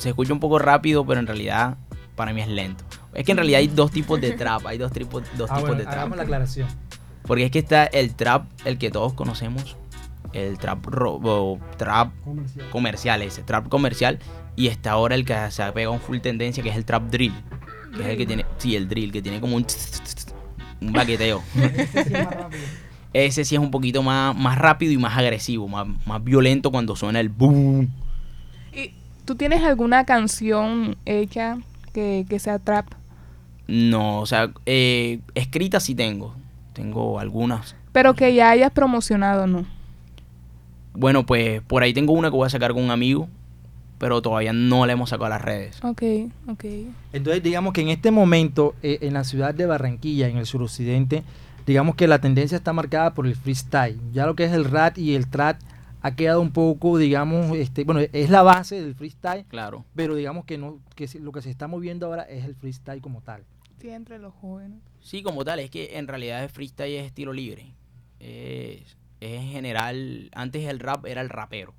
se 0.01 0.09
escucha 0.09 0.33
un 0.33 0.39
poco 0.39 0.57
rápido, 0.57 1.05
pero 1.05 1.19
en 1.19 1.27
realidad 1.27 1.77
para 2.15 2.33
mí 2.33 2.41
es 2.41 2.47
lento. 2.47 2.83
Es 3.13 3.25
que 3.25 3.31
en 3.31 3.37
realidad 3.37 3.59
hay 3.59 3.67
dos 3.67 3.91
tipos 3.91 4.19
de 4.19 4.31
trap, 4.37 4.65
hay 4.65 4.77
dos 4.77 4.91
tipos, 4.91 5.23
dos 5.37 5.49
ah, 5.51 5.57
tipos 5.57 5.77
de 5.77 5.83
trap. 5.83 5.97
Hagamos 5.97 6.17
la 6.17 6.23
aclaración. 6.23 6.67
Porque 7.23 7.45
es 7.45 7.51
que 7.51 7.59
está 7.59 7.85
el 7.85 8.15
trap, 8.15 8.45
el 8.65 8.77
que 8.79 8.89
todos 8.89 9.13
conocemos, 9.13 9.77
el 10.33 10.57
trap, 10.57 10.85
robo, 10.87 11.59
trap 11.77 12.11
comercial. 12.23 12.69
comercial, 12.71 13.21
ese 13.21 13.43
trap 13.43 13.69
comercial, 13.69 14.19
y 14.55 14.67
está 14.67 14.91
ahora 14.91 15.13
el 15.13 15.23
que 15.23 15.35
se 15.51 15.61
ha 15.61 15.71
pegado 15.71 15.93
un 15.93 16.01
full 16.01 16.17
tendencia, 16.17 16.63
que 16.63 16.69
es 16.69 16.75
el 16.75 16.85
trap 16.85 17.03
drill 17.03 17.33
que 17.95 18.01
es 18.01 18.07
el 18.07 18.17
que 18.17 18.25
tiene, 18.25 18.45
sí, 18.57 18.75
el 18.75 18.87
drill, 18.87 19.11
que 19.11 19.21
tiene 19.21 19.39
como 19.39 19.55
un, 19.55 19.65
un 20.81 20.93
baqueteo. 20.93 21.43
Ese 23.13 23.43
sí 23.43 23.55
es 23.55 23.61
un 23.61 23.71
poquito 23.71 24.01
más, 24.03 24.35
más 24.35 24.57
rápido 24.57 24.93
y 24.93 24.97
más 24.97 25.17
agresivo, 25.17 25.67
más, 25.67 25.85
más 26.05 26.23
violento 26.23 26.71
cuando 26.71 26.95
suena 26.95 27.19
el 27.19 27.29
boom. 27.29 27.91
¿Y 29.21 29.25
tú 29.25 29.35
tienes 29.35 29.63
alguna 29.63 30.05
canción 30.05 30.97
hecha 31.05 31.57
que, 31.93 32.25
sea 32.39 32.59
trap? 32.59 32.87
No, 33.67 34.19
o 34.19 34.25
sea, 34.25 34.51
eh, 34.65 35.19
escritas 35.35 35.83
sí 35.83 35.95
tengo. 35.95 36.33
Tengo 36.73 37.19
algunas. 37.19 37.75
Pero 37.91 38.15
que 38.15 38.33
ya 38.33 38.49
hayas 38.49 38.71
promocionado, 38.71 39.45
¿no? 39.45 39.65
Bueno, 40.93 41.25
pues 41.25 41.61
por 41.61 41.83
ahí 41.83 41.93
tengo 41.93 42.13
una 42.13 42.29
que 42.29 42.35
voy 42.35 42.47
a 42.47 42.49
sacar 42.49 42.73
con 42.73 42.83
un 42.83 42.91
amigo 42.91 43.27
pero 44.01 44.19
todavía 44.19 44.51
no 44.51 44.87
la 44.87 44.93
hemos 44.93 45.11
sacado 45.11 45.27
a 45.27 45.29
las 45.29 45.43
redes. 45.43 45.77
Ok, 45.83 46.01
ok. 46.47 46.65
Entonces, 47.13 47.43
digamos 47.43 47.71
que 47.71 47.81
en 47.81 47.89
este 47.89 48.09
momento, 48.09 48.73
eh, 48.81 48.97
en 49.01 49.13
la 49.13 49.23
ciudad 49.23 49.53
de 49.53 49.67
Barranquilla, 49.67 50.27
en 50.27 50.37
el 50.37 50.47
suroccidente, 50.47 51.21
digamos 51.67 51.93
que 51.93 52.07
la 52.07 52.19
tendencia 52.19 52.57
está 52.57 52.73
marcada 52.73 53.13
por 53.13 53.27
el 53.27 53.35
freestyle. 53.35 53.99
Ya 54.11 54.25
lo 54.25 54.35
que 54.35 54.45
es 54.45 54.53
el 54.53 54.65
rap 54.65 54.97
y 54.97 55.13
el 55.13 55.27
trap 55.27 55.57
ha 56.01 56.15
quedado 56.15 56.41
un 56.41 56.51
poco, 56.51 56.97
digamos, 56.97 57.55
este, 57.55 57.83
bueno, 57.83 58.01
es 58.01 58.29
la 58.29 58.41
base 58.41 58.81
del 58.81 58.95
freestyle. 58.95 59.45
Claro. 59.45 59.85
Pero 59.95 60.15
digamos 60.15 60.45
que 60.45 60.57
no, 60.57 60.79
que 60.95 61.07
lo 61.19 61.31
que 61.31 61.41
se 61.41 61.49
está 61.49 61.67
moviendo 61.67 62.07
ahora 62.07 62.23
es 62.23 62.45
el 62.45 62.55
freestyle 62.55 63.01
como 63.01 63.21
tal. 63.21 63.45
Sí, 63.79 63.89
entre 63.89 64.19
los 64.19 64.33
jóvenes. 64.33 64.79
Sí, 64.99 65.23
como 65.23 65.45
tal, 65.45 65.59
es 65.59 65.69
que 65.69 65.97
en 65.97 66.07
realidad 66.07 66.43
el 66.43 66.49
freestyle 66.49 66.95
es 66.95 67.05
estilo 67.05 67.33
libre. 67.33 67.75
Es, 68.19 68.97
es 69.19 69.41
en 69.41 69.49
general, 69.49 70.29
antes 70.33 70.67
el 70.67 70.79
rap 70.79 71.05
era 71.07 71.21
el 71.21 71.29
rapero 71.29 71.73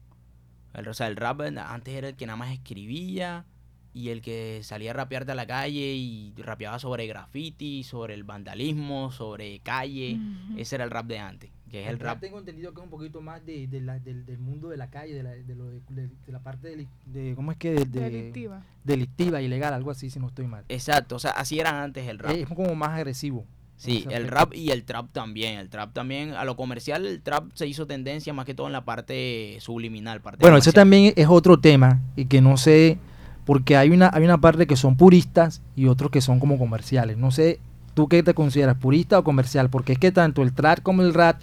El, 0.74 0.88
o 0.88 0.94
sea, 0.94 1.06
el 1.06 1.16
rap 1.16 1.40
antes 1.40 1.94
era 1.94 2.08
el 2.08 2.16
que 2.16 2.26
nada 2.26 2.36
más 2.36 2.52
escribía 2.52 3.46
y 3.94 4.08
el 4.08 4.22
que 4.22 4.60
salía 4.62 4.90
a 4.90 4.94
rapearte 4.94 5.32
a 5.32 5.34
la 5.34 5.46
calle 5.46 5.94
y 5.94 6.32
rapeaba 6.38 6.78
sobre 6.78 7.06
graffiti, 7.06 7.84
sobre 7.84 8.14
el 8.14 8.24
vandalismo, 8.24 9.12
sobre 9.12 9.60
calle. 9.60 10.18
Ese 10.56 10.76
era 10.76 10.84
el 10.84 10.90
rap 10.90 11.06
de 11.06 11.18
antes. 11.18 11.50
Que 11.72 11.84
es 11.84 11.88
el, 11.88 11.98
rap. 11.98 12.20
Tengo 12.20 12.38
entendido 12.38 12.74
que 12.74 12.80
es 12.80 12.84
un 12.84 12.90
poquito 12.90 13.22
más 13.22 13.44
de, 13.46 13.66
del, 13.66 14.38
mundo 14.38 14.68
de 14.68 14.76
la 14.76 14.90
calle, 14.90 15.14
de 15.14 15.22
la, 15.22 15.30
de, 15.30 15.54
lo, 15.54 15.70
de, 15.70 16.10
la 16.26 16.38
parte 16.40 16.86
de, 17.06 17.34
¿Cómo 17.34 17.50
es 17.50 17.56
que? 17.56 17.72
delictiva. 17.86 18.62
Delictiva, 18.84 19.40
ilegal, 19.40 19.72
algo 19.72 19.90
así, 19.90 20.10
si 20.10 20.20
no 20.20 20.28
estoy 20.28 20.46
mal. 20.46 20.66
Exacto, 20.68 21.16
o 21.16 21.18
sea, 21.18 21.30
así 21.30 21.58
era 21.58 21.82
antes 21.82 22.06
el 22.06 22.18
rap. 22.18 22.32
Es 22.32 22.46
como 22.46 22.74
más 22.74 22.90
agresivo. 22.90 23.46
Sí, 23.76 24.06
el 24.10 24.28
rap 24.28 24.54
y 24.54 24.70
el 24.70 24.84
trap 24.84 25.06
también. 25.12 25.58
El 25.58 25.70
trap 25.70 25.94
también, 25.94 26.34
a 26.34 26.44
lo 26.44 26.56
comercial, 26.56 27.06
el 27.06 27.20
trap 27.20 27.46
se 27.54 27.66
hizo 27.66 27.86
tendencia 27.86 28.34
más 28.34 28.44
que 28.44 28.54
todo 28.54 28.66
en 28.66 28.74
la 28.74 28.84
parte 28.84 29.56
subliminal. 29.60 30.20
Parte 30.20 30.38
bueno, 30.40 30.58
ese 30.58 30.72
también 30.72 31.14
es 31.16 31.26
otro 31.26 31.58
tema 31.58 32.00
y 32.14 32.26
que 32.26 32.42
no 32.42 32.58
sé, 32.58 32.98
porque 33.46 33.76
hay 33.78 33.88
una, 33.90 34.10
hay 34.12 34.24
una 34.24 34.38
parte 34.38 34.66
que 34.66 34.76
son 34.76 34.96
puristas 34.96 35.62
y 35.74 35.86
otros 35.86 36.10
que 36.10 36.20
son 36.20 36.38
como 36.38 36.58
comerciales. 36.58 37.16
No 37.16 37.30
sé, 37.30 37.60
¿tú 37.94 38.08
qué 38.08 38.22
te 38.22 38.34
consideras, 38.34 38.76
purista 38.76 39.18
o 39.18 39.24
comercial? 39.24 39.70
Porque 39.70 39.94
es 39.94 39.98
que 39.98 40.12
tanto 40.12 40.42
el 40.42 40.52
trap 40.52 40.80
como 40.82 41.02
el 41.02 41.14
rap 41.14 41.40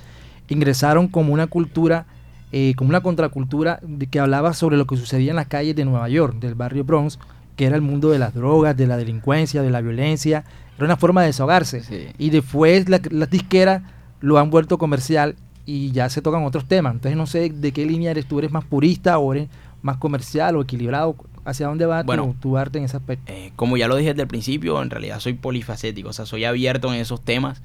ingresaron 0.49 1.07
como 1.07 1.33
una 1.33 1.47
cultura, 1.47 2.05
eh, 2.51 2.73
como 2.75 2.89
una 2.89 3.01
contracultura 3.01 3.79
de 3.81 4.07
que 4.07 4.19
hablaba 4.19 4.53
sobre 4.53 4.77
lo 4.77 4.85
que 4.85 4.97
sucedía 4.97 5.31
en 5.31 5.35
las 5.35 5.47
calles 5.47 5.75
de 5.75 5.85
Nueva 5.85 6.09
York, 6.09 6.35
del 6.39 6.55
barrio 6.55 6.83
Bronx, 6.83 7.19
que 7.55 7.65
era 7.65 7.75
el 7.75 7.81
mundo 7.81 8.09
de 8.09 8.19
las 8.19 8.33
drogas, 8.33 8.75
de 8.77 8.87
la 8.87 8.97
delincuencia, 8.97 9.61
de 9.61 9.69
la 9.69 9.81
violencia 9.81 10.45
era 10.79 10.85
una 10.85 10.97
forma 10.97 11.21
de 11.21 11.27
desahogarse. 11.27 12.13
Y 12.17 12.29
después 12.29 12.87
las 12.87 13.11
la 13.11 13.25
disqueras 13.25 13.83
lo 14.21 14.39
han 14.39 14.49
vuelto 14.49 14.77
comercial 14.77 15.35
y 15.65 15.91
ya 15.91 16.09
se 16.09 16.21
tocan 16.21 16.45
otros 16.45 16.67
temas. 16.69 16.93
Entonces 16.93 17.17
no 17.17 17.27
sé 17.27 17.49
de 17.49 17.73
qué 17.73 17.85
línea 17.85 18.11
eres 18.11 18.25
tú, 18.25 18.39
eres 18.39 18.51
más 18.51 18.63
purista 18.63 19.17
o 19.19 19.33
eres 19.33 19.49
más 19.81 19.97
comercial 19.97 20.55
o 20.55 20.61
equilibrado. 20.61 21.17
¿Hacia 21.43 21.67
dónde 21.67 21.85
va 21.85 22.03
tu, 22.39 22.57
arte 22.57 22.77
en 22.77 22.85
ese 22.85 22.95
aspecto? 22.95 23.31
Eh, 23.31 23.51
como 23.55 23.75
ya 23.75 23.87
lo 23.87 23.95
dije 23.95 24.09
desde 24.09 24.21
el 24.21 24.27
principio, 24.27 24.81
en 24.81 24.89
realidad 24.89 25.19
soy 25.19 25.33
polifacético, 25.33 26.09
o 26.09 26.13
sea, 26.13 26.25
soy 26.25 26.45
abierto 26.45 26.93
en 26.93 26.99
esos 26.99 27.21
temas. 27.21 27.61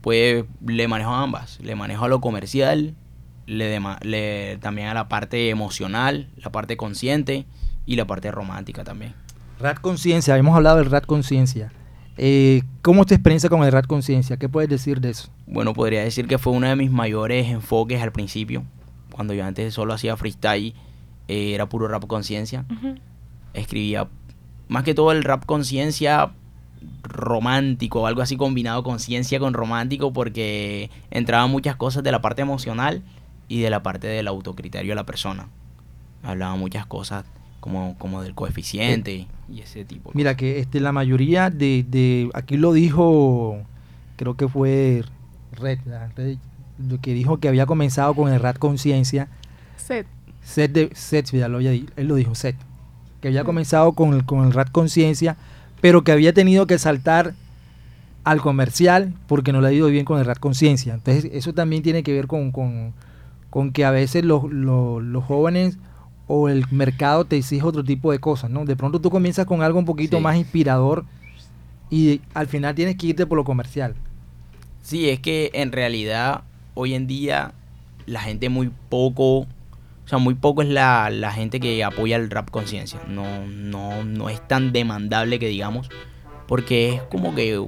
Pues 0.00 0.44
le 0.66 0.88
manejo 0.88 1.10
a 1.10 1.22
ambas. 1.22 1.58
Le 1.60 1.74
manejo 1.74 2.04
a 2.04 2.08
lo 2.08 2.20
comercial, 2.20 2.94
le, 3.46 3.80
le 4.02 4.58
también 4.58 4.88
a 4.88 4.94
la 4.94 5.08
parte 5.08 5.50
emocional, 5.50 6.28
la 6.36 6.50
parte 6.50 6.76
consciente 6.76 7.46
y 7.86 7.96
la 7.96 8.06
parte 8.06 8.30
romántica 8.30 8.84
también. 8.84 9.14
Rap 9.58 9.80
Conciencia, 9.80 10.34
habíamos 10.34 10.56
hablado 10.56 10.78
del 10.78 10.90
Rap 10.90 11.04
Conciencia. 11.04 11.72
Eh, 12.22 12.62
¿Cómo 12.82 13.02
es 13.02 13.06
tu 13.06 13.14
experiencia 13.14 13.48
con 13.48 13.62
el 13.62 13.72
rap 13.72 13.86
conciencia? 13.86 14.36
¿Qué 14.36 14.46
puedes 14.46 14.68
decir 14.68 15.00
de 15.00 15.08
eso? 15.08 15.30
Bueno, 15.46 15.72
podría 15.72 16.02
decir 16.02 16.26
que 16.26 16.36
fue 16.36 16.52
uno 16.52 16.66
de 16.66 16.76
mis 16.76 16.90
mayores 16.90 17.48
enfoques 17.48 18.02
al 18.02 18.12
principio. 18.12 18.64
Cuando 19.10 19.32
yo 19.32 19.42
antes 19.42 19.72
solo 19.72 19.94
hacía 19.94 20.18
freestyle, 20.18 20.74
eh, 21.28 21.54
era 21.54 21.66
puro 21.70 21.88
rap 21.88 22.06
conciencia. 22.06 22.66
Escribía 23.54 24.08
más 24.68 24.84
que 24.84 24.92
todo 24.92 25.12
el 25.12 25.24
rap 25.24 25.46
conciencia 25.46 26.32
romántico, 27.02 28.06
algo 28.06 28.22
así 28.22 28.36
combinado 28.36 28.82
conciencia 28.82 29.38
con 29.38 29.54
romántico, 29.54 30.12
porque 30.12 30.90
entraban 31.10 31.50
muchas 31.50 31.76
cosas 31.76 32.02
de 32.02 32.12
la 32.12 32.20
parte 32.22 32.42
emocional 32.42 33.02
y 33.48 33.60
de 33.60 33.70
la 33.70 33.82
parte 33.82 34.06
del 34.06 34.28
autocriterio 34.28 34.92
de 34.92 34.96
la 34.96 35.04
persona. 35.04 35.48
Hablaba 36.22 36.56
muchas 36.56 36.86
cosas 36.86 37.24
como, 37.60 37.96
como 37.98 38.22
del 38.22 38.34
coeficiente 38.34 39.26
y 39.48 39.60
ese 39.60 39.84
tipo. 39.84 40.10
Mira 40.14 40.36
que 40.36 40.58
este 40.58 40.80
la 40.80 40.92
mayoría 40.92 41.50
de, 41.50 41.84
de 41.88 42.30
aquí 42.34 42.56
lo 42.56 42.72
dijo, 42.72 43.62
creo 44.16 44.36
que 44.36 44.48
fue 44.48 45.04
Red, 45.52 45.80
lo 46.88 47.00
que 47.00 47.12
dijo 47.12 47.38
que 47.38 47.48
había 47.48 47.66
comenzado 47.66 48.14
con 48.14 48.32
el 48.32 48.40
Rat 48.40 48.58
Conciencia. 48.58 49.28
Set. 49.76 50.06
Set 50.42 50.72
de 50.72 50.90
Set, 50.94 51.30
lo 51.32 51.58
él 51.58 51.86
lo 51.96 52.14
dijo, 52.14 52.34
Set. 52.34 52.56
Que 53.20 53.28
había 53.28 53.44
comenzado 53.44 53.92
con 53.92 54.14
el, 54.14 54.24
con 54.24 54.46
el 54.46 54.52
Rat 54.52 54.70
Conciencia, 54.70 55.36
pero 55.80 56.04
que 56.04 56.12
había 56.12 56.32
tenido 56.32 56.66
que 56.66 56.78
saltar 56.78 57.34
al 58.24 58.40
comercial 58.40 59.14
porque 59.26 59.52
no 59.52 59.60
le 59.60 59.68
ha 59.68 59.72
ido 59.72 59.88
bien 59.88 60.04
con 60.04 60.18
el 60.18 60.26
Rat 60.26 60.38
Conciencia. 60.38 60.94
Entonces, 60.94 61.30
eso 61.32 61.54
también 61.54 61.82
tiene 61.82 62.02
que 62.02 62.12
ver 62.12 62.26
con, 62.26 62.52
con, 62.52 62.92
con 63.48 63.72
que 63.72 63.84
a 63.84 63.90
veces 63.90 64.24
los, 64.24 64.50
los, 64.50 65.02
los 65.02 65.24
jóvenes 65.24 65.78
o 66.26 66.48
el 66.48 66.64
mercado 66.70 67.24
te 67.24 67.36
exige 67.36 67.64
otro 67.64 67.82
tipo 67.82 68.12
de 68.12 68.20
cosas, 68.20 68.50
¿no? 68.50 68.64
De 68.64 68.76
pronto 68.76 69.00
tú 69.00 69.10
comienzas 69.10 69.46
con 69.46 69.62
algo 69.62 69.78
un 69.78 69.84
poquito 69.84 70.20
más 70.20 70.36
inspirador 70.36 71.04
y 71.90 72.20
al 72.34 72.46
final 72.46 72.74
tienes 72.74 72.96
que 72.96 73.08
irte 73.08 73.26
por 73.26 73.36
lo 73.36 73.44
comercial. 73.44 73.96
Sí, 74.82 75.08
es 75.08 75.18
que 75.18 75.50
en 75.54 75.72
realidad 75.72 76.42
hoy 76.74 76.94
en 76.94 77.06
día 77.06 77.52
la 78.06 78.20
gente 78.20 78.48
muy 78.48 78.70
poco, 78.88 79.46
sea, 80.10 80.18
muy 80.18 80.34
poco 80.34 80.62
es 80.62 80.68
la, 80.68 81.08
la 81.10 81.32
gente 81.32 81.60
que 81.60 81.82
apoya 81.84 82.16
el 82.16 82.30
rap 82.30 82.50
conciencia. 82.50 83.00
No, 83.08 83.46
no, 83.46 84.04
no 84.04 84.28
es 84.28 84.46
tan 84.46 84.72
demandable 84.72 85.38
que 85.38 85.48
digamos, 85.48 85.88
porque 86.46 86.94
es 86.94 87.02
como 87.02 87.34
que 87.34 87.58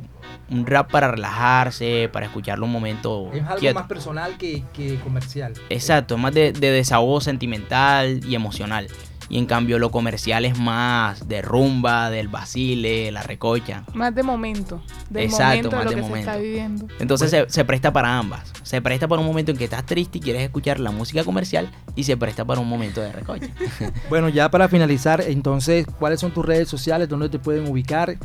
un 0.53 0.66
rap 0.66 0.90
para 0.90 1.11
relajarse, 1.11 2.11
para 2.12 2.26
escucharlo 2.26 2.66
un 2.66 2.72
momento. 2.72 3.30
Es 3.32 3.45
algo 3.45 3.74
más 3.74 3.86
personal 3.86 4.36
que, 4.36 4.64
comercial. 5.03 5.55
Exacto, 5.70 6.16
es 6.16 6.20
más 6.20 6.34
de, 6.34 6.53
desahogo 6.53 7.20
sentimental 7.20 8.20
y 8.26 8.34
emocional. 8.34 8.88
Y 9.33 9.39
en 9.39 9.47
cambio 9.47 9.78
lo 9.78 9.91
comercial 9.91 10.45
es 10.45 10.59
más 10.59 11.26
de 11.26 11.41
rumba, 11.41 12.11
del 12.11 12.28
basile, 12.28 13.11
la 13.11 13.22
recocha. 13.22 13.83
Más 13.95 14.14
de 14.14 14.22
momento. 14.22 14.83
Exacto, 15.14 15.70
más 15.70 15.89
de 15.89 15.97
momento. 15.97 16.18
está 16.18 16.37
viviendo. 16.37 16.87
Entonces 17.01 17.47
se, 17.49 17.64
presta 17.64 17.93
para 17.93 18.18
ambas. 18.18 18.53
Se 18.62 18.80
presta 18.83 19.09
para 19.09 19.22
un 19.22 19.26
momento 19.26 19.51
en 19.51 19.57
que 19.57 19.64
estás 19.64 19.87
triste 19.87 20.18
y 20.18 20.20
quieres 20.20 20.43
escuchar 20.43 20.78
la 20.78 20.91
música 20.91 21.24
comercial 21.24 21.70
y 21.97 22.05
se 22.05 22.14
presta 22.16 22.45
para 22.45 22.61
un 22.61 22.68
momento 22.68 23.01
de 23.01 23.11
recocha. 23.11 23.49
bueno, 24.11 24.28
ya 24.28 24.51
para 24.51 24.68
finalizar, 24.68 25.22
entonces, 25.22 25.87
¿cuáles 25.99 26.20
son 26.20 26.33
tus 26.33 26.45
redes 26.45 26.68
sociales? 26.68 27.09
¿Dónde 27.09 27.30
te 27.30 27.39
pueden 27.39 27.66
ubicar? 27.66 28.18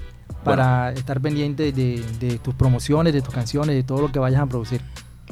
para 0.43 0.91
estar 0.93 1.19
pendiente 1.19 1.71
de, 1.71 2.39
tus 2.41 2.53
promociones, 2.53 3.13
de 3.13 3.21
tus 3.21 3.33
canciones, 3.33 3.75
de 3.75 3.83
todo 3.83 4.01
lo 4.01 4.11
que 4.11 4.19
vayas 4.19 4.41
a 4.41 4.45
producir? 4.45 4.81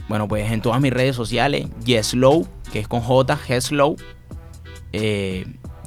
Bueno, 0.07 0.27
pues 0.27 0.51
en 0.51 0.61
todas 0.61 0.81
mis 0.81 0.91
redes 0.91 1.15
sociales, 1.15 1.67
Yeslow, 1.83 2.47
que 2.71 2.79
es 2.79 2.87
con 2.87 3.01
J, 3.01 3.39
Yeslow, 3.47 3.95
eh, 4.91 5.45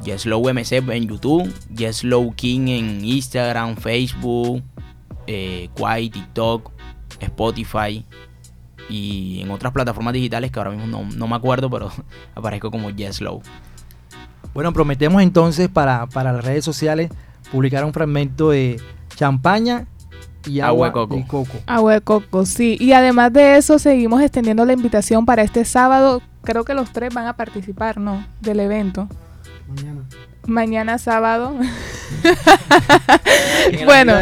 Yeslow 0.09 0.43
MC 0.49 0.77
en 0.77 1.07
YouTube, 1.07 1.53
Yeslow 1.75 2.33
King 2.35 2.69
en 2.69 3.05
Instagram, 3.05 3.77
Facebook, 3.77 4.63
eh, 5.27 5.69
Quai, 5.75 6.09
TikTok, 6.09 6.71
Spotify 7.21 8.05
y 8.89 9.43
en 9.43 9.51
otras 9.51 9.71
plataformas 9.73 10.15
digitales 10.15 10.51
que 10.51 10.59
ahora 10.59 10.71
mismo 10.71 11.05
no, 11.05 11.27
me 11.29 11.37
acuerdo, 11.37 11.69
pero 11.69 11.91
aparezco 12.35 12.71
como 12.71 12.89
Yeslow. 12.89 13.43
Bueno, 14.55 14.73
prometemos 14.73 15.21
entonces 15.23 15.69
para, 15.69 16.07
para 16.07 16.33
las 16.33 16.43
redes 16.43 16.65
sociales 16.65 17.11
publicar 17.53 17.85
un 17.85 17.93
fragmento 17.93 18.51
de 18.51 18.81
champaña 19.15 19.87
y 20.47 20.61
agua, 20.61 20.87
de 20.87 20.93
coco. 21.27 21.59
Agua 21.67 21.93
de 21.93 22.01
coco, 22.01 22.47
sí. 22.47 22.79
Y 22.81 22.93
además 22.93 23.31
de 23.35 23.59
eso, 23.59 23.79
seguimos 23.79 24.23
extendiendo 24.23 24.65
la 24.65 24.73
invitación 24.73 25.27
para 25.27 25.43
este 25.43 25.67
sábado. 25.67 26.23
Creo 26.43 26.65
que 26.65 26.73
los 26.73 26.93
tres 26.95 27.13
van 27.13 27.27
a 27.27 27.37
participar, 27.37 27.99
¿no? 27.99 28.27
Del 28.41 28.61
evento. 28.61 29.07
Mañana. 29.69 30.09
Mañana 30.47 30.99
sábado. 30.99 31.55
bueno, 33.85 34.15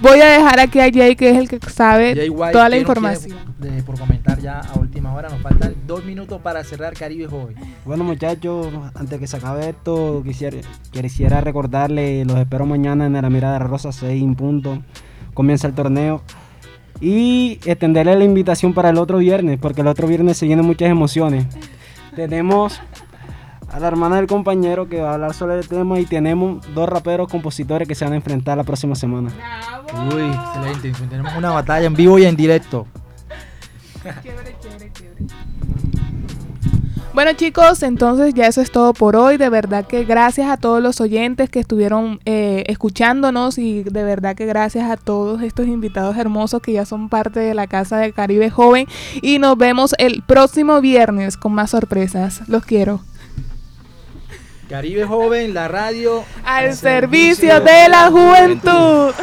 voy 0.00 0.20
a 0.20 0.26
dejar 0.26 0.60
aquí 0.60 0.78
a 0.78 0.92
Jay, 0.92 1.16
que 1.16 1.30
es 1.30 1.38
el 1.38 1.48
que 1.48 1.58
sabe 1.68 2.30
toda 2.52 2.68
la 2.68 2.76
información. 2.76 3.36
por 3.84 3.98
comentar 3.98 4.38
ya 4.38 4.60
a 4.60 4.78
última 4.78 5.12
hora, 5.12 5.28
nos 5.28 5.42
faltan 5.42 5.74
dos 5.86 6.04
minutos 6.04 6.40
para 6.40 6.62
cerrar 6.62 6.94
Caribe 6.94 7.26
Joven. 7.26 7.56
Bueno, 7.84 8.04
muchachos, 8.04 8.68
antes 8.94 9.18
que 9.18 9.26
se 9.26 9.38
acabe 9.38 9.70
esto, 9.70 10.22
quisiera, 10.24 10.58
quisiera 10.92 11.40
recordarle, 11.40 12.24
los 12.24 12.38
espero 12.38 12.64
mañana 12.64 13.06
en 13.06 13.14
la 13.14 13.28
Mirada 13.28 13.58
Rosa 13.58 13.90
6 13.90 14.22
en 14.22 14.36
punto. 14.36 14.84
Comienza 15.34 15.66
el 15.66 15.74
torneo. 15.74 16.22
Y 17.00 17.58
extenderle 17.66 18.16
la 18.16 18.24
invitación 18.24 18.72
para 18.72 18.90
el 18.90 18.98
otro 18.98 19.18
viernes, 19.18 19.58
porque 19.60 19.80
el 19.82 19.88
otro 19.88 20.06
viernes 20.06 20.38
se 20.38 20.46
vienen 20.46 20.64
muchas 20.64 20.88
emociones. 20.88 21.44
Tenemos 22.14 22.80
a 23.68 23.80
la 23.80 23.88
hermana 23.88 24.16
del 24.16 24.26
compañero 24.26 24.88
que 24.88 25.00
va 25.00 25.10
a 25.10 25.14
hablar 25.14 25.34
sobre 25.34 25.58
el 25.58 25.68
tema 25.68 25.98
y 25.98 26.06
tenemos 26.06 26.64
dos 26.74 26.88
raperos 26.88 27.28
compositores 27.28 27.86
que 27.88 27.94
se 27.94 28.04
van 28.04 28.12
a 28.12 28.16
enfrentar 28.16 28.56
la 28.56 28.64
próxima 28.64 28.94
semana. 28.94 29.30
Uy, 30.14 30.24
excelente. 30.24 30.92
Tenemos 31.08 31.34
una 31.36 31.50
batalla 31.50 31.86
en 31.86 31.94
vivo 31.94 32.18
y 32.18 32.24
en 32.24 32.36
directo. 32.36 32.86
Bueno 37.16 37.32
chicos, 37.32 37.82
entonces 37.82 38.34
ya 38.34 38.46
eso 38.46 38.60
es 38.60 38.70
todo 38.70 38.92
por 38.92 39.16
hoy. 39.16 39.38
De 39.38 39.48
verdad 39.48 39.86
que 39.86 40.04
gracias 40.04 40.50
a 40.50 40.58
todos 40.58 40.82
los 40.82 41.00
oyentes 41.00 41.48
que 41.48 41.60
estuvieron 41.60 42.20
eh, 42.26 42.64
escuchándonos 42.66 43.56
y 43.56 43.84
de 43.84 44.04
verdad 44.04 44.36
que 44.36 44.44
gracias 44.44 44.90
a 44.90 44.98
todos 44.98 45.40
estos 45.40 45.66
invitados 45.66 46.18
hermosos 46.18 46.60
que 46.60 46.72
ya 46.72 46.84
son 46.84 47.08
parte 47.08 47.40
de 47.40 47.54
la 47.54 47.68
Casa 47.68 47.96
del 47.96 48.12
Caribe 48.12 48.50
Joven. 48.50 48.86
Y 49.22 49.38
nos 49.38 49.56
vemos 49.56 49.94
el 49.96 50.22
próximo 50.24 50.82
viernes 50.82 51.38
con 51.38 51.54
más 51.54 51.70
sorpresas. 51.70 52.46
Los 52.48 52.66
quiero. 52.66 53.00
Caribe 54.68 55.04
Joven, 55.04 55.54
la 55.54 55.68
radio 55.68 56.24
al, 56.44 56.74
servicio, 56.74 57.60
de 57.60 57.88
la 57.88 58.10
juventud. 58.10 59.14